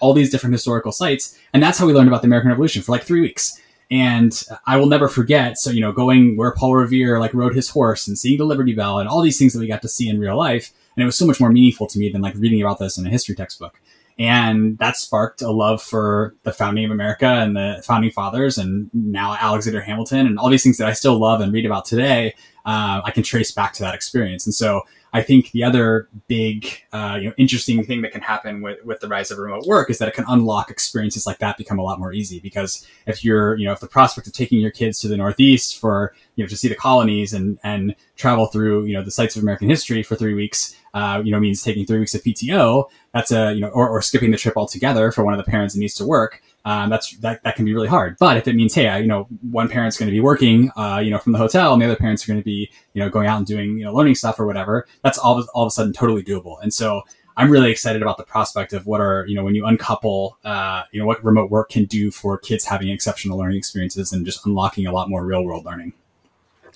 all 0.01 0.13
these 0.13 0.29
different 0.29 0.53
historical 0.53 0.91
sites, 0.91 1.37
and 1.53 1.61
that's 1.61 1.77
how 1.77 1.85
we 1.85 1.93
learned 1.93 2.07
about 2.07 2.21
the 2.21 2.27
American 2.27 2.49
Revolution 2.49 2.81
for 2.81 2.91
like 2.91 3.03
three 3.03 3.21
weeks. 3.21 3.61
And 3.91 4.41
I 4.65 4.77
will 4.77 4.87
never 4.87 5.07
forget. 5.07 5.59
So 5.59 5.69
you 5.69 5.81
know, 5.81 5.91
going 5.91 6.37
where 6.37 6.51
Paul 6.51 6.75
Revere 6.75 7.19
like 7.19 7.33
rode 7.33 7.55
his 7.55 7.69
horse 7.69 8.07
and 8.07 8.17
seeing 8.17 8.39
the 8.39 8.45
Liberty 8.45 8.73
Bell 8.73 8.99
and 8.99 9.07
all 9.07 9.21
these 9.21 9.37
things 9.37 9.53
that 9.53 9.59
we 9.59 9.67
got 9.67 9.83
to 9.83 9.87
see 9.87 10.09
in 10.09 10.19
real 10.19 10.37
life 10.37 10.73
and 10.95 11.03
it 11.03 11.05
was 11.05 11.17
so 11.17 11.25
much 11.25 11.39
more 11.39 11.51
meaningful 11.51 11.87
to 11.87 11.99
me 11.99 12.09
than 12.09 12.21
like 12.21 12.35
reading 12.35 12.61
about 12.61 12.79
this 12.79 12.97
in 12.97 13.05
a 13.05 13.09
history 13.09 13.35
textbook. 13.35 13.79
And 14.17 14.77
that 14.77 14.95
sparked 14.95 15.41
a 15.41 15.51
love 15.51 15.81
for 15.81 16.35
the 16.43 16.53
founding 16.53 16.85
of 16.85 16.91
America 16.91 17.25
and 17.25 17.55
the 17.55 17.83
founding 17.85 18.11
fathers, 18.11 18.57
and 18.57 18.89
now 18.93 19.35
Alexander 19.39 19.81
Hamilton, 19.81 20.25
and 20.25 20.39
all 20.39 20.49
these 20.49 20.63
things 20.63 20.77
that 20.77 20.87
I 20.87 20.93
still 20.93 21.19
love 21.19 21.41
and 21.41 21.51
read 21.51 21.65
about 21.65 21.85
today. 21.85 22.33
Uh, 22.65 23.01
I 23.03 23.11
can 23.11 23.23
trace 23.23 23.51
back 23.51 23.73
to 23.73 23.83
that 23.83 23.93
experience. 23.93 24.47
And 24.47 24.55
so 24.55 24.81
I 25.13 25.21
think 25.21 25.51
the 25.51 25.63
other 25.63 26.09
big, 26.27 26.67
uh, 26.91 27.17
you 27.21 27.27
know, 27.29 27.33
interesting 27.37 27.83
thing 27.85 28.01
that 28.01 28.11
can 28.11 28.21
happen 28.21 28.61
with, 28.61 28.83
with 28.83 28.99
the 29.01 29.07
rise 29.07 29.31
of 29.31 29.37
remote 29.37 29.65
work 29.65 29.89
is 29.89 29.97
that 29.99 30.07
it 30.09 30.13
can 30.13 30.25
unlock 30.27 30.71
experiences 30.71 31.27
like 31.27 31.37
that 31.39 31.57
become 31.57 31.77
a 31.77 31.83
lot 31.83 31.99
more 31.99 32.11
easy. 32.11 32.39
Because 32.39 32.85
if 33.05 33.23
you're, 33.23 33.55
you 33.55 33.65
know, 33.65 33.71
if 33.71 33.79
the 33.79 33.87
prospect 33.87 34.27
of 34.27 34.33
taking 34.33 34.59
your 34.59 34.71
kids 34.71 34.99
to 34.99 35.07
the 35.07 35.15
Northeast 35.15 35.79
for, 35.79 36.13
you 36.35 36.43
know, 36.43 36.47
to 36.49 36.57
see 36.57 36.67
the 36.67 36.75
colonies 36.75 37.33
and 37.33 37.59
and 37.63 37.95
travel 38.17 38.47
through, 38.47 38.85
you 38.85 38.93
know, 38.93 39.03
the 39.03 39.11
sites 39.11 39.35
of 39.35 39.43
American 39.43 39.69
history 39.69 40.03
for 40.03 40.15
three 40.15 40.33
weeks, 40.33 40.75
uh, 40.95 41.21
you 41.23 41.31
know, 41.31 41.39
means 41.39 41.61
taking 41.61 41.85
three 41.85 41.99
weeks 41.99 42.15
of 42.15 42.23
PTO. 42.23 42.89
That's 43.13 43.31
a, 43.31 43.53
you 43.53 43.61
know, 43.61 43.69
or, 43.69 43.87
or 43.87 44.01
skipping 44.01 44.31
the 44.31 44.37
trip 44.37 44.57
altogether 44.57 45.11
for 45.11 45.23
one 45.23 45.35
of 45.35 45.37
the 45.37 45.49
parents 45.49 45.75
that 45.75 45.79
needs 45.79 45.93
to 45.95 46.05
work 46.07 46.41
um, 46.65 46.89
that's 46.89 47.15
that, 47.17 47.43
that 47.43 47.55
can 47.55 47.63
be 47.63 47.73
really 47.73 47.87
hard. 47.87 48.17
But 48.19 48.37
if 48.37 48.47
it 48.47 48.55
means, 48.55 48.73
hey, 48.73 48.87
I, 48.87 48.97
you 48.97 49.07
know, 49.07 49.27
one 49.51 49.69
parent's 49.69 49.97
going 49.97 50.07
to 50.07 50.11
be 50.11 50.19
working, 50.19 50.71
uh, 50.75 50.99
you 51.01 51.11
know, 51.11 51.19
from 51.19 51.31
the 51.31 51.37
hotel, 51.37 51.71
and 51.71 51.81
the 51.81 51.85
other 51.85 51.95
parents 51.95 52.23
are 52.23 52.27
going 52.27 52.39
to 52.39 52.43
be, 52.43 52.71
you 52.93 53.03
know, 53.03 53.09
going 53.09 53.27
out 53.27 53.37
and 53.37 53.45
doing, 53.45 53.77
you 53.77 53.85
know, 53.85 53.93
learning 53.93 54.15
stuff 54.15 54.39
or 54.39 54.47
whatever, 54.47 54.87
that's 55.03 55.19
all 55.19 55.37
of, 55.37 55.47
all 55.53 55.63
of 55.63 55.67
a 55.67 55.71
sudden 55.71 55.93
totally 55.93 56.23
doable. 56.23 56.57
And 56.63 56.73
so 56.73 57.03
I'm 57.37 57.51
really 57.51 57.69
excited 57.69 58.01
about 58.01 58.17
the 58.17 58.23
prospect 58.23 58.73
of 58.73 58.87
what 58.87 58.99
are, 58.99 59.25
you 59.27 59.35
know, 59.35 59.43
when 59.43 59.53
you 59.53 59.63
uncouple, 59.63 60.39
uh, 60.43 60.83
you 60.91 60.99
know, 60.99 61.05
what 61.05 61.23
remote 61.23 61.51
work 61.51 61.69
can 61.69 61.85
do 61.85 62.09
for 62.09 62.39
kids 62.39 62.65
having 62.65 62.89
exceptional 62.89 63.37
learning 63.37 63.57
experiences 63.57 64.11
and 64.11 64.25
just 64.25 64.43
unlocking 64.47 64.87
a 64.87 64.91
lot 64.91 65.07
more 65.07 65.23
real 65.23 65.45
world 65.45 65.65
learning. 65.65 65.93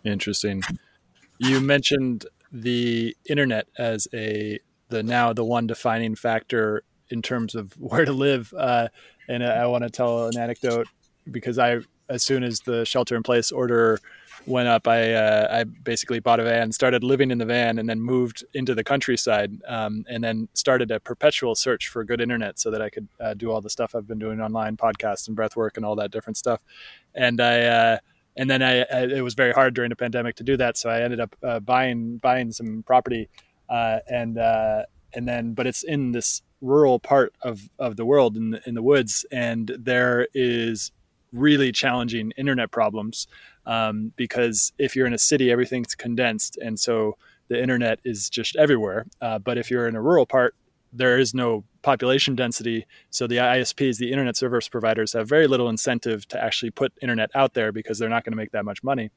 Interesting. 0.03 0.61
You 1.39 1.59
mentioned 1.61 2.27
the 2.51 3.15
internet 3.29 3.67
as 3.77 4.07
a 4.13 4.59
the 4.89 5.03
now 5.03 5.33
the 5.33 5.43
one 5.43 5.67
defining 5.67 6.15
factor 6.15 6.83
in 7.09 7.21
terms 7.21 7.55
of 7.55 7.73
where 7.79 8.05
to 8.05 8.13
live. 8.13 8.53
Uh, 8.57 8.89
and 9.27 9.43
I 9.43 9.67
want 9.67 9.83
to 9.83 9.89
tell 9.89 10.27
an 10.27 10.37
anecdote 10.37 10.87
because 11.29 11.59
I, 11.59 11.79
as 12.09 12.23
soon 12.23 12.43
as 12.43 12.61
the 12.61 12.85
shelter 12.85 13.15
in 13.15 13.21
place 13.21 13.51
order 13.51 13.99
went 14.47 14.67
up, 14.67 14.87
I 14.87 15.13
uh, 15.13 15.47
I 15.51 15.63
basically 15.63 16.19
bought 16.19 16.39
a 16.39 16.43
van, 16.43 16.71
started 16.71 17.03
living 17.03 17.29
in 17.29 17.37
the 17.37 17.45
van, 17.45 17.77
and 17.77 17.87
then 17.87 18.01
moved 18.01 18.43
into 18.55 18.73
the 18.73 18.83
countryside, 18.83 19.51
um, 19.67 20.05
and 20.09 20.23
then 20.23 20.47
started 20.55 20.89
a 20.89 20.99
perpetual 20.99 21.53
search 21.53 21.87
for 21.87 22.03
good 22.03 22.19
internet 22.19 22.57
so 22.57 22.71
that 22.71 22.81
I 22.81 22.89
could 22.89 23.07
uh, 23.19 23.35
do 23.35 23.51
all 23.51 23.61
the 23.61 23.69
stuff 23.69 23.93
I've 23.93 24.07
been 24.07 24.17
doing 24.17 24.41
online, 24.41 24.77
podcasts 24.77 25.27
and 25.27 25.35
breath 25.35 25.55
work 25.55 25.77
and 25.77 25.85
all 25.85 25.95
that 25.97 26.09
different 26.09 26.37
stuff. 26.37 26.61
And 27.13 27.39
I 27.39 27.61
uh, 27.61 27.97
and 28.39 28.49
then 28.49 28.63
I, 28.63 28.83
I, 28.83 29.01
it 29.03 29.21
was 29.21 29.33
very 29.33 29.51
hard 29.51 29.73
during 29.73 29.89
the 29.89 29.97
pandemic 29.97 30.37
to 30.37 30.43
do 30.43 30.55
that, 30.55 30.77
so 30.77 30.89
I 30.89 31.01
ended 31.01 31.19
up 31.19 31.35
uh, 31.43 31.59
buying 31.59 32.17
buying 32.19 32.53
some 32.53 32.83
property, 32.83 33.27
uh, 33.69 33.99
and 34.07 34.37
uh, 34.37 34.83
and 35.13 35.27
then 35.27 35.53
but 35.53 35.67
it's 35.67 35.83
in 35.83 36.13
this 36.13 36.41
rural 36.61 36.99
part 36.99 37.33
of, 37.41 37.69
of 37.79 37.97
the 37.97 38.05
world 38.05 38.37
in 38.37 38.51
the, 38.51 38.61
in 38.65 38.75
the 38.75 38.81
woods, 38.81 39.25
and 39.29 39.75
there 39.77 40.27
is 40.33 40.93
really 41.33 41.73
challenging 41.73 42.31
internet 42.37 42.71
problems 42.71 43.27
um, 43.65 44.13
because 44.15 44.71
if 44.77 44.95
you're 44.95 45.07
in 45.07 45.13
a 45.13 45.19
city, 45.19 45.51
everything's 45.51 45.93
condensed, 45.93 46.57
and 46.57 46.79
so 46.79 47.17
the 47.49 47.61
internet 47.61 47.99
is 48.05 48.29
just 48.29 48.55
everywhere. 48.55 49.05
Uh, 49.19 49.37
but 49.37 49.57
if 49.57 49.69
you're 49.69 49.87
in 49.87 49.97
a 49.97 50.01
rural 50.01 50.25
part, 50.25 50.55
there 50.93 51.19
is 51.19 51.33
no 51.33 51.65
population 51.81 52.35
density, 52.35 52.85
so 53.09 53.27
the 53.27 53.37
ISPs, 53.37 53.97
the 53.97 54.11
internet 54.11 54.35
service 54.35 54.67
providers, 54.67 55.13
have 55.13 55.27
very 55.27 55.47
little 55.47 55.69
incentive 55.69 56.27
to 56.29 56.43
actually 56.43 56.71
put 56.71 56.93
internet 57.01 57.29
out 57.35 57.53
there 57.53 57.71
because 57.71 57.97
they're 57.97 58.09
not 58.09 58.23
going 58.23 58.33
to 58.33 58.37
make 58.37 58.51
that 58.51 58.65
much 58.65 58.83
money. 58.83 59.11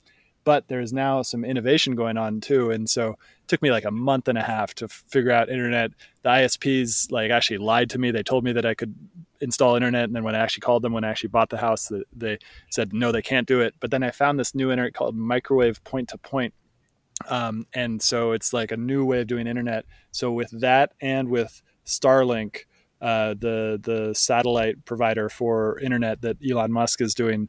But 0.45 0.67
there's 0.67 0.93
now 0.93 1.23
some 1.23 1.45
innovation 1.45 1.95
going 1.95 2.17
on 2.17 2.41
too 2.41 2.73
and 2.73 2.91
so 2.91 3.11
it 3.11 3.49
took 3.49 3.63
me 3.63 3.71
like 3.71 3.85
a 3.85 3.93
month 3.93 4.27
and 4.27 4.37
a 4.37 4.43
half 4.43 4.75
to 4.75 4.89
figure 4.89 5.31
out 5.31 5.49
internet. 5.49 5.93
The 6.23 6.31
isps 6.31 7.13
like 7.13 7.31
actually 7.31 7.59
lied 7.59 7.91
to 7.91 7.99
me. 7.99 8.11
They 8.11 8.25
told 8.25 8.43
me 8.43 8.53
that 8.53 8.67
i 8.67 8.75
could 8.75 8.93
install 9.41 9.77
internet 9.77 10.05
and 10.05 10.17
then 10.17 10.25
when 10.25 10.35
i 10.35 10.39
actually 10.39 10.61
called 10.61 10.83
them 10.83 10.93
when 10.93 11.03
i 11.05 11.09
actually 11.09 11.29
bought 11.29 11.51
the 11.51 11.57
house 11.57 11.91
they 12.13 12.39
said 12.71 12.93
no 12.93 13.13
they 13.13 13.23
can't 13.23 13.47
do 13.47 13.61
it. 13.61 13.75
But 13.79 13.93
then 13.93 14.03
i 14.03 14.11
found 14.11 14.39
this 14.41 14.53
new 14.53 14.73
internet 14.73 14.95
called 14.95 15.17
microwave 15.17 15.83
point 15.85 16.09
to 16.09 16.19
point. 16.19 16.55
Um, 17.29 17.67
and 17.73 18.03
so 18.03 18.33
it's 18.33 18.53
like 18.53 18.73
a 18.73 18.77
new 18.77 19.05
way 19.05 19.21
of 19.21 19.27
doing 19.27 19.47
internet. 19.47 19.85
So 20.11 20.33
with 20.33 20.51
that 20.61 20.93
and 21.01 21.29
with 21.29 21.63
starlink 21.87 22.65
uh, 23.03 23.35
the 23.35 23.81
the 23.83 24.15
satellite 24.15 24.85
provider 24.85 25.29
for 25.29 25.79
internet 25.81 26.23
that 26.23 26.37
Elon 26.49 26.71
Musk 26.71 27.01
is 27.01 27.15
doing, 27.15 27.49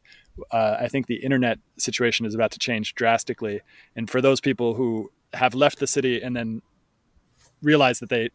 uh, 0.50 0.76
I 0.80 0.88
think 0.88 1.06
the 1.06 1.14
internet 1.14 1.60
situation 1.78 2.26
is 2.26 2.34
about 2.34 2.50
to 2.50 2.58
change 2.58 2.96
drastically. 2.96 3.60
And 3.94 4.10
for 4.10 4.20
those 4.20 4.40
people 4.40 4.74
who 4.74 5.12
have 5.32 5.54
left 5.54 5.78
the 5.78 5.86
city 5.86 6.20
and 6.20 6.34
then 6.34 6.60
realize 7.62 8.00
that 8.00 8.08
they 8.08 8.30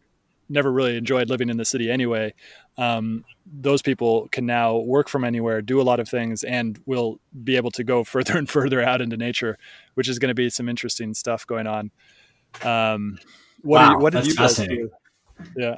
never 0.48 0.72
really 0.72 0.96
enjoyed 0.96 1.28
living 1.28 1.50
in 1.50 1.58
the 1.58 1.64
city 1.66 1.90
anyway, 1.90 2.32
um, 2.78 3.22
those 3.44 3.82
people 3.82 4.26
can 4.32 4.46
now 4.46 4.78
work 4.78 5.10
from 5.10 5.22
anywhere, 5.22 5.60
do 5.60 5.78
a 5.78 5.82
lot 5.84 6.00
of 6.00 6.08
things, 6.08 6.42
and 6.42 6.80
will 6.86 7.20
be 7.44 7.54
able 7.56 7.70
to 7.72 7.84
go 7.84 8.02
further 8.14 8.38
and 8.38 8.48
further 8.48 8.82
out 8.82 9.02
into 9.02 9.18
nature, 9.18 9.58
which 9.92 10.08
is 10.08 10.18
going 10.18 10.30
to 10.30 10.34
be 10.34 10.48
some 10.48 10.70
interesting 10.70 11.12
stuff 11.12 11.46
going 11.46 11.66
on. 11.66 11.90
Um, 12.62 13.18
what, 13.60 13.80
wow, 13.80 13.90
you, 13.90 13.98
what 13.98 14.12
did 14.14 14.26
you 14.26 14.34
guys 14.34 14.56
do? 14.56 14.90
Yeah. 15.54 15.76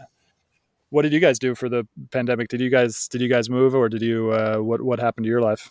What 0.92 1.02
did 1.02 1.14
you 1.14 1.20
guys 1.20 1.38
do 1.38 1.54
for 1.54 1.70
the 1.70 1.88
pandemic? 2.10 2.48
Did 2.48 2.60
you 2.60 2.68
guys 2.68 3.08
did 3.08 3.22
you 3.22 3.28
guys 3.28 3.48
move 3.48 3.74
or 3.74 3.88
did 3.88 4.02
you 4.02 4.30
uh, 4.30 4.58
what 4.58 4.82
what 4.82 5.00
happened 5.00 5.24
to 5.24 5.30
your 5.30 5.40
life? 5.40 5.70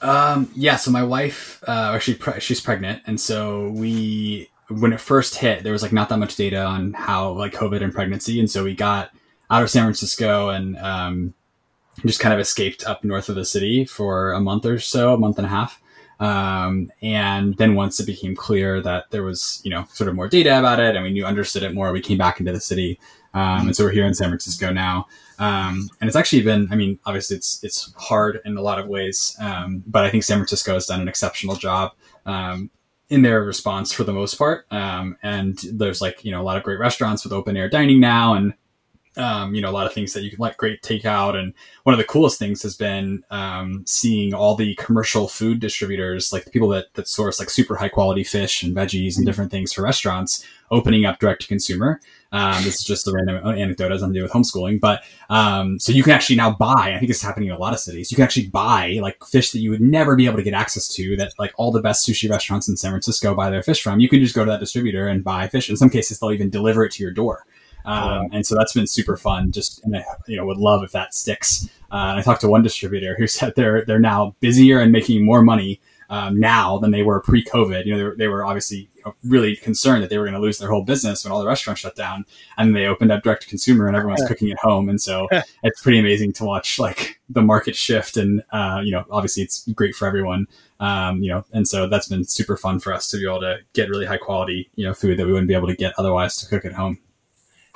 Um, 0.00 0.50
yeah, 0.56 0.74
so 0.74 0.90
my 0.90 1.04
wife, 1.04 1.62
uh, 1.68 1.92
actually, 1.94 2.16
pre- 2.16 2.40
she's 2.40 2.60
pregnant, 2.60 3.02
and 3.06 3.20
so 3.20 3.68
we, 3.68 4.50
when 4.68 4.92
it 4.92 5.00
first 5.00 5.36
hit, 5.36 5.62
there 5.62 5.72
was 5.72 5.80
like 5.80 5.92
not 5.92 6.08
that 6.08 6.18
much 6.18 6.34
data 6.34 6.60
on 6.60 6.92
how 6.92 7.30
like 7.34 7.52
COVID 7.52 7.82
and 7.82 7.94
pregnancy, 7.94 8.40
and 8.40 8.50
so 8.50 8.64
we 8.64 8.74
got 8.74 9.10
out 9.48 9.62
of 9.62 9.70
San 9.70 9.84
Francisco 9.84 10.48
and 10.48 10.76
um, 10.78 11.34
just 12.04 12.18
kind 12.18 12.34
of 12.34 12.40
escaped 12.40 12.84
up 12.84 13.04
north 13.04 13.28
of 13.28 13.36
the 13.36 13.44
city 13.44 13.84
for 13.84 14.32
a 14.32 14.40
month 14.40 14.66
or 14.66 14.80
so, 14.80 15.14
a 15.14 15.18
month 15.18 15.38
and 15.38 15.46
a 15.46 15.50
half. 15.50 15.80
Um, 16.18 16.90
and 17.00 17.56
then 17.58 17.76
once 17.76 18.00
it 18.00 18.06
became 18.06 18.34
clear 18.34 18.80
that 18.82 19.10
there 19.10 19.22
was, 19.22 19.60
you 19.62 19.70
know, 19.70 19.84
sort 19.92 20.08
of 20.08 20.16
more 20.16 20.26
data 20.26 20.58
about 20.58 20.80
it, 20.80 20.96
and 20.96 21.04
we 21.04 21.12
knew 21.12 21.24
understood 21.24 21.62
it 21.62 21.74
more, 21.74 21.92
we 21.92 22.00
came 22.00 22.18
back 22.18 22.40
into 22.40 22.50
the 22.50 22.60
city. 22.60 22.98
Um, 23.34 23.68
and 23.68 23.76
so 23.76 23.84
we're 23.84 23.90
here 23.92 24.06
in 24.06 24.14
San 24.14 24.28
Francisco 24.28 24.72
now. 24.72 25.06
Um, 25.38 25.88
and 26.00 26.08
it's 26.08 26.16
actually 26.16 26.42
been, 26.42 26.68
I 26.70 26.76
mean, 26.76 26.98
obviously 27.04 27.36
it's, 27.36 27.62
it's 27.64 27.92
hard 27.96 28.40
in 28.44 28.56
a 28.56 28.62
lot 28.62 28.78
of 28.78 28.86
ways. 28.86 29.36
Um, 29.40 29.82
but 29.86 30.04
I 30.04 30.10
think 30.10 30.24
San 30.24 30.38
Francisco 30.38 30.74
has 30.74 30.86
done 30.86 31.00
an 31.00 31.08
exceptional 31.08 31.56
job, 31.56 31.92
um, 32.26 32.70
in 33.08 33.22
their 33.22 33.42
response 33.42 33.92
for 33.92 34.04
the 34.04 34.12
most 34.12 34.36
part. 34.36 34.66
Um, 34.70 35.16
and 35.22 35.58
there's 35.72 36.00
like, 36.00 36.24
you 36.24 36.30
know, 36.30 36.40
a 36.40 36.44
lot 36.44 36.56
of 36.56 36.62
great 36.62 36.78
restaurants 36.78 37.24
with 37.24 37.32
open 37.32 37.56
air 37.56 37.68
dining 37.68 38.00
now 38.00 38.34
and, 38.34 38.54
um, 39.16 39.54
you 39.54 39.60
know, 39.60 39.70
a 39.70 39.72
lot 39.72 39.86
of 39.86 39.92
things 39.92 40.12
that 40.12 40.22
you 40.22 40.30
can 40.30 40.38
like 40.38 40.56
great 40.56 40.82
takeout. 40.82 41.36
And 41.36 41.52
one 41.84 41.92
of 41.92 41.98
the 41.98 42.04
coolest 42.04 42.38
things 42.38 42.62
has 42.62 42.76
been, 42.76 43.24
um, 43.30 43.84
seeing 43.86 44.34
all 44.34 44.54
the 44.54 44.74
commercial 44.76 45.28
food 45.28 45.60
distributors, 45.60 46.32
like 46.32 46.44
the 46.44 46.50
people 46.50 46.68
that, 46.68 46.94
that 46.94 47.08
source 47.08 47.38
like 47.38 47.50
super 47.50 47.76
high 47.76 47.88
quality 47.88 48.24
fish 48.24 48.62
and 48.62 48.74
veggies 48.74 49.16
and 49.16 49.26
different 49.26 49.50
things 49.50 49.72
for 49.72 49.82
restaurants 49.82 50.46
opening 50.70 51.04
up 51.04 51.18
direct 51.18 51.42
to 51.42 51.48
consumer. 51.48 52.00
Um, 52.32 52.64
this 52.64 52.76
is 52.76 52.84
just 52.84 53.06
a 53.06 53.12
random 53.12 53.46
anecdote 53.46 53.90
has 53.90 54.00
nothing 54.00 54.14
to 54.14 54.20
do 54.20 54.22
with 54.22 54.32
homeschooling, 54.32 54.80
but 54.80 55.02
um, 55.28 55.78
so 55.78 55.92
you 55.92 56.02
can 56.02 56.12
actually 56.12 56.36
now 56.36 56.50
buy. 56.50 56.94
I 56.94 56.98
think 56.98 57.10
it's 57.10 57.20
happening 57.20 57.50
in 57.50 57.54
a 57.54 57.58
lot 57.58 57.74
of 57.74 57.78
cities. 57.78 58.10
You 58.10 58.16
can 58.16 58.24
actually 58.24 58.46
buy 58.48 58.98
like 59.02 59.22
fish 59.22 59.52
that 59.52 59.58
you 59.58 59.68
would 59.68 59.82
never 59.82 60.16
be 60.16 60.24
able 60.24 60.38
to 60.38 60.42
get 60.42 60.54
access 60.54 60.88
to. 60.94 61.14
That 61.16 61.34
like 61.38 61.52
all 61.56 61.70
the 61.70 61.82
best 61.82 62.08
sushi 62.08 62.30
restaurants 62.30 62.68
in 62.68 62.78
San 62.78 62.90
Francisco 62.90 63.34
buy 63.34 63.50
their 63.50 63.62
fish 63.62 63.82
from. 63.82 64.00
You 64.00 64.08
can 64.08 64.20
just 64.20 64.34
go 64.34 64.46
to 64.46 64.50
that 64.50 64.60
distributor 64.60 65.08
and 65.08 65.22
buy 65.22 65.46
fish. 65.46 65.68
In 65.68 65.76
some 65.76 65.90
cases, 65.90 66.18
they'll 66.18 66.32
even 66.32 66.48
deliver 66.48 66.84
it 66.84 66.92
to 66.92 67.02
your 67.02 67.12
door. 67.12 67.44
Um, 67.84 68.28
and 68.32 68.46
so 68.46 68.54
that's 68.54 68.72
been 68.72 68.86
super 68.86 69.16
fun. 69.16 69.52
Just 69.52 69.82
and 69.84 69.96
I, 69.96 70.04
you 70.26 70.36
know 70.36 70.46
would 70.46 70.58
love 70.58 70.82
if 70.82 70.92
that 70.92 71.14
sticks. 71.14 71.68
Uh, 71.90 72.14
I 72.16 72.22
talked 72.22 72.40
to 72.42 72.48
one 72.48 72.62
distributor 72.62 73.14
who 73.16 73.26
said 73.38 73.54
they're 73.56 73.84
they're 73.84 73.98
now 73.98 74.34
busier 74.40 74.80
and 74.80 74.92
making 74.92 75.24
more 75.24 75.42
money 75.42 75.80
um, 76.12 76.38
now 76.38 76.76
than 76.78 76.90
they 76.90 77.02
were 77.02 77.20
pre-COVID. 77.20 77.86
You 77.86 77.92
know, 77.92 77.96
they 77.96 78.04
were, 78.04 78.16
they 78.16 78.28
were 78.28 78.44
obviously 78.44 78.90
you 78.94 79.02
know, 79.06 79.14
really 79.24 79.56
concerned 79.56 80.02
that 80.02 80.10
they 80.10 80.18
were 80.18 80.24
going 80.24 80.34
to 80.34 80.40
lose 80.40 80.58
their 80.58 80.68
whole 80.68 80.84
business 80.84 81.24
when 81.24 81.32
all 81.32 81.40
the 81.40 81.46
restaurants 81.46 81.80
shut 81.80 81.96
down, 81.96 82.26
and 82.58 82.76
they 82.76 82.84
opened 82.84 83.10
up 83.10 83.22
direct 83.22 83.42
to 83.42 83.48
consumer, 83.48 83.86
and 83.88 83.96
everyone's 83.96 84.24
cooking 84.26 84.50
at 84.50 84.58
home, 84.58 84.90
and 84.90 85.00
so 85.00 85.26
it's 85.62 85.80
pretty 85.80 85.98
amazing 85.98 86.34
to 86.34 86.44
watch 86.44 86.78
like 86.78 87.18
the 87.30 87.40
market 87.40 87.74
shift, 87.74 88.18
and 88.18 88.42
uh, 88.52 88.82
you 88.84 88.92
know, 88.92 89.04
obviously 89.10 89.42
it's 89.42 89.66
great 89.68 89.94
for 89.94 90.06
everyone. 90.06 90.46
Um, 90.80 91.22
you 91.22 91.30
know, 91.30 91.44
and 91.52 91.66
so 91.66 91.88
that's 91.88 92.08
been 92.08 92.24
super 92.24 92.58
fun 92.58 92.78
for 92.78 92.92
us 92.92 93.08
to 93.08 93.16
be 93.16 93.24
able 93.24 93.40
to 93.40 93.60
get 93.72 93.88
really 93.88 94.04
high 94.04 94.18
quality, 94.18 94.68
you 94.74 94.84
know, 94.84 94.92
food 94.92 95.18
that 95.18 95.26
we 95.26 95.32
wouldn't 95.32 95.48
be 95.48 95.54
able 95.54 95.68
to 95.68 95.76
get 95.76 95.94
otherwise 95.96 96.36
to 96.38 96.46
cook 96.46 96.64
at 96.64 96.72
home. 96.72 96.98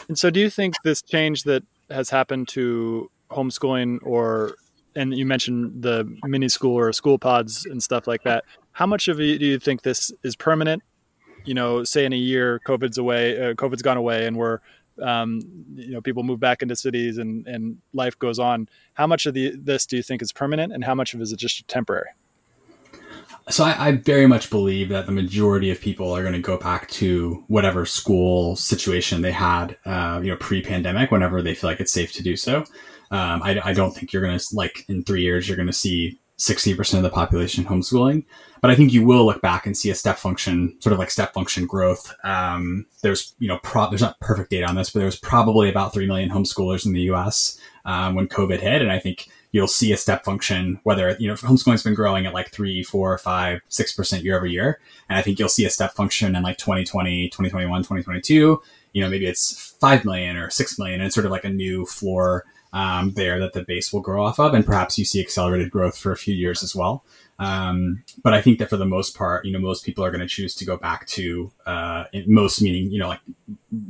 And 0.09 0.19
so, 0.19 0.31
do 0.31 0.41
you 0.41 0.51
think 0.51 0.75
this 0.85 1.03
change 1.03 1.45
that 1.45 1.63
has 1.91 2.11
happened 2.11 2.49
to 2.49 3.11
homeschooling 3.31 3.99
or 4.03 4.57
and 4.97 5.17
you 5.17 5.27
mentioned 5.27 5.83
the 5.83 6.11
mini 6.25 6.49
school 6.49 6.77
or 6.77 6.93
school 6.93 7.19
pods 7.19 7.67
and 7.67 7.83
stuff 7.83 8.07
like 8.07 8.23
that. 8.25 8.45
How 8.73 8.87
much 8.87 9.09
of 9.09 9.21
it 9.21 9.39
do 9.39 9.47
you 9.47 9.59
think 9.59 9.83
this 9.83 10.11
is 10.25 10.35
permanent? 10.35 10.83
You 11.45 11.55
know, 11.55 11.85
say 11.85 12.05
in 12.07 12.13
a 12.13 12.17
year, 12.17 12.61
COVID's 12.67 12.99
away, 12.99 13.39
uh, 13.39 13.55
COVID's 13.55 13.83
gone 13.83 13.99
away, 13.99 14.27
and 14.27 14.37
we're, 14.37 14.59
um, 15.03 15.43
you 15.75 15.93
know, 15.93 16.01
people 16.01 16.23
move 16.23 16.41
back 16.41 16.63
into 16.63 16.75
cities 16.75 17.19
and 17.19 17.47
and 17.47 17.77
life 17.93 18.19
goes 18.19 18.39
on. 18.39 18.69
How 18.95 19.07
much 19.07 19.27
of 19.27 19.35
the 19.35 19.55
this 19.55 19.87
do 19.87 19.97
you 19.97 20.03
think 20.03 20.23
is 20.23 20.33
permanent, 20.33 20.73
and 20.73 20.83
how 20.83 20.95
much 20.95 21.13
of 21.13 21.21
it 21.21 21.25
is 21.25 21.33
it 21.33 21.39
just 21.39 21.69
temporary? 21.69 22.09
So 23.49 23.65
I, 23.65 23.89
I, 23.89 23.93
very 23.93 24.27
much 24.27 24.51
believe 24.51 24.89
that 24.89 25.07
the 25.07 25.13
majority 25.13 25.71
of 25.71 25.81
people 25.81 26.11
are 26.11 26.23
going 26.23 26.35
to 26.35 26.41
go 26.41 26.59
back 26.59 26.89
to 26.91 27.45
whatever 27.47 27.87
school 27.87 28.57
situation 28.57 29.23
they 29.23 29.33
had, 29.33 29.77
uh, 29.87 30.21
you 30.23 30.31
know, 30.31 30.37
pre-pandemic, 30.37 31.13
whenever 31.13 31.43
they 31.43 31.55
feel 31.55 31.71
like 31.71 31.81
it's 31.81 31.93
safe 31.93 32.13
to 32.15 32.23
do 32.23 32.37
so. 32.37 32.65
Um, 33.13 33.43
I, 33.45 33.61
I, 33.65 33.73
don't 33.73 33.93
think 33.93 34.13
you're 34.13 34.23
going 34.23 34.37
to 34.37 34.45
like 34.53 34.85
in 34.89 35.05
three 35.05 35.23
years 35.23 35.47
you're 35.47 35.57
going 35.57 35.69
to 35.69 35.73
see 35.73 36.19
60% 36.39 36.97
of 36.97 37.03
the 37.05 37.11
population 37.11 37.65
homeschooling, 37.65 38.25
but 38.61 38.71
I 38.71 38.75
think 38.75 38.93
you 38.93 39.07
will 39.07 39.25
look 39.25 39.41
back 39.41 39.65
and 39.65 39.77
see 39.77 39.91
a 39.91 39.95
step 39.95 40.19
function, 40.19 40.77
sort 40.81 40.93
of 40.93 40.99
like 40.99 41.13
step 41.13 41.33
function 41.33 41.67
growth. 41.67 42.13
Um, 42.25 42.85
there's 43.03 43.35
you 43.39 43.47
know 43.47 43.61
pro- 43.63 43.89
there's 43.89 44.03
not 44.03 44.19
perfect 44.19 44.51
data 44.51 44.67
on 44.67 44.75
this, 44.75 44.91
but 44.91 44.99
there 44.99 45.07
was 45.07 45.19
probably 45.19 45.71
about 45.71 45.95
three 45.95 46.07
million 46.07 46.31
homeschoolers 46.31 46.85
in 46.85 46.93
the 46.93 47.03
U.S. 47.03 47.59
Um, 47.85 48.17
when 48.17 48.29
COVID 48.29 48.59
hit, 48.59 48.83
and 48.83 48.91
I 48.91 48.99
think 48.99 49.29
you'll 49.53 49.69
see 49.69 49.93
a 49.93 49.97
step 49.97 50.25
function, 50.25 50.81
whether, 50.83 51.17
you 51.19 51.29
know, 51.29 51.35
homeschooling's 51.35 51.83
been 51.83 51.95
growing 51.95 52.27
at 52.27 52.35
like 52.35 52.51
three, 52.51 52.83
four, 52.83 53.17
five, 53.19 53.61
six 53.69 53.93
percent 53.93 54.25
year 54.25 54.37
over 54.37 54.47
year. 54.47 54.81
And 55.09 55.19
I 55.19 55.23
think 55.23 55.39
you'll 55.39 55.49
see 55.49 55.65
a 55.65 55.71
step 55.71 55.95
function 55.95 56.37
in 56.37 56.43
like 56.43 56.59
2020, 56.59 57.29
2021, 57.29 57.81
2022. 57.81 58.61
You 58.93 59.03
know, 59.03 59.09
maybe 59.09 59.27
it's 59.27 59.75
5 59.81 60.05
million 60.05 60.37
or 60.37 60.51
6 60.51 60.79
million 60.79 61.01
and 61.01 61.07
it's 61.07 61.15
sort 61.15 61.27
of 61.27 61.33
like 61.33 61.45
a 61.45 61.51
new 61.51 61.87
floor 61.87 62.45
um, 62.73 63.13
there 63.13 63.39
that 63.41 63.53
the 63.53 63.65
base 63.65 63.93
will 63.93 64.01
grow 64.01 64.25
off 64.25 64.39
of. 64.39 64.55
And 64.55 64.65
perhaps 64.65 64.99
you 64.99 65.05
see 65.05 65.21
accelerated 65.21 65.71
growth 65.71 65.97
for 65.97 66.13
a 66.13 66.17
few 66.17 66.35
years 66.35 66.63
as 66.63 66.75
well. 66.75 67.05
Um, 67.39 68.03
but 68.23 68.33
I 68.33 68.41
think 68.41 68.59
that 68.59 68.71
for 68.71 68.77
the 68.77 68.87
most 68.87 69.17
part, 69.17 69.45
you 69.45 69.53
know, 69.53 69.59
most 69.59 69.85
people 69.85 70.05
are 70.05 70.11
going 70.11 70.21
to 70.21 70.27
choose 70.27 70.55
to 70.57 70.65
go 70.65 70.77
back 70.77 71.07
to 71.09 71.51
uh, 71.67 72.05
most 72.27 72.63
meaning, 72.63 72.91
you 72.91 72.99
know, 72.99 73.09
like 73.09 73.21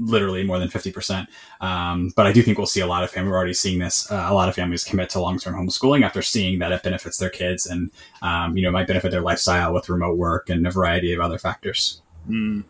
literally 0.00 0.42
more 0.42 0.58
than 0.58 0.68
50%. 0.68 1.26
Um, 1.60 2.12
but 2.16 2.26
I 2.26 2.32
do 2.32 2.42
think 2.42 2.58
we'll 2.58 2.66
see 2.66 2.80
a 2.80 2.86
lot 2.86 3.04
of 3.04 3.10
families, 3.10 3.30
we're 3.30 3.36
already 3.36 3.54
seeing 3.54 3.78
this, 3.78 4.10
uh, 4.10 4.26
a 4.28 4.34
lot 4.34 4.48
of 4.48 4.54
families 4.54 4.84
commit 4.84 5.10
to 5.10 5.20
long-term 5.20 5.54
homeschooling 5.54 6.04
after 6.04 6.22
seeing 6.22 6.58
that 6.58 6.72
it 6.72 6.82
benefits 6.82 7.18
their 7.18 7.30
kids 7.30 7.66
and, 7.66 7.90
um, 8.22 8.56
you 8.56 8.62
know, 8.62 8.70
might 8.70 8.88
benefit 8.88 9.10
their 9.10 9.20
lifestyle 9.20 9.72
with 9.72 9.88
remote 9.88 10.16
work 10.16 10.50
and 10.50 10.66
a 10.66 10.70
variety 10.70 11.12
of 11.12 11.20
other 11.20 11.38
factors. 11.38 12.02
Mm. 12.28 12.64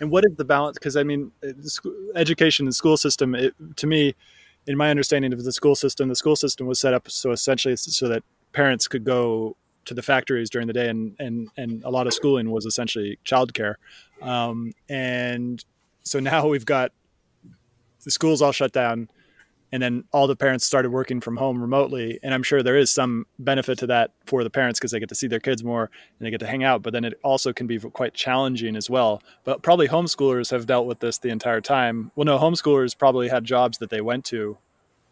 And 0.00 0.10
what 0.10 0.24
is 0.24 0.36
the 0.36 0.44
balance? 0.44 0.78
Because 0.78 0.96
I 0.96 1.02
mean, 1.02 1.30
uh, 1.44 1.52
education 2.16 2.66
and 2.66 2.74
school 2.74 2.96
system, 2.96 3.34
it, 3.34 3.54
to 3.76 3.86
me, 3.86 4.14
in 4.66 4.76
my 4.76 4.90
understanding 4.90 5.32
of 5.32 5.42
the 5.42 5.52
school 5.52 5.74
system, 5.74 6.08
the 6.08 6.16
school 6.16 6.36
system 6.36 6.66
was 6.66 6.78
set 6.78 6.94
up 6.94 7.10
so 7.10 7.32
essentially 7.32 7.76
so 7.76 8.08
that 8.08 8.22
parents 8.52 8.88
could 8.88 9.04
go 9.04 9.56
to 9.86 9.94
the 9.94 10.02
factories 10.02 10.50
during 10.50 10.66
the 10.66 10.72
day, 10.72 10.88
and 10.88 11.16
and 11.18 11.48
and 11.56 11.82
a 11.84 11.90
lot 11.90 12.06
of 12.06 12.14
schooling 12.14 12.50
was 12.50 12.66
essentially 12.66 13.18
childcare. 13.24 13.74
Um, 14.22 14.72
and 14.88 15.64
so 16.02 16.20
now 16.20 16.46
we've 16.48 16.66
got 16.66 16.92
the 18.04 18.10
schools 18.10 18.40
all 18.42 18.52
shut 18.52 18.72
down, 18.72 19.08
and 19.72 19.82
then 19.82 20.04
all 20.12 20.26
the 20.26 20.36
parents 20.36 20.64
started 20.64 20.90
working 20.90 21.20
from 21.20 21.36
home 21.36 21.60
remotely. 21.60 22.18
And 22.22 22.34
I'm 22.34 22.42
sure 22.42 22.62
there 22.62 22.76
is 22.76 22.90
some 22.90 23.26
benefit 23.38 23.78
to 23.80 23.86
that 23.88 24.12
for 24.26 24.42
the 24.42 24.50
parents 24.50 24.78
because 24.78 24.90
they 24.90 25.00
get 25.00 25.08
to 25.10 25.14
see 25.14 25.26
their 25.26 25.40
kids 25.40 25.62
more 25.62 25.90
and 26.18 26.26
they 26.26 26.30
get 26.30 26.40
to 26.40 26.46
hang 26.46 26.64
out. 26.64 26.82
But 26.82 26.92
then 26.92 27.04
it 27.04 27.18
also 27.22 27.52
can 27.52 27.66
be 27.66 27.78
quite 27.78 28.14
challenging 28.14 28.76
as 28.76 28.90
well. 28.90 29.22
But 29.44 29.62
probably 29.62 29.88
homeschoolers 29.88 30.50
have 30.50 30.66
dealt 30.66 30.86
with 30.86 31.00
this 31.00 31.18
the 31.18 31.28
entire 31.28 31.60
time. 31.60 32.10
Well, 32.16 32.24
no, 32.24 32.38
homeschoolers 32.38 32.96
probably 32.96 33.28
had 33.28 33.44
jobs 33.44 33.78
that 33.78 33.90
they 33.90 34.00
went 34.00 34.24
to. 34.26 34.58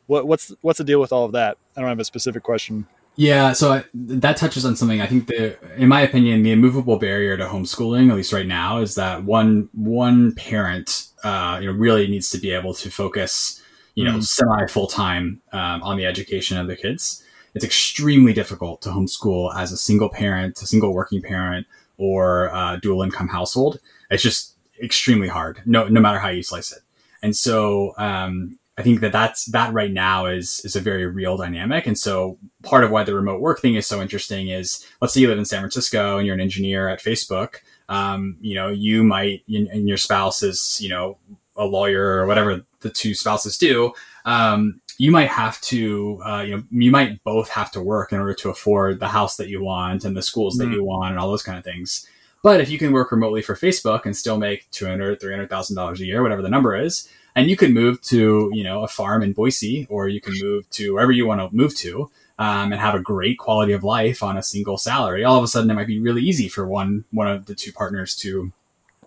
What, 0.06 0.26
what's 0.26 0.54
what's 0.62 0.78
the 0.78 0.84
deal 0.84 1.00
with 1.00 1.12
all 1.12 1.24
of 1.24 1.32
that? 1.32 1.58
I 1.76 1.80
don't 1.80 1.88
have 1.90 2.00
a 2.00 2.04
specific 2.04 2.42
question. 2.42 2.86
Yeah, 3.18 3.52
so 3.52 3.72
I, 3.72 3.84
that 3.94 4.36
touches 4.36 4.64
on 4.64 4.76
something. 4.76 5.00
I 5.00 5.06
think 5.08 5.26
the, 5.26 5.58
in 5.74 5.88
my 5.88 6.02
opinion, 6.02 6.44
the 6.44 6.52
immovable 6.52 7.00
barrier 7.00 7.36
to 7.36 7.46
homeschooling, 7.46 8.10
at 8.10 8.14
least 8.14 8.32
right 8.32 8.46
now, 8.46 8.78
is 8.78 8.94
that 8.94 9.24
one 9.24 9.68
one 9.72 10.36
parent, 10.36 11.08
uh, 11.24 11.58
you 11.60 11.66
know, 11.66 11.72
really 11.72 12.06
needs 12.06 12.30
to 12.30 12.38
be 12.38 12.52
able 12.52 12.74
to 12.74 12.88
focus, 12.92 13.60
you 13.96 14.04
know, 14.04 14.18
mm. 14.18 14.22
semi 14.22 14.68
full 14.68 14.86
time 14.86 15.42
um, 15.52 15.82
on 15.82 15.96
the 15.96 16.06
education 16.06 16.58
of 16.58 16.68
the 16.68 16.76
kids. 16.76 17.24
It's 17.56 17.64
extremely 17.64 18.32
difficult 18.32 18.82
to 18.82 18.90
homeschool 18.90 19.52
as 19.56 19.72
a 19.72 19.76
single 19.76 20.10
parent, 20.10 20.62
a 20.62 20.66
single 20.68 20.94
working 20.94 21.20
parent, 21.20 21.66
or 21.96 22.46
a 22.54 22.78
dual 22.80 23.02
income 23.02 23.26
household. 23.26 23.80
It's 24.12 24.22
just 24.22 24.54
extremely 24.80 25.26
hard, 25.26 25.60
no 25.66 25.88
no 25.88 26.00
matter 26.00 26.20
how 26.20 26.28
you 26.28 26.44
slice 26.44 26.70
it. 26.70 26.82
And 27.20 27.34
so, 27.34 27.94
um, 27.98 28.57
I 28.78 28.82
think 28.82 29.00
that 29.00 29.10
that's 29.10 29.46
that 29.46 29.72
right 29.72 29.92
now 29.92 30.26
is 30.26 30.60
is 30.64 30.76
a 30.76 30.80
very 30.80 31.04
real 31.04 31.36
dynamic. 31.36 31.86
And 31.86 31.98
so 31.98 32.38
part 32.62 32.84
of 32.84 32.92
why 32.92 33.02
the 33.02 33.14
remote 33.14 33.40
work 33.40 33.60
thing 33.60 33.74
is 33.74 33.88
so 33.88 34.00
interesting 34.00 34.48
is 34.48 34.86
let's 35.00 35.12
say 35.12 35.20
you 35.20 35.28
live 35.28 35.38
in 35.38 35.44
San 35.44 35.60
Francisco 35.60 36.16
and 36.16 36.26
you're 36.26 36.34
an 36.34 36.40
engineer 36.40 36.88
at 36.88 37.02
Facebook. 37.02 37.56
Um, 37.88 38.36
you 38.40 38.54
know, 38.54 38.68
you 38.68 39.02
might 39.02 39.42
and 39.48 39.88
your 39.88 39.96
spouse 39.96 40.44
is 40.44 40.78
you 40.80 40.88
know 40.88 41.18
a 41.56 41.64
lawyer 41.64 42.20
or 42.20 42.26
whatever 42.26 42.64
the 42.80 42.90
two 42.90 43.14
spouses 43.14 43.58
do. 43.58 43.92
Um, 44.24 44.80
you 44.96 45.10
might 45.10 45.28
have 45.28 45.60
to 45.62 46.22
uh, 46.24 46.42
you 46.42 46.56
know 46.56 46.62
you 46.70 46.92
might 46.92 47.22
both 47.24 47.48
have 47.48 47.72
to 47.72 47.82
work 47.82 48.12
in 48.12 48.20
order 48.20 48.34
to 48.34 48.48
afford 48.48 49.00
the 49.00 49.08
house 49.08 49.36
that 49.38 49.48
you 49.48 49.60
want 49.60 50.04
and 50.04 50.16
the 50.16 50.22
schools 50.22 50.56
mm-hmm. 50.56 50.70
that 50.70 50.76
you 50.76 50.84
want 50.84 51.10
and 51.10 51.18
all 51.18 51.28
those 51.28 51.42
kind 51.42 51.58
of 51.58 51.64
things. 51.64 52.06
But 52.44 52.60
if 52.60 52.70
you 52.70 52.78
can 52.78 52.92
work 52.92 53.10
remotely 53.10 53.42
for 53.42 53.56
Facebook 53.56 54.06
and 54.06 54.16
still 54.16 54.38
make 54.38 54.70
200, 54.70 55.20
300,000 55.20 55.74
dollars 55.74 56.00
a 56.00 56.06
year, 56.06 56.22
whatever 56.22 56.42
the 56.42 56.48
number 56.48 56.76
is, 56.76 57.08
and 57.38 57.48
you 57.48 57.56
can 57.56 57.72
move 57.72 58.02
to 58.02 58.50
you 58.52 58.64
know 58.64 58.82
a 58.82 58.88
farm 58.88 59.22
in 59.22 59.32
Boise, 59.32 59.86
or 59.88 60.08
you 60.08 60.20
can 60.20 60.34
move 60.40 60.68
to 60.70 60.94
wherever 60.94 61.12
you 61.12 61.26
want 61.26 61.40
to 61.40 61.56
move 61.56 61.74
to, 61.76 62.10
um, 62.38 62.72
and 62.72 62.80
have 62.80 62.96
a 62.96 63.00
great 63.00 63.38
quality 63.38 63.72
of 63.72 63.84
life 63.84 64.22
on 64.22 64.36
a 64.36 64.42
single 64.42 64.76
salary. 64.76 65.22
All 65.22 65.38
of 65.38 65.44
a 65.44 65.48
sudden, 65.48 65.70
it 65.70 65.74
might 65.74 65.86
be 65.86 66.00
really 66.00 66.22
easy 66.22 66.48
for 66.48 66.66
one 66.66 67.04
one 67.12 67.28
of 67.28 67.46
the 67.46 67.54
two 67.54 67.72
partners 67.72 68.16
to 68.16 68.52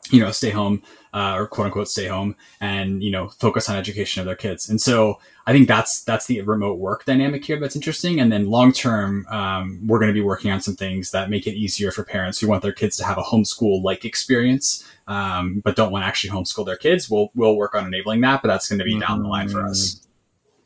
you 0.09 0.21
know 0.21 0.31
stay 0.31 0.49
home 0.49 0.81
uh, 1.13 1.35
or 1.37 1.47
quote 1.47 1.65
unquote 1.65 1.89
stay 1.89 2.07
home 2.07 2.35
and 2.59 3.03
you 3.03 3.11
know 3.11 3.27
focus 3.29 3.69
on 3.69 3.75
education 3.75 4.21
of 4.21 4.25
their 4.25 4.35
kids. 4.35 4.69
And 4.69 4.81
so 4.81 5.19
i 5.47 5.51
think 5.51 5.67
that's 5.67 6.03
that's 6.03 6.27
the 6.27 6.39
remote 6.41 6.77
work 6.77 7.03
dynamic 7.05 7.43
here 7.43 7.59
that's 7.59 7.75
interesting. 7.75 8.19
And 8.19 8.31
then 8.31 8.49
long 8.49 8.71
term 8.71 9.25
um, 9.29 9.79
we're 9.85 9.99
going 9.99 10.09
to 10.09 10.13
be 10.13 10.21
working 10.21 10.51
on 10.51 10.61
some 10.61 10.75
things 10.75 11.11
that 11.11 11.29
make 11.29 11.47
it 11.47 11.55
easier 11.55 11.91
for 11.91 12.03
parents 12.03 12.39
who 12.39 12.47
want 12.47 12.61
their 12.61 12.71
kids 12.71 12.95
to 12.97 13.05
have 13.05 13.17
a 13.17 13.23
homeschool 13.23 13.83
like 13.83 14.05
experience 14.05 14.87
um, 15.07 15.61
but 15.63 15.75
don't 15.75 15.91
want 15.91 16.03
to 16.03 16.07
actually 16.07 16.29
homeschool 16.29 16.65
their 16.65 16.77
kids. 16.77 17.09
We'll 17.09 17.31
we'll 17.35 17.55
work 17.55 17.75
on 17.75 17.85
enabling 17.85 18.21
that 18.21 18.41
but 18.41 18.47
that's 18.47 18.69
going 18.69 18.79
to 18.79 18.85
be 18.85 18.93
mm-hmm. 18.93 19.01
down 19.01 19.23
the 19.23 19.29
line 19.29 19.49
for 19.49 19.65
us. 19.65 19.95
Mm. 19.95 20.07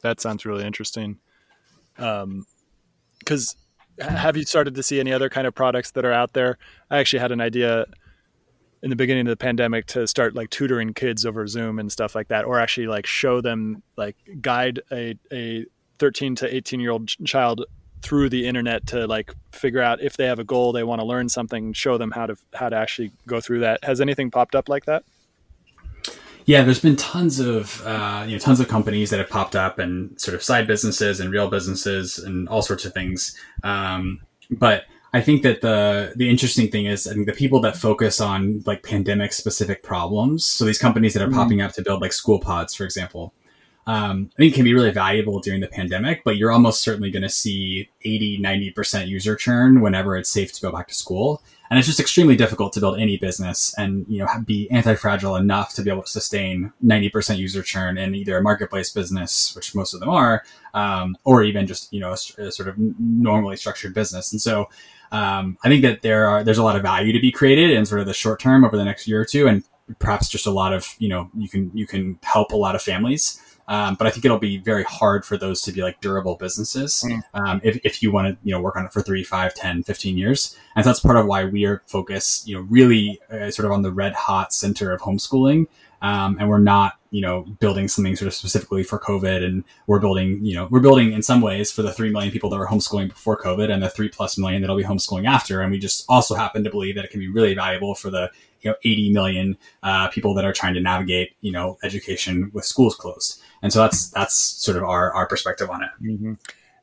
that 0.02 0.22
sounds 0.22 0.46
really 0.46 0.66
interesting. 0.66 1.20
Um 1.98 2.46
because 3.20 3.56
have 4.00 4.36
you 4.36 4.44
started 4.44 4.76
to 4.76 4.84
see 4.84 5.00
any 5.00 5.14
other 5.14 5.30
kind 5.30 5.48
of 5.48 5.56
products 5.56 5.92
that 5.92 6.06
are 6.06 6.12
out 6.12 6.34
there? 6.34 6.58
I 6.92 7.00
actually 7.00 7.20
had 7.20 7.32
an 7.32 7.42
idea 7.42 7.86
in 8.86 8.92
the 8.92 8.96
beginning 8.96 9.26
of 9.26 9.32
the 9.32 9.36
pandemic 9.36 9.88
to 9.88 10.06
start 10.06 10.36
like 10.36 10.52
tutoring 10.52 10.94
kids 10.94 11.26
over 11.26 11.48
Zoom 11.48 11.80
and 11.80 11.92
stuff 11.92 12.14
like 12.14 12.28
that, 12.28 12.46
or 12.46 12.60
actually 12.60 12.86
like 12.86 13.08
show 13.08 13.42
them 13.42 13.82
like 13.98 14.16
guide 14.42 14.80
a 14.92 15.16
a 15.34 15.66
13 15.98 16.36
to 16.36 16.56
18 16.56 16.80
year 16.80 16.92
old 16.92 17.10
child 17.26 17.66
through 18.04 18.30
the 18.30 18.46
internet 18.46 18.86
to 18.86 19.08
like 19.08 19.34
figure 19.52 19.82
out 19.82 20.00
if 20.02 20.18
they 20.18 20.28
have 20.28 20.38
a 20.38 20.44
goal 20.44 20.72
they 20.72 20.84
want 20.84 21.02
to 21.02 21.06
learn 21.06 21.28
something 21.28 21.74
show 21.74 21.98
them 21.98 22.12
how 22.12 22.28
to 22.28 22.36
how 22.54 22.70
to 22.70 22.76
actually 22.76 23.12
go 23.26 23.42
through 23.42 23.62
that. 23.62 23.84
Has 23.84 24.02
anything 24.02 24.30
popped 24.30 24.54
up 24.54 24.70
like 24.70 24.86
that? 24.86 25.04
Yeah 26.46 26.62
there's 26.64 26.82
been 26.82 26.96
tons 26.96 27.40
of 27.40 27.82
uh, 27.88 28.24
you 28.28 28.34
know 28.34 28.40
tons 28.40 28.60
of 28.60 28.68
companies 28.68 29.10
that 29.10 29.18
have 29.18 29.30
popped 29.30 29.56
up 29.56 29.80
and 29.80 30.22
sort 30.22 30.36
of 30.36 30.44
side 30.44 30.68
businesses 30.68 31.20
and 31.20 31.32
real 31.32 31.50
businesses 31.50 32.20
and 32.20 32.48
all 32.50 32.62
sorts 32.62 32.86
of 32.86 32.94
things. 32.94 33.36
Um, 33.64 34.22
but 34.52 34.84
I 35.16 35.22
think 35.22 35.44
that 35.44 35.62
the 35.62 36.12
the 36.18 36.30
interesting 36.30 36.70
thing 36.70 36.88
is 36.88 37.08
I 37.08 37.14
think 37.14 37.26
the 37.26 37.32
people 37.32 37.62
that 37.62 37.78
focus 37.78 38.20
on 38.20 38.62
like 38.66 38.84
pandemic 38.84 39.32
specific 39.32 39.82
problems, 39.82 40.46
so 40.46 40.66
these 40.66 40.78
companies 40.78 41.14
that 41.14 41.24
are 41.24 41.28
mm-hmm. 41.28 41.36
popping 41.36 41.62
up 41.62 41.72
to 41.76 41.82
build 41.82 42.02
like 42.02 42.12
school 42.12 42.38
pods, 42.38 42.74
for 42.76 42.84
example, 42.84 43.34
um, 43.88 44.30
I 44.34 44.36
think 44.40 44.56
can 44.56 44.66
be 44.66 44.74
really 44.74 44.92
valuable 44.92 45.40
during 45.40 45.62
the 45.62 45.70
pandemic, 45.70 46.26
but 46.26 46.36
you're 46.36 46.52
almost 46.52 46.82
certainly 46.82 47.12
going 47.12 47.24
to 47.24 47.30
see 47.30 47.88
80, 48.04 48.40
90% 48.42 49.08
user 49.08 49.38
churn 49.38 49.80
whenever 49.80 50.18
it's 50.18 50.30
safe 50.30 50.52
to 50.52 50.62
go 50.62 50.70
back 50.70 50.90
to 50.90 50.94
school 50.94 51.42
and 51.70 51.80
it's 51.80 51.88
just 51.88 52.00
extremely 52.00 52.36
difficult 52.36 52.74
to 52.74 52.80
build 52.80 53.00
any 53.00 53.18
business 53.18 53.74
and 53.78 54.06
you 54.08 54.20
know 54.20 54.28
be 54.46 54.70
anti-fragile 54.72 55.36
enough 55.36 55.74
to 55.74 55.82
be 55.82 55.90
able 55.90 56.04
to 56.04 56.10
sustain 56.10 56.72
90% 56.84 57.38
user 57.38 57.62
churn 57.62 57.98
in 57.98 58.16
either 58.16 58.38
a 58.38 58.42
marketplace 58.42 58.92
business 58.92 59.56
which 59.56 59.74
most 59.76 59.94
of 59.94 60.00
them 60.00 60.10
are 60.10 60.44
um, 60.74 61.18
or 61.24 61.44
even 61.44 61.68
just 61.68 61.92
you 61.92 62.00
know 62.00 62.10
a, 62.10 62.42
a, 62.42 62.52
sort 62.52 62.68
of 62.68 62.76
normally 63.00 63.56
structured 63.56 63.94
business 63.94 64.32
and 64.32 64.42
so 64.42 64.70
um, 65.16 65.58
i 65.64 65.70
think 65.70 65.82
that 65.82 66.02
there 66.02 66.28
are 66.28 66.44
there's 66.44 66.58
a 66.58 66.64
lot 66.64 66.76
of 66.76 66.82
value 66.82 67.14
to 67.14 67.20
be 67.20 67.32
created 67.32 67.72
in 67.72 67.86
sort 67.86 68.02
of 68.02 68.08
the 68.08 68.14
short 68.14 68.40
term 68.40 68.64
over 68.66 68.78
the 68.78 68.86
next 68.86 69.08
year 69.08 69.22
or 69.22 69.26
two 69.26 69.48
and 69.48 69.64
perhaps 70.00 70.28
just 70.30 70.46
a 70.46 70.52
lot 70.52 70.74
of 70.74 70.96
you 71.00 71.08
know 71.08 71.30
you 71.38 71.50
can 71.50 71.72
you 71.74 71.88
can 71.88 72.18
help 72.24 72.52
a 72.52 72.58
lot 72.58 72.76
of 72.76 72.82
families 72.82 73.42
um, 73.68 73.96
but 73.96 74.06
I 74.06 74.12
think 74.12 74.26
it'll 74.26 74.38
be 74.38 74.58
very 74.58 74.84
hard 74.84 75.26
for 75.26 75.38
those 75.38 75.62
to 75.62 75.72
be 75.72 75.82
like 75.82 76.00
durable 76.02 76.36
businesses 76.36 77.04
mm. 77.08 77.22
um, 77.34 77.62
if, 77.64 77.80
if 77.84 78.04
you 78.04 78.12
want 78.12 78.28
to, 78.28 78.38
you 78.44 78.52
know, 78.54 78.62
work 78.62 78.76
on 78.76 78.86
it 78.86 78.94
for 78.94 79.02
three, 79.02 79.24
five, 79.24 79.54
10, 79.56 79.84
15 79.84 80.18
years. 80.18 80.56
And 80.76 80.84
so 80.84 80.90
that's 80.90 81.00
part 81.00 81.18
of 81.18 81.26
why 81.26 81.46
we 81.46 81.66
are 81.66 81.82
focused, 81.88 82.48
you 82.48 82.56
know, 82.56 82.62
really 82.62 83.20
uh, 83.32 83.50
sort 83.50 83.66
of 83.66 83.72
on 83.72 83.82
the 83.82 83.92
red 83.92 84.14
hot 84.14 84.54
center 84.54 84.92
of 84.92 85.02
homeschooling. 85.02 85.66
Um, 86.06 86.38
and 86.40 86.50
we're 86.50 86.60
not, 86.60 86.94
you 87.12 87.22
know, 87.22 87.44
building 87.60 87.88
something 87.88 88.16
sort 88.16 88.28
of 88.28 88.34
specifically 88.34 88.84
for 88.84 89.00
COVID. 89.00 89.44
And 89.44 89.64
we're 89.88 90.00
building, 90.00 90.44
you 90.44 90.54
know, 90.54 90.68
we're 90.70 90.82
building 90.82 91.14
in 91.14 91.24
some 91.24 91.42
ways 91.42 91.72
for 91.72 91.82
the 91.82 91.92
3 91.92 92.12
million 92.12 92.32
people 92.32 92.50
that 92.50 92.58
were 92.58 92.68
homeschooling 92.68 93.10
before 93.10 93.40
COVID 93.40 93.72
and 93.72 93.82
the 93.82 93.90
3 93.90 94.10
plus 94.10 94.38
million 94.38 94.62
that'll 94.62 94.78
be 94.78 94.84
homeschooling 94.84 95.28
after. 95.28 95.62
And 95.62 95.72
we 95.72 95.80
just 95.80 96.06
also 96.10 96.36
happen 96.36 96.64
to 96.64 96.70
believe 96.70 96.96
that 96.96 97.06
it 97.06 97.12
can 97.12 97.20
be 97.20 97.30
really 97.30 97.54
valuable 97.54 97.96
for 97.96 98.10
the, 98.10 98.30
you 98.62 98.70
know, 98.70 98.76
80 98.84 99.14
million 99.14 99.58
uh, 99.84 100.10
people 100.10 100.34
that 100.36 100.46
are 100.46 100.54
trying 100.54 100.74
to 100.76 100.82
navigate, 100.82 101.36
you 101.42 101.52
know, 101.52 101.78
education 101.84 102.52
with 102.54 102.66
schools 102.66 102.96
closed 102.96 103.42
and 103.66 103.74
so 103.74 103.80
that's 103.80 104.10
that's 104.12 104.36
sort 104.36 104.78
of 104.78 104.84
our 104.84 105.12
our 105.14 105.26
perspective 105.26 105.72
on 105.72 105.82
it. 105.82 105.90
Mm-hmm. 106.00 106.34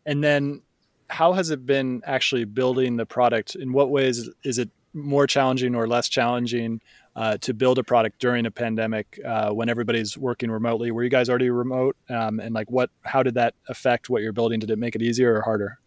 And 0.04 0.24
then, 0.24 0.62
how 1.08 1.32
has 1.32 1.50
it 1.50 1.64
been 1.64 2.02
actually 2.04 2.44
building 2.44 2.96
the 2.96 3.06
product? 3.06 3.54
In 3.54 3.72
what 3.72 3.90
ways 3.90 4.28
is 4.42 4.58
it 4.58 4.68
more 4.92 5.28
challenging 5.28 5.76
or 5.76 5.86
less 5.86 6.08
challenging 6.08 6.80
uh, 7.14 7.36
to 7.38 7.54
build 7.54 7.78
a 7.78 7.84
product 7.84 8.18
during 8.20 8.46
a 8.46 8.50
pandemic 8.50 9.20
uh, 9.24 9.50
when 9.50 9.68
everybody's 9.68 10.16
working 10.16 10.50
remotely? 10.50 10.90
Were 10.90 11.02
you 11.02 11.10
guys 11.10 11.28
already 11.28 11.50
remote? 11.50 11.96
Um, 12.08 12.40
and 12.40 12.54
like, 12.54 12.70
what? 12.70 12.90
How 13.02 13.22
did 13.22 13.34
that 13.34 13.54
affect 13.68 14.08
what 14.08 14.22
you're 14.22 14.32
building? 14.32 14.60
Did 14.60 14.70
it 14.70 14.78
make 14.78 14.94
it 14.94 15.02
easier 15.02 15.36
or 15.36 15.42
harder? 15.42 15.78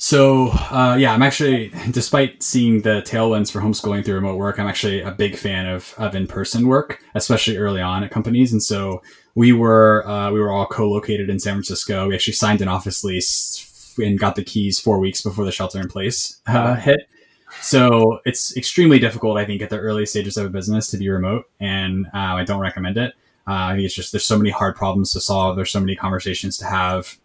So 0.00 0.50
uh, 0.70 0.96
yeah, 0.98 1.12
I'm 1.12 1.22
actually, 1.22 1.72
despite 1.90 2.40
seeing 2.40 2.82
the 2.82 3.02
tailwinds 3.02 3.50
for 3.50 3.60
homeschooling 3.60 4.04
through 4.04 4.14
remote 4.14 4.36
work, 4.36 4.60
I'm 4.60 4.68
actually 4.68 5.00
a 5.00 5.10
big 5.10 5.36
fan 5.36 5.66
of 5.66 5.92
of 5.98 6.14
in 6.14 6.28
person 6.28 6.68
work, 6.68 7.02
especially 7.16 7.56
early 7.56 7.80
on 7.80 8.04
at 8.04 8.12
companies. 8.12 8.52
And 8.52 8.62
so 8.62 9.02
we 9.34 9.52
were 9.52 10.06
uh, 10.06 10.30
we 10.30 10.38
were 10.38 10.52
all 10.52 10.66
co-located 10.66 11.28
in 11.28 11.40
San 11.40 11.54
Francisco. 11.54 12.06
We 12.06 12.14
actually 12.14 12.34
signed 12.34 12.62
an 12.62 12.68
office 12.68 13.02
lease 13.02 13.94
and 13.98 14.18
got 14.20 14.36
the 14.36 14.44
keys 14.44 14.78
four 14.78 15.00
weeks 15.00 15.20
before 15.20 15.44
the 15.44 15.50
shelter 15.50 15.80
in 15.80 15.88
place 15.88 16.40
uh, 16.46 16.76
hit. 16.76 17.00
So 17.60 18.20
it's 18.24 18.56
extremely 18.56 18.98
difficult, 18.98 19.36
I 19.36 19.44
think, 19.44 19.62
at 19.62 19.70
the 19.70 19.78
early 19.78 20.06
stages 20.06 20.36
of 20.36 20.46
a 20.46 20.48
business 20.48 20.90
to 20.90 20.96
be 20.96 21.08
remote, 21.08 21.44
and 21.60 22.06
uh, 22.14 22.34
I 22.36 22.44
don't 22.44 22.60
recommend 22.60 22.96
it. 22.96 23.14
Uh, 23.46 23.70
I 23.70 23.74
think 23.74 23.84
it's 23.84 23.94
just 23.94 24.12
there's 24.12 24.24
so 24.24 24.36
many 24.36 24.50
hard 24.50 24.76
problems 24.76 25.12
to 25.12 25.20
solve. 25.20 25.56
There's 25.56 25.70
so 25.70 25.80
many 25.80 25.96
conversations 25.96 26.58
to 26.58 26.66
have 26.66 27.18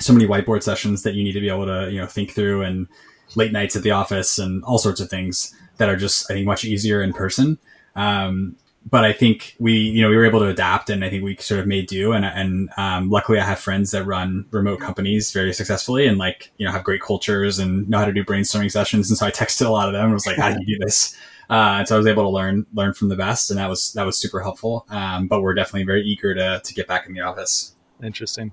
so 0.00 0.12
many 0.12 0.26
whiteboard 0.26 0.62
sessions 0.62 1.02
that 1.04 1.14
you 1.14 1.22
need 1.22 1.32
to 1.32 1.40
be 1.40 1.48
able 1.48 1.66
to 1.66 1.90
you 1.90 2.00
know 2.00 2.06
think 2.06 2.32
through 2.32 2.62
and 2.62 2.88
late 3.36 3.52
nights 3.52 3.76
at 3.76 3.82
the 3.82 3.92
office 3.92 4.38
and 4.38 4.64
all 4.64 4.78
sorts 4.78 5.00
of 5.00 5.08
things 5.08 5.54
that 5.76 5.88
are 5.88 5.96
just 5.96 6.30
I 6.30 6.34
think 6.34 6.46
much 6.46 6.64
easier 6.64 7.02
in 7.02 7.12
person. 7.12 7.58
Um, 7.94 8.56
but 8.90 9.04
I 9.04 9.12
think 9.12 9.56
we 9.58 9.72
you 9.72 10.02
know 10.02 10.10
we 10.10 10.16
were 10.16 10.24
able 10.24 10.40
to 10.40 10.46
adapt 10.46 10.90
and 10.90 11.04
I 11.04 11.10
think 11.10 11.24
we 11.24 11.36
sort 11.36 11.60
of 11.60 11.66
made 11.66 11.86
do 11.86 12.12
and 12.12 12.24
and 12.24 12.70
um, 12.76 13.10
luckily 13.10 13.38
I 13.38 13.44
have 13.44 13.58
friends 13.58 13.90
that 13.92 14.04
run 14.04 14.46
remote 14.50 14.80
companies 14.80 15.32
very 15.32 15.52
successfully 15.52 16.06
and 16.06 16.18
like 16.18 16.52
you 16.58 16.66
know 16.66 16.72
have 16.72 16.84
great 16.84 17.00
cultures 17.00 17.58
and 17.58 17.88
know 17.88 17.98
how 17.98 18.04
to 18.04 18.12
do 18.12 18.24
brainstorming 18.24 18.70
sessions 18.70 19.10
and 19.10 19.18
so 19.18 19.26
I 19.26 19.30
texted 19.30 19.66
a 19.66 19.70
lot 19.70 19.88
of 19.88 19.94
them 19.94 20.04
and 20.04 20.12
was 20.12 20.26
like 20.26 20.36
how 20.36 20.52
do 20.52 20.58
you 20.60 20.78
do 20.78 20.84
this 20.84 21.16
uh, 21.50 21.76
and 21.78 21.88
so 21.88 21.94
I 21.94 21.98
was 21.98 22.06
able 22.06 22.24
to 22.24 22.30
learn 22.30 22.66
learn 22.74 22.94
from 22.94 23.08
the 23.08 23.16
best 23.16 23.50
and 23.50 23.58
that 23.58 23.68
was 23.68 23.92
that 23.94 24.04
was 24.04 24.18
super 24.18 24.40
helpful 24.40 24.86
um, 24.90 25.28
but 25.28 25.42
we're 25.42 25.54
definitely 25.54 25.84
very 25.84 26.02
eager 26.02 26.34
to 26.34 26.60
to 26.62 26.74
get 26.74 26.86
back 26.86 27.06
in 27.06 27.14
the 27.14 27.20
office. 27.20 27.74
Interesting. 28.02 28.52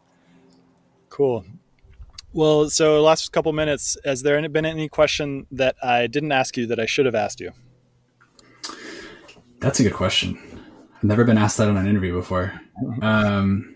Cool. 1.10 1.46
Well, 2.34 2.70
so 2.70 3.02
last 3.02 3.34
couple 3.34 3.52
minutes, 3.52 3.98
has 4.06 4.22
there 4.22 4.48
been 4.48 4.66
any 4.66 4.88
question 4.88 5.48
that 5.52 5.76
I 5.84 6.08
didn't 6.08 6.32
ask 6.32 6.56
you 6.56 6.66
that 6.68 6.80
I 6.80 6.86
should 6.86 7.06
have 7.06 7.16
asked 7.16 7.42
you? 7.42 7.52
That's 9.62 9.80
a 9.80 9.84
good 9.84 9.94
question. 9.94 10.40
I've 10.96 11.04
never 11.04 11.24
been 11.24 11.38
asked 11.38 11.58
that 11.58 11.70
on 11.70 11.78
an 11.78 11.88
interview 11.88 12.14
before. 12.14 12.60
Um, 13.02 13.76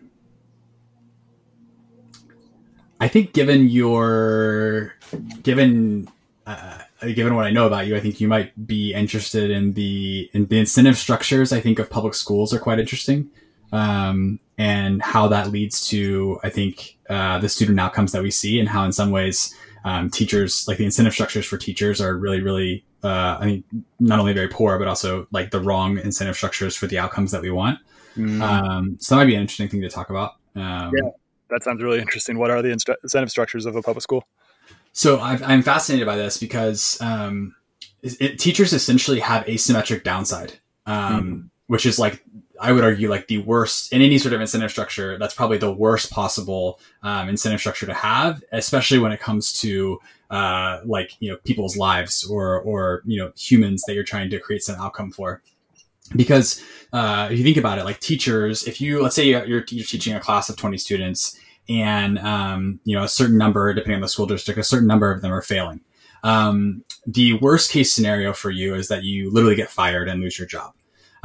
I 3.00 3.08
think, 3.08 3.34
given 3.34 3.70
your, 3.70 4.96
given, 5.44 6.10
uh, 6.48 6.80
given 7.02 7.36
what 7.36 7.46
I 7.46 7.52
know 7.52 7.68
about 7.68 7.86
you, 7.86 7.96
I 7.96 8.00
think 8.00 8.20
you 8.20 8.28
might 8.28 8.66
be 8.66 8.94
interested 8.96 9.52
in 9.52 9.74
the 9.74 10.30
in 10.34 10.48
the 10.48 10.60
incentive 10.60 10.98
structures. 10.98 11.54
I 11.54 11.60
think 11.60 11.78
of 11.78 11.88
public 11.90 12.16
schools 12.16 12.52
are 12.52 12.60
quite 12.60 12.80
interesting 12.80 13.30
um, 13.72 14.40
and 14.58 15.04
how 15.04 15.28
that 15.28 15.52
leads 15.52 15.88
to, 15.90 16.40
I 16.44 16.50
think, 16.50 16.98
uh, 17.10 17.38
the 17.38 17.50
student 17.50 17.80
outcomes 17.80 18.12
that 18.14 18.24
we 18.24 18.32
see, 18.32 18.60
and 18.60 18.68
how 18.68 18.86
in 18.86 18.92
some 18.92 19.12
ways 19.12 19.54
um, 19.86 20.10
teachers, 20.10 20.68
like 20.68 20.78
the 20.78 20.84
incentive 20.84 21.14
structures 21.14 21.46
for 21.46 21.58
teachers, 21.58 22.02
are 22.02 22.18
really, 22.18 22.42
really, 22.42 22.84
uh, 23.04 23.38
I 23.40 23.46
mean, 23.46 23.64
not 24.00 24.20
only 24.20 24.34
very 24.34 24.48
poor, 24.48 24.78
but 24.80 24.88
also 24.88 25.28
like 25.32 25.52
the 25.52 25.62
wrong 25.62 26.00
incentive 26.00 26.36
structures 26.36 26.76
for 26.76 26.88
the 26.88 26.98
outcomes 26.98 27.32
that 27.32 27.44
we 27.44 27.52
want. 27.52 27.80
Mm. 28.18 28.42
Um, 28.42 28.98
so 29.00 29.14
that 29.14 29.22
might 29.22 29.28
be 29.28 29.36
an 29.36 29.42
interesting 29.42 29.70
thing 29.70 29.82
to 29.82 29.90
talk 29.90 30.10
about. 30.10 30.32
Um, 30.56 30.92
yeah, 30.98 31.12
that 31.52 31.64
sounds 31.64 31.84
really 31.84 32.00
interesting. 32.00 32.40
What 32.40 32.50
are 32.50 32.64
the 32.64 32.72
inst- 32.72 32.90
incentive 33.04 33.30
structures 33.30 33.68
of 33.68 33.76
a 33.76 33.82
public 33.84 34.02
school? 34.02 34.28
So 34.92 35.18
i 35.18 35.54
am 35.54 35.62
fascinated 35.62 36.08
by 36.08 36.16
this 36.16 36.38
because 36.38 37.00
um, 37.02 37.54
it, 38.02 38.40
teachers 38.40 38.74
essentially 38.74 39.20
have 39.20 39.46
asymmetric 39.46 40.04
downside, 40.04 40.54
mm. 40.88 41.48
which 41.68 41.86
is 41.86 42.00
like 42.00 42.25
I 42.60 42.72
would 42.72 42.84
argue 42.84 43.10
like 43.10 43.28
the 43.28 43.40
worst 43.40 43.92
in 43.92 44.02
any 44.02 44.18
sort 44.18 44.34
of 44.34 44.42
incentive 44.42 44.72
structure. 44.72 45.18
That's 45.18 45.34
probably 45.34 45.58
the 45.58 45.74
worst 45.74 46.12
possible 46.12 46.80
um, 47.04 47.30
incentive 47.30 47.60
structure 47.60 47.86
to 47.86 47.94
have, 47.94 48.44
especially 48.52 49.00
when 49.00 49.12
it 49.12 49.20
comes 49.20 49.54
to 49.62 50.00
uh, 50.30 50.80
like 50.86 51.12
you 51.20 51.32
know 51.32 51.38
people's 51.44 51.78
lives 51.78 52.26
or 52.26 52.62
or 52.62 53.02
you 53.06 53.22
know 53.22 53.32
humans 53.38 53.84
that 53.88 53.94
you're 53.94 54.04
trying 54.04 54.30
to 54.30 54.40
create 54.40 54.64
some 54.64 54.76
outcome 54.80 55.12
for. 55.12 55.42
Because 56.16 56.64
uh, 56.94 57.30
if 57.32 57.38
you 57.38 57.44
think 57.44 57.58
about 57.58 57.80
it, 57.80 57.86
like 57.86 58.00
teachers, 58.00 58.68
if 58.68 58.80
you 58.80 59.02
let's 59.02 59.16
say 59.16 59.26
you're, 59.26 59.46
you're 59.46 59.62
teaching 59.62 60.14
a 60.14 60.20
class 60.20 60.50
of 60.50 60.56
20 60.56 60.78
students 60.78 61.40
and 61.68 62.20
um, 62.20 62.80
you 62.84 62.96
know 62.96 63.04
a 63.04 63.10
certain 63.10 63.38
number, 63.38 63.74
depending 63.74 63.96
on 63.96 64.02
the 64.02 64.08
school 64.08 64.28
district, 64.28 64.60
a 64.60 64.64
certain 64.64 64.88
number 64.88 65.12
of 65.12 65.22
them 65.22 65.34
are 65.34 65.42
failing. 65.42 65.82
Um, 66.24 66.84
the 67.06 67.34
worst 67.34 67.72
case 67.72 67.94
scenario 67.94 68.34
for 68.34 68.50
you 68.50 68.74
is 68.74 68.88
that 68.88 69.04
you 69.04 69.32
literally 69.32 69.56
get 69.56 69.70
fired 69.70 70.10
and 70.10 70.22
lose 70.22 70.40
your 70.40 70.48
job. 70.48 70.74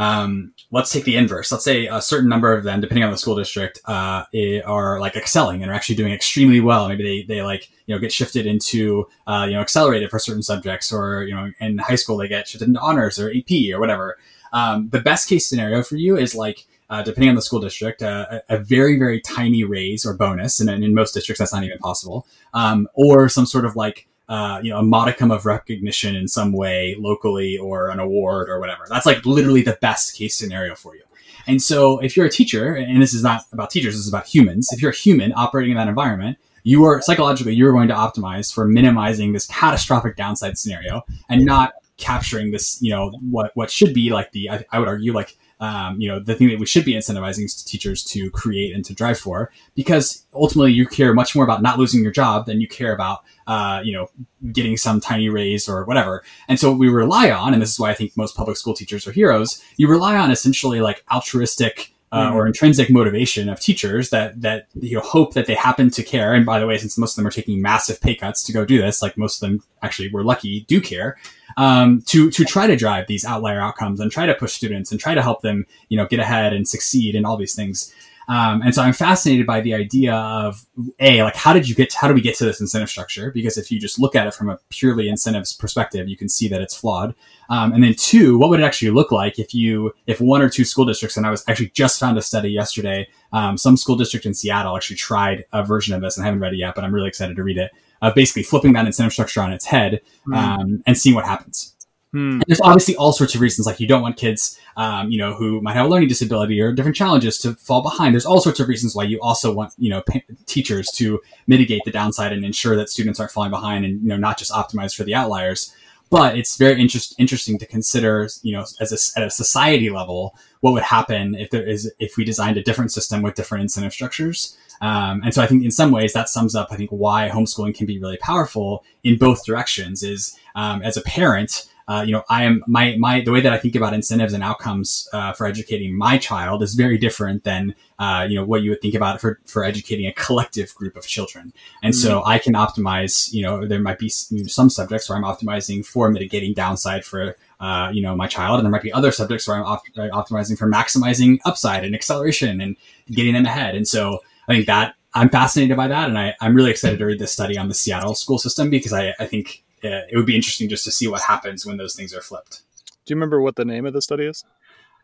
Um, 0.01 0.55
let's 0.70 0.90
take 0.90 1.05
the 1.05 1.16
inverse. 1.16 1.53
Let's 1.53 1.62
say 1.62 1.86
a 1.86 2.01
certain 2.01 2.30
number 2.30 2.55
of 2.55 2.64
them, 2.64 2.80
depending 2.80 3.05
on 3.05 3.11
the 3.11 3.18
school 3.18 3.36
district, 3.36 3.80
uh, 3.84 4.24
are 4.64 4.98
like 4.98 5.14
excelling 5.14 5.62
and 5.62 5.70
are 5.70 5.74
actually 5.74 5.96
doing 5.96 6.14
extremely 6.14 6.59
well. 6.59 6.88
Maybe 6.88 7.05
they, 7.05 7.34
they 7.34 7.42
like, 7.42 7.68
you 7.84 7.94
know, 7.94 8.01
get 8.01 8.11
shifted 8.11 8.46
into, 8.46 9.07
uh, 9.26 9.44
you 9.46 9.53
know, 9.53 9.61
accelerated 9.61 10.09
for 10.09 10.18
certain 10.18 10.42
subjects 10.42 10.90
or, 10.90 11.24
you 11.24 11.34
know, 11.34 11.51
in 11.61 11.76
high 11.76 11.96
school, 11.96 12.16
they 12.16 12.28
get 12.28 12.48
shifted 12.48 12.66
into 12.66 12.80
honors 12.80 13.20
or 13.20 13.30
AP 13.30 13.74
or 13.74 13.78
whatever. 13.78 14.16
Um, 14.55 14.88
the 14.88 15.01
best 15.01 15.28
case 15.28 15.46
scenario 15.46 15.82
for 15.82 15.96
you 15.96 16.16
is 16.16 16.34
like, 16.34 16.66
uh, 16.88 17.03
depending 17.03 17.28
on 17.28 17.36
the 17.36 17.42
school 17.42 17.61
district, 17.61 18.03
uh, 18.03 18.40
a, 18.48 18.55
a, 18.55 18.59
very, 18.59 18.98
very 18.98 19.20
tiny 19.20 19.64
raise 19.64 20.07
or 20.07 20.14
bonus. 20.14 20.61
And 20.61 20.70
in 20.70 20.94
most 20.94 21.12
districts, 21.12 21.38
that's 21.38 21.53
not 21.53 21.62
even 21.62 21.78
possible. 21.78 22.26
Um, 22.55 22.88
or 22.94 23.28
some 23.28 23.44
sort 23.46 23.66
of 23.66 23.76
like, 23.76 24.09
uh, 24.31 24.61
you 24.62 24.70
know, 24.70 24.78
a 24.78 24.83
modicum 24.83 25.33
of 25.33 25.45
recognition 25.45 26.14
in 26.14 26.28
some 26.28 26.53
way 26.53 26.95
locally 26.99 27.59
or 27.59 27.91
an 27.91 27.99
award 27.99 28.49
or 28.49 28.61
whatever. 28.61 28.87
That's 28.89 29.05
like 29.05 29.26
literally 29.26 29.62
the 29.62 29.76
best 29.83 30.14
case 30.14 30.37
scenario 30.37 30.76
for 30.76 30.95
you. 30.95 31.03
And 31.49 31.61
so 31.61 31.99
if 31.99 32.16
you're 32.16 32.26
a 32.26 32.31
teacher, 32.31 32.76
and 32.76 33.03
this 33.03 33.12
is 33.12 33.24
not 33.24 33.43
about 33.53 33.70
teachers, 33.70 33.95
this 33.95 34.03
is 34.03 34.09
about 34.09 34.26
humans, 34.26 34.68
if 34.72 34.81
you're 34.81 34.93
a 34.93 34.97
human 34.97 35.33
operating 35.35 35.72
in 35.72 35.76
that 35.78 35.89
environment, 35.89 36.39
you 36.62 36.85
are 36.85 37.03
psychologically, 37.03 37.55
you're 37.55 37.72
going 37.72 37.89
to 37.89 37.95
optimize 37.95 38.55
for 38.55 38.68
minimizing 38.68 39.33
this 39.33 39.49
catastrophic 39.49 40.14
downside 40.16 40.57
scenario 40.57 41.03
and 41.28 41.45
not 41.45 41.72
capturing 41.97 42.53
this, 42.53 42.81
you 42.81 42.91
know, 42.91 43.11
what, 43.28 43.51
what 43.55 43.68
should 43.68 43.93
be 43.93 44.11
like 44.11 44.31
the, 44.31 44.49
I, 44.49 44.64
I 44.70 44.78
would 44.78 44.87
argue 44.87 45.12
like 45.12 45.37
um, 45.61 46.00
you 46.00 46.08
know, 46.08 46.18
the 46.18 46.34
thing 46.34 46.48
that 46.48 46.58
we 46.58 46.66
should 46.66 46.86
be 46.86 46.94
incentivizing 46.94 47.64
teachers 47.66 48.02
to 48.04 48.30
create 48.30 48.74
and 48.74 48.84
to 48.86 48.94
drive 48.94 49.18
for, 49.18 49.52
because 49.74 50.26
ultimately 50.32 50.72
you 50.72 50.86
care 50.86 51.12
much 51.12 51.34
more 51.34 51.44
about 51.44 51.62
not 51.62 51.78
losing 51.78 52.02
your 52.02 52.12
job 52.12 52.46
than 52.46 52.61
you 52.61 52.66
care 52.66 52.94
about, 52.94 53.20
uh, 53.46 53.80
you 53.84 53.92
know, 53.92 54.08
getting 54.52 54.78
some 54.78 55.00
tiny 55.00 55.28
raise 55.28 55.68
or 55.68 55.84
whatever. 55.84 56.24
And 56.48 56.58
so 56.58 56.70
what 56.70 56.78
we 56.78 56.88
rely 56.88 57.30
on, 57.30 57.52
and 57.52 57.61
this 57.61 57.70
is 57.70 57.78
why 57.78 57.90
I 57.90 57.94
think 57.94 58.16
most 58.16 58.34
public 58.34 58.56
school 58.56 58.74
teachers 58.74 59.06
are 59.06 59.12
heroes, 59.12 59.62
you 59.76 59.86
rely 59.86 60.16
on 60.16 60.30
essentially 60.30 60.80
like 60.80 61.04
altruistic 61.12 61.92
uh, 62.12 62.26
mm-hmm. 62.26 62.36
or 62.36 62.46
intrinsic 62.46 62.90
motivation 62.90 63.48
of 63.48 63.61
teachers 63.61 64.11
that 64.11 64.40
that 64.40 64.66
you 64.74 64.96
know 64.96 65.02
hope 65.02 65.34
that 65.34 65.46
they 65.46 65.54
happen 65.54 65.90
to 65.90 66.02
care. 66.02 66.34
And 66.34 66.44
by 66.44 66.58
the 66.58 66.66
way, 66.66 66.76
since 66.78 66.98
most 66.98 67.12
of 67.12 67.16
them 67.16 67.26
are 67.26 67.30
taking 67.30 67.62
massive 67.62 68.00
pay 68.00 68.16
cuts 68.16 68.42
to 68.44 68.52
go 68.52 68.64
do 68.64 68.80
this, 68.80 69.02
like 69.02 69.16
most 69.16 69.40
of 69.40 69.48
them 69.48 69.62
actually 69.82 70.11
were 70.11 70.24
lucky 70.24 70.62
do 70.62 70.80
care 70.80 71.18
um, 71.61 72.00
to 72.06 72.30
to 72.30 72.42
try 72.42 72.66
to 72.66 72.74
drive 72.74 73.06
these 73.06 73.24
outlier 73.26 73.61
outcomes 73.61 74.00
and 74.00 74.11
try 74.11 74.24
to 74.24 74.34
push 74.34 74.54
students 74.54 74.90
and 74.90 74.98
try 74.98 75.14
to 75.14 75.22
help 75.22 75.42
them 75.42 75.66
you 75.90 75.96
know 75.96 76.06
get 76.06 76.18
ahead 76.18 76.54
and 76.54 76.66
succeed 76.66 77.14
and 77.14 77.26
all 77.26 77.36
these 77.36 77.54
things. 77.54 77.94
Um, 78.28 78.62
and 78.62 78.72
so 78.72 78.82
I'm 78.82 78.92
fascinated 78.92 79.44
by 79.44 79.61
the 79.61 79.74
idea 79.74 80.14
of 80.14 80.64
a 81.00 81.22
like 81.22 81.34
how 81.34 81.52
did 81.52 81.68
you 81.68 81.74
get 81.74 81.90
to, 81.90 81.98
how 81.98 82.08
do 82.08 82.14
we 82.14 82.20
get 82.20 82.36
to 82.36 82.44
this 82.44 82.61
incentive 82.61 82.88
structure? 82.88 83.30
Because 83.32 83.58
if 83.58 83.70
you 83.70 83.78
just 83.78 83.98
look 83.98 84.14
at 84.14 84.26
it 84.26 84.34
from 84.34 84.48
a 84.48 84.58
purely 84.70 85.08
incentives 85.08 85.52
perspective, 85.52 86.08
you 86.08 86.16
can 86.16 86.28
see 86.28 86.48
that 86.48 86.62
it's 86.62 86.76
flawed. 86.76 87.14
Um, 87.50 87.72
and 87.72 87.82
then 87.82 87.94
two, 87.94 88.38
what 88.38 88.48
would 88.48 88.61
it 88.61 88.62
actually 88.62 88.92
look 88.92 89.11
like 89.11 89.38
if 89.38 89.52
you 89.52 89.92
if 90.06 90.20
one 90.20 90.40
or 90.40 90.48
two 90.48 90.64
school 90.64 90.86
districts 90.86 91.16
and 91.16 91.26
I 91.26 91.30
was 91.30 91.44
actually 91.46 91.70
just 91.70 92.00
found 92.00 92.16
a 92.16 92.22
study 92.22 92.50
yesterday. 92.50 93.08
Um, 93.32 93.58
some 93.58 93.76
school 93.76 93.96
district 93.96 94.24
in 94.24 94.32
Seattle 94.32 94.76
actually 94.76 94.96
tried 94.96 95.44
a 95.52 95.62
version 95.64 95.94
of 95.94 96.00
this, 96.00 96.16
and 96.16 96.24
I 96.24 96.26
haven't 96.26 96.40
read 96.40 96.54
it 96.54 96.58
yet, 96.58 96.74
but 96.74 96.84
I'm 96.84 96.94
really 96.94 97.08
excited 97.08 97.36
to 97.36 97.42
read 97.42 97.58
it. 97.58 97.70
Of 98.03 98.14
basically 98.14 98.44
flipping 98.44 98.72
that 98.72 98.86
incentive 98.86 99.12
structure 99.12 99.42
on 99.42 99.53
its 99.53 99.66
head 99.66 100.01
mm. 100.26 100.82
and 100.86 100.96
seeing 100.96 101.14
what 101.14 101.26
happens. 101.26 101.74
Hmm. 102.12 102.40
there's 102.48 102.61
obviously 102.61 102.96
all 102.96 103.12
sorts 103.12 103.36
of 103.36 103.40
reasons, 103.40 103.66
like 103.66 103.78
you 103.78 103.86
don't 103.86 104.03
want 104.03 104.16
kids, 104.16 104.59
um, 104.76 105.12
you 105.12 105.18
know, 105.18 105.32
who 105.34 105.61
might 105.61 105.74
have 105.74 105.86
a 105.86 105.88
learning 105.88 106.09
disability 106.09 106.61
or 106.61 106.72
different 106.72 106.96
challenges 106.96 107.38
to 107.38 107.55
fall 107.55 107.82
behind. 107.82 108.14
There's 108.14 108.26
all 108.26 108.40
sorts 108.40 108.59
of 108.59 108.66
reasons 108.66 108.96
why 108.96 109.05
you 109.05 109.20
also 109.20 109.53
want, 109.55 109.74
you 109.78 109.90
know, 109.90 110.03
teachers 110.46 110.88
to 110.96 111.20
mitigate 111.46 111.82
the 111.84 111.92
downside 111.92 112.32
and 112.32 112.44
ensure 112.44 112.74
that 112.74 112.90
students 112.90 113.20
aren't 113.20 113.30
falling 113.30 113.53
behind, 113.53 113.84
and 113.84 114.03
you 114.03 114.09
know, 114.09 114.16
not 114.16 114.38
just 114.38 114.51
optimize 114.51 114.94
for 114.94 115.05
the 115.05 115.14
outliers. 115.14 115.72
But 116.11 116.36
it's 116.36 116.57
very 116.57 116.80
interest, 116.80 117.14
interesting 117.20 117.57
to 117.61 117.66
consider, 117.66 118.28
you 118.42 118.55
know, 118.55 118.64
as 118.80 118.90
a, 118.90 119.20
at 119.20 119.28
a 119.28 119.30
society 119.30 119.90
level, 119.90 120.36
what 120.62 120.72
would 120.72 120.82
happen 120.82 121.36
if 121.36 121.51
there 121.51 121.64
is 121.64 121.92
if 122.01 122.16
we 122.16 122.24
designed 122.24 122.57
a 122.57 122.62
different 122.62 122.90
system 122.90 123.22
with 123.22 123.36
different 123.36 123.62
incentive 123.62 123.92
structures 123.92 124.57
Um, 124.81 125.22
and 125.22 125.35
so 125.35 125.43
I 125.43 125.47
think 125.47 125.64
in 125.64 125.70
some 125.70 125.91
ways 125.91 126.12
that 126.14 126.28
sums 126.28 126.55
up, 126.55 126.68
I 126.70 126.76
think, 126.76 126.91
why 126.91 127.28
homeschooling 127.28 127.74
can 127.74 127.87
be 127.87 127.99
really 127.99 128.16
powerful 128.18 128.85
in 129.05 129.18
both 129.18 129.45
directions 129.45 130.03
is 130.03 130.39
um, 130.55 130.83
as 130.83 130.97
a 130.97 131.03
parent, 131.03 131.70
uh, 131.91 132.03
you 132.03 132.12
know, 132.12 132.22
I 132.28 132.45
am 132.45 132.62
my 132.68 132.97
my 132.99 133.20
the 133.20 133.33
way 133.33 133.41
that 133.41 133.53
I 133.53 133.59
think 133.59 133.74
about 133.74 133.95
incentives 133.95 134.33
and 134.33 134.45
outcomes 134.45 135.09
uh, 135.12 135.33
for 135.33 135.45
educating 135.45 135.93
my 135.93 136.18
child 136.18 136.62
is 136.62 136.74
very 136.76 136.97
different 136.97 137.43
than 137.43 137.74
uh, 137.99 138.24
you 138.28 138.37
know 138.37 138.45
what 138.45 138.62
you 138.62 138.70
would 138.70 138.81
think 138.81 138.95
about 138.95 139.20
for 139.20 139.41
for 139.45 139.64
educating 139.64 140.07
a 140.07 140.12
collective 140.12 140.72
group 140.76 140.97
of 140.97 141.05
children. 141.05 141.53
And 141.83 141.93
mm-hmm. 141.93 142.01
so 142.01 142.22
I 142.24 142.39
can 142.39 142.55
optimize. 142.55 143.33
You 143.33 143.43
know, 143.43 143.66
there 143.66 143.81
might 143.81 143.99
be 143.99 144.09
some 144.09 144.70
subjects 144.70 145.09
where 145.09 145.18
I'm 145.18 145.24
optimizing 145.24 145.85
for 145.85 146.09
mitigating 146.12 146.55
downside 146.55 147.05
for 147.05 147.35
uh, 147.59 147.91
you 147.93 148.03
know 148.03 148.14
my 148.14 148.28
child, 148.28 148.61
and 148.61 148.64
there 148.64 148.70
might 148.70 148.83
be 148.83 148.93
other 148.93 149.11
subjects 149.11 149.49
where 149.49 149.57
I'm 149.57 149.64
op- 149.64 149.89
optimizing 149.97 150.57
for 150.57 150.70
maximizing 150.70 151.41
upside 151.45 151.85
and 151.85 151.97
acceleration 151.97 152.61
and 152.61 152.76
getting 153.11 153.35
them 153.35 153.47
ahead. 153.47 153.74
And 153.74 153.89
so 153.89 154.20
I 154.51 154.55
think 154.55 154.66
that 154.66 154.94
I'm 155.14 155.28
fascinated 155.28 155.76
by 155.76 155.86
that, 155.86 156.09
and 156.09 156.18
I, 156.18 156.34
I'm 156.40 156.55
really 156.55 156.72
excited 156.72 156.98
to 156.98 157.07
read 157.07 157.20
this 157.20 157.30
study 157.30 157.57
on 157.57 157.68
the 157.68 157.74
Seattle 157.74 158.16
school 158.16 158.38
system 158.38 158.68
because 158.68 158.92
I, 158.92 159.14
I 159.20 159.26
think 159.26 159.62
uh, 159.84 160.03
it 160.11 160.16
would 160.16 160.26
be 160.26 160.34
interesting 160.34 160.68
just 160.68 160.84
to 160.84 160.90
see 160.90 161.07
what 161.07 161.22
happens 161.22 161.64
when 161.64 161.76
those 161.76 161.94
things 161.94 162.12
are 162.12 162.20
flipped. 162.20 162.62
Do 163.05 163.14
you 163.14 163.16
remember 163.16 163.40
what 163.40 163.55
the 163.55 163.64
name 163.64 163.86
of 163.86 163.92
the 163.92 164.03
study 164.03 164.26
is? 164.26 164.44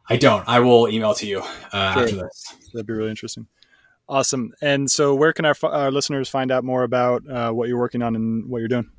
I 0.08 0.16
don't. 0.16 0.46
I 0.48 0.58
will 0.58 0.88
email 0.88 1.14
to 1.14 1.26
you 1.26 1.40
uh, 1.72 1.94
sure. 1.94 2.02
after 2.02 2.16
this. 2.16 2.54
That'd 2.72 2.86
be 2.86 2.92
really 2.92 3.10
interesting. 3.10 3.46
Awesome. 4.08 4.52
And 4.60 4.90
so, 4.90 5.14
where 5.14 5.32
can 5.32 5.44
our, 5.44 5.54
our 5.62 5.90
listeners 5.92 6.28
find 6.28 6.50
out 6.50 6.64
more 6.64 6.82
about 6.82 7.28
uh, 7.28 7.52
what 7.52 7.68
you're 7.68 7.78
working 7.78 8.02
on 8.02 8.16
and 8.16 8.48
what 8.48 8.58
you're 8.58 8.68
doing? 8.68 8.90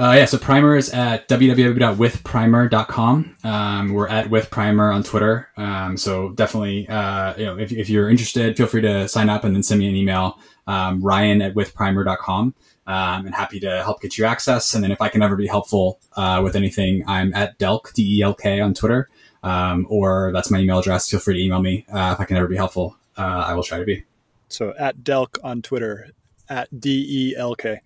Uh, 0.00 0.14
yeah, 0.16 0.26
so 0.26 0.38
Primer 0.38 0.76
is 0.76 0.90
at 0.90 1.28
www.withprimer.com. 1.28 3.36
Um, 3.42 3.92
we're 3.92 4.06
at 4.06 4.26
withprimer 4.26 4.94
on 4.94 5.02
Twitter. 5.02 5.48
Um, 5.56 5.96
so 5.96 6.30
definitely, 6.30 6.88
uh, 6.88 7.34
you 7.36 7.44
know, 7.44 7.58
if, 7.58 7.72
if, 7.72 7.90
you're 7.90 8.08
interested, 8.08 8.56
feel 8.56 8.68
free 8.68 8.82
to 8.82 9.08
sign 9.08 9.28
up 9.28 9.42
and 9.42 9.56
then 9.56 9.64
send 9.64 9.80
me 9.80 9.88
an 9.88 9.96
email, 9.96 10.38
um, 10.68 11.00
ryan 11.00 11.42
at 11.42 11.54
withprimer.com 11.54 12.54
um, 12.86 13.26
and 13.26 13.34
happy 13.34 13.58
to 13.58 13.82
help 13.82 14.00
get 14.00 14.16
you 14.16 14.24
access. 14.24 14.72
And 14.72 14.84
then 14.84 14.92
if 14.92 15.00
I 15.00 15.08
can 15.08 15.20
ever 15.20 15.34
be 15.34 15.48
helpful 15.48 15.98
uh, 16.16 16.42
with 16.44 16.54
anything, 16.54 17.02
I'm 17.08 17.34
at 17.34 17.58
Delk, 17.58 17.92
D 17.92 18.18
E 18.18 18.22
L 18.22 18.34
K 18.34 18.60
on 18.60 18.74
Twitter, 18.74 19.08
um, 19.42 19.84
or 19.90 20.30
that's 20.32 20.50
my 20.50 20.58
email 20.58 20.78
address. 20.78 21.10
Feel 21.10 21.18
free 21.18 21.34
to 21.34 21.40
email 21.40 21.60
me 21.60 21.84
uh, 21.92 22.12
if 22.14 22.20
I 22.20 22.24
can 22.24 22.36
ever 22.36 22.46
be 22.46 22.56
helpful. 22.56 22.96
Uh, 23.16 23.44
I 23.46 23.54
will 23.54 23.64
try 23.64 23.78
to 23.78 23.84
be. 23.84 24.04
So 24.48 24.74
at 24.78 24.98
Delk 24.98 25.38
on 25.42 25.60
Twitter, 25.60 26.10
at 26.48 26.80
D 26.80 27.04
E 27.08 27.36
L 27.36 27.54
K. 27.54 27.80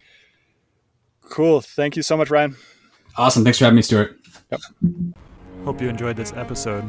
Cool. 1.29 1.61
Thank 1.61 1.97
you 1.97 2.03
so 2.03 2.17
much, 2.17 2.31
Ryan. 2.31 2.57
Awesome. 3.17 3.45
Thanks 3.45 3.59
for 3.59 3.65
having 3.65 3.77
me, 3.77 3.83
Stewart. 3.83 4.19
Yep. 4.51 4.61
Hope 5.65 5.81
you 5.81 5.89
enjoyed 5.89 6.17
this 6.17 6.33
episode. 6.35 6.85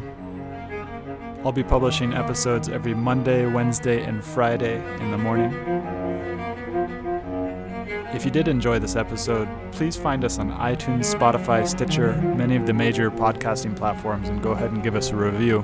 I'll 1.46 1.52
be 1.52 1.64
publishing 1.64 2.14
episodes 2.14 2.70
every 2.70 2.94
Monday, 2.94 3.46
Wednesday, 3.46 4.02
and 4.04 4.24
Friday 4.24 4.82
in 5.02 5.12
the 5.12 5.18
morning. 5.18 5.54
If 8.14 8.26
you 8.26 8.32
did 8.32 8.48
enjoy 8.48 8.80
this 8.80 8.96
episode, 8.96 9.50
please 9.72 9.96
find 9.98 10.24
us 10.24 10.40
on 10.40 10.52
iTunes, 10.52 11.14
Spotify, 11.14 11.68
Stitcher, 11.68 12.14
many 12.22 12.56
of 12.56 12.66
the 12.66 12.74
major 12.74 13.12
podcasting 13.12 13.76
platforms, 13.76 14.30
and 14.30 14.42
go 14.42 14.52
ahead 14.52 14.72
and 14.72 14.82
give 14.84 14.96
us 14.96 15.10
a 15.10 15.16
review. 15.16 15.62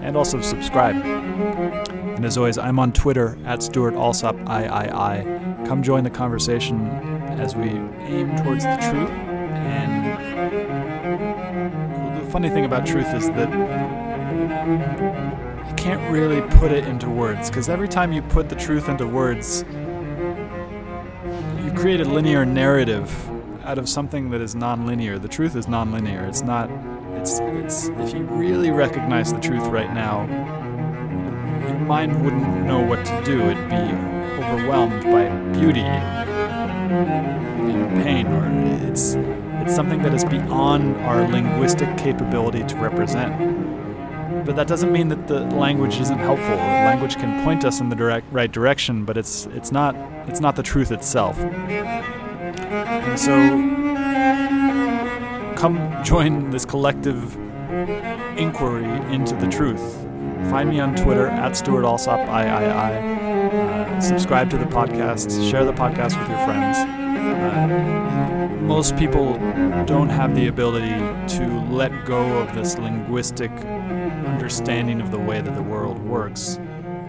And 0.00 0.16
also 0.16 0.40
subscribe. 0.40 0.96
And 0.96 2.24
as 2.24 2.36
always, 2.38 2.58
I'm 2.58 2.78
on 2.78 2.92
Twitter 2.92 3.38
at 3.46 3.62
Stewart 3.62 3.94
Alsop 3.94 4.36
III. 4.36 5.66
Come 5.66 5.82
join 5.82 6.04
the 6.04 6.10
conversation 6.10 6.86
as 7.40 7.54
we 7.56 7.68
aim 7.68 8.36
towards 8.36 8.64
the 8.64 8.76
truth. 8.76 9.10
And 9.10 10.16
the 12.20 12.30
funny 12.30 12.48
thing 12.50 12.64
about 12.64 12.86
truth 12.86 13.12
is 13.14 13.28
that 13.30 13.50
you 15.68 15.74
can't 15.76 16.10
really 16.12 16.40
put 16.58 16.72
it 16.72 16.86
into 16.86 17.08
words 17.08 17.48
because 17.50 17.68
every 17.68 17.88
time 17.88 18.12
you 18.12 18.22
put 18.22 18.48
the 18.48 18.56
truth 18.56 18.88
into 18.88 19.06
words, 19.06 19.64
you 21.64 21.72
create 21.76 22.00
a 22.00 22.04
linear 22.04 22.44
narrative 22.44 23.10
out 23.64 23.78
of 23.78 23.88
something 23.88 24.30
that 24.30 24.40
is 24.40 24.54
nonlinear. 24.54 25.20
The 25.20 25.28
truth 25.28 25.56
is 25.56 25.66
nonlinear. 25.66 26.28
It's 26.28 26.42
not. 26.42 26.70
It's. 27.14 27.38
It's. 27.40 27.88
If 27.88 28.14
you 28.14 28.24
really 28.24 28.70
recognize 28.70 29.32
the 29.32 29.40
truth 29.40 29.66
right 29.68 29.92
now, 29.92 30.26
your 31.66 31.78
mind 31.78 32.22
wouldn't 32.24 32.64
know 32.64 32.80
what 32.80 33.04
to 33.06 33.22
do. 33.24 33.40
It'd 33.40 33.68
be 33.70 33.76
overwhelmed 34.42 35.02
by 35.04 35.28
beauty, 35.58 35.80
pain, 38.02 38.26
or 38.26 38.88
it's. 38.88 39.16
It's 39.64 39.74
something 39.74 40.02
that 40.02 40.12
is 40.12 40.26
beyond 40.26 40.94
our 41.06 41.26
linguistic 41.26 41.96
capability 41.96 42.64
to 42.64 42.76
represent 42.76 43.32
but 44.44 44.56
that 44.56 44.66
doesn't 44.66 44.92
mean 44.92 45.08
that 45.08 45.26
the 45.26 45.40
language 45.56 45.98
isn't 46.00 46.18
helpful. 46.18 46.54
Language 46.56 47.16
can 47.16 47.42
point 47.44 47.64
us 47.64 47.80
in 47.80 47.88
the 47.88 47.96
direct 47.96 48.30
right 48.30 48.52
direction, 48.52 49.04
but 49.04 49.16
it's 49.16 49.46
it's 49.46 49.72
not 49.72 49.96
it's 50.28 50.40
not 50.40 50.56
the 50.56 50.62
truth 50.62 50.92
itself. 50.92 51.38
And 51.38 53.18
so 53.18 53.34
come 55.56 56.04
join 56.04 56.50
this 56.50 56.64
collective 56.64 57.34
inquiry 58.38 58.84
into 59.12 59.34
the 59.36 59.48
truth. 59.48 59.94
Find 60.50 60.68
me 60.68 60.80
on 60.80 60.94
Twitter 60.94 61.28
at 61.28 61.56
Stewart 61.56 61.84
Alsop 61.84 62.20
III. 62.20 63.13
Subscribe 64.00 64.48
to 64.50 64.58
the 64.58 64.64
podcast. 64.64 65.50
Share 65.50 65.64
the 65.64 65.72
podcast 65.72 66.18
with 66.18 66.28
your 66.28 66.44
friends. 66.44 66.78
Uh, 66.78 68.48
most 68.62 68.96
people 68.96 69.34
don't 69.86 70.08
have 70.08 70.34
the 70.34 70.46
ability 70.46 70.98
to 71.36 71.60
let 71.70 72.04
go 72.04 72.38
of 72.38 72.54
this 72.54 72.78
linguistic 72.78 73.50
understanding 73.50 75.00
of 75.00 75.10
the 75.10 75.18
way 75.18 75.40
that 75.40 75.54
the 75.54 75.62
world 75.62 75.98
works 76.04 76.60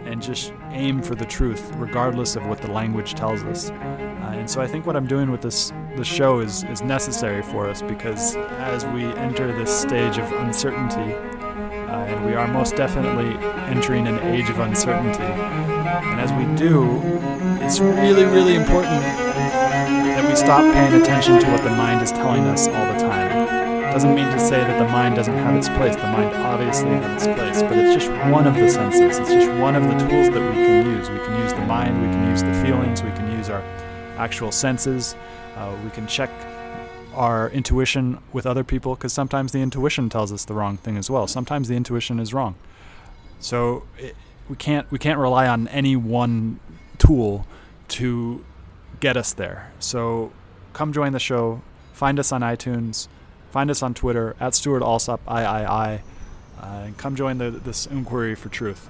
and 0.05 0.21
just 0.21 0.53
aim 0.71 1.01
for 1.01 1.15
the 1.15 1.25
truth, 1.25 1.71
regardless 1.75 2.35
of 2.35 2.45
what 2.47 2.59
the 2.59 2.71
language 2.71 3.13
tells 3.13 3.43
us. 3.43 3.69
Uh, 3.69 4.33
and 4.33 4.49
so 4.49 4.61
I 4.61 4.67
think 4.67 4.85
what 4.85 4.95
I'm 4.95 5.07
doing 5.07 5.29
with 5.31 5.41
this 5.41 5.71
this 5.95 6.07
show 6.07 6.39
is 6.39 6.63
is 6.63 6.81
necessary 6.81 7.41
for 7.41 7.69
us 7.69 7.81
because 7.81 8.35
as 8.35 8.85
we 8.87 9.03
enter 9.03 9.55
this 9.57 9.69
stage 9.71 10.17
of 10.17 10.31
uncertainty, 10.31 11.13
uh, 11.13 12.05
and 12.05 12.25
we 12.25 12.33
are 12.33 12.47
most 12.47 12.75
definitely 12.75 13.37
entering 13.67 14.07
an 14.07 14.19
age 14.33 14.49
of 14.49 14.59
uncertainty, 14.59 15.23
and 15.85 16.19
as 16.19 16.31
we 16.33 16.45
do, 16.55 16.99
it's 17.63 17.79
really 17.79 18.25
really 18.25 18.55
important 18.55 19.01
that 19.01 20.27
we 20.27 20.35
stop 20.35 20.61
paying 20.73 21.01
attention 21.01 21.39
to 21.39 21.47
what 21.51 21.63
the 21.63 21.69
mind 21.69 22.01
is 22.01 22.11
telling 22.11 22.43
us 22.45 22.67
all 22.67 22.93
the 22.93 22.99
time 22.99 23.31
It 23.83 23.91
doesn't 23.91 24.15
mean 24.15 24.25
to 24.31 24.39
say 24.39 24.57
that 24.57 24.79
the 24.79 24.89
mind 24.91 25.15
doesn't 25.15 25.37
have 25.37 25.55
its 25.55 25.69
place. 25.69 25.95
The 25.95 26.03
mind 26.03 26.35
obviously 26.35 26.89
has 26.89 27.25
its 27.25 27.37
place, 27.37 27.61
but 27.61 27.77
it's 27.77 28.05
just 28.05 28.31
one 28.31 28.47
of 28.47 28.55
the 28.55 28.69
senses. 28.69 29.19
It's 29.19 29.29
just 29.29 29.51
one 29.59 29.75
of 29.75 29.83
the 29.83 29.97
tools 30.07 30.29
that 30.29 30.41
we 30.41 30.55
can 30.55 30.85
use. 30.85 31.09
We 31.09 31.17
can 31.19 31.41
use 31.41 31.53
the 31.53 31.65
mind, 31.65 32.01
we 32.01 32.07
can 32.07 32.29
use 32.29 32.43
the 32.43 32.53
feelings, 32.63 33.03
we 33.03 33.11
can 33.11 33.31
use 33.37 33.49
our 33.49 33.61
actual 34.17 34.51
senses. 34.51 35.15
Uh, 35.55 35.73
we 35.83 35.89
can 35.91 36.07
check 36.07 36.29
our 37.13 37.49
intuition 37.51 38.19
with 38.33 38.45
other 38.45 38.63
people 38.63 38.95
because 38.95 39.13
sometimes 39.13 39.53
the 39.53 39.59
intuition 39.59 40.09
tells 40.09 40.33
us 40.33 40.43
the 40.45 40.53
wrong 40.53 40.75
thing 40.77 40.97
as 40.97 41.09
well. 41.09 41.27
Sometimes 41.27 41.69
the 41.69 41.75
intuition 41.75 42.19
is 42.19 42.33
wrong. 42.33 42.55
So 43.39 43.83
we 44.49 44.55
can't 44.55 44.89
we 44.91 44.99
can't 44.99 45.19
rely 45.19 45.47
on 45.47 45.67
any 45.69 45.95
one 45.95 46.59
tool 46.97 47.45
to 47.87 48.43
get 48.99 49.17
us 49.17 49.33
there. 49.33 49.71
So 49.79 50.31
come 50.73 50.93
join 50.93 51.11
the 51.11 51.19
show. 51.19 51.61
Find 51.93 52.19
us 52.19 52.31
on 52.31 52.41
iTunes. 52.41 53.07
Find 53.51 53.71
us 53.71 53.81
on 53.81 53.93
Twitter 53.93 54.35
at 54.39 54.53
Stewart 54.53 54.83
Alsop 54.83 55.21
III, 55.29 55.35
uh, 55.35 55.99
and 56.59 56.97
come 56.97 57.15
join 57.15 57.37
the, 57.37 57.49
this 57.51 57.85
inquiry 57.85 58.35
for 58.35 58.49
truth. 58.49 58.89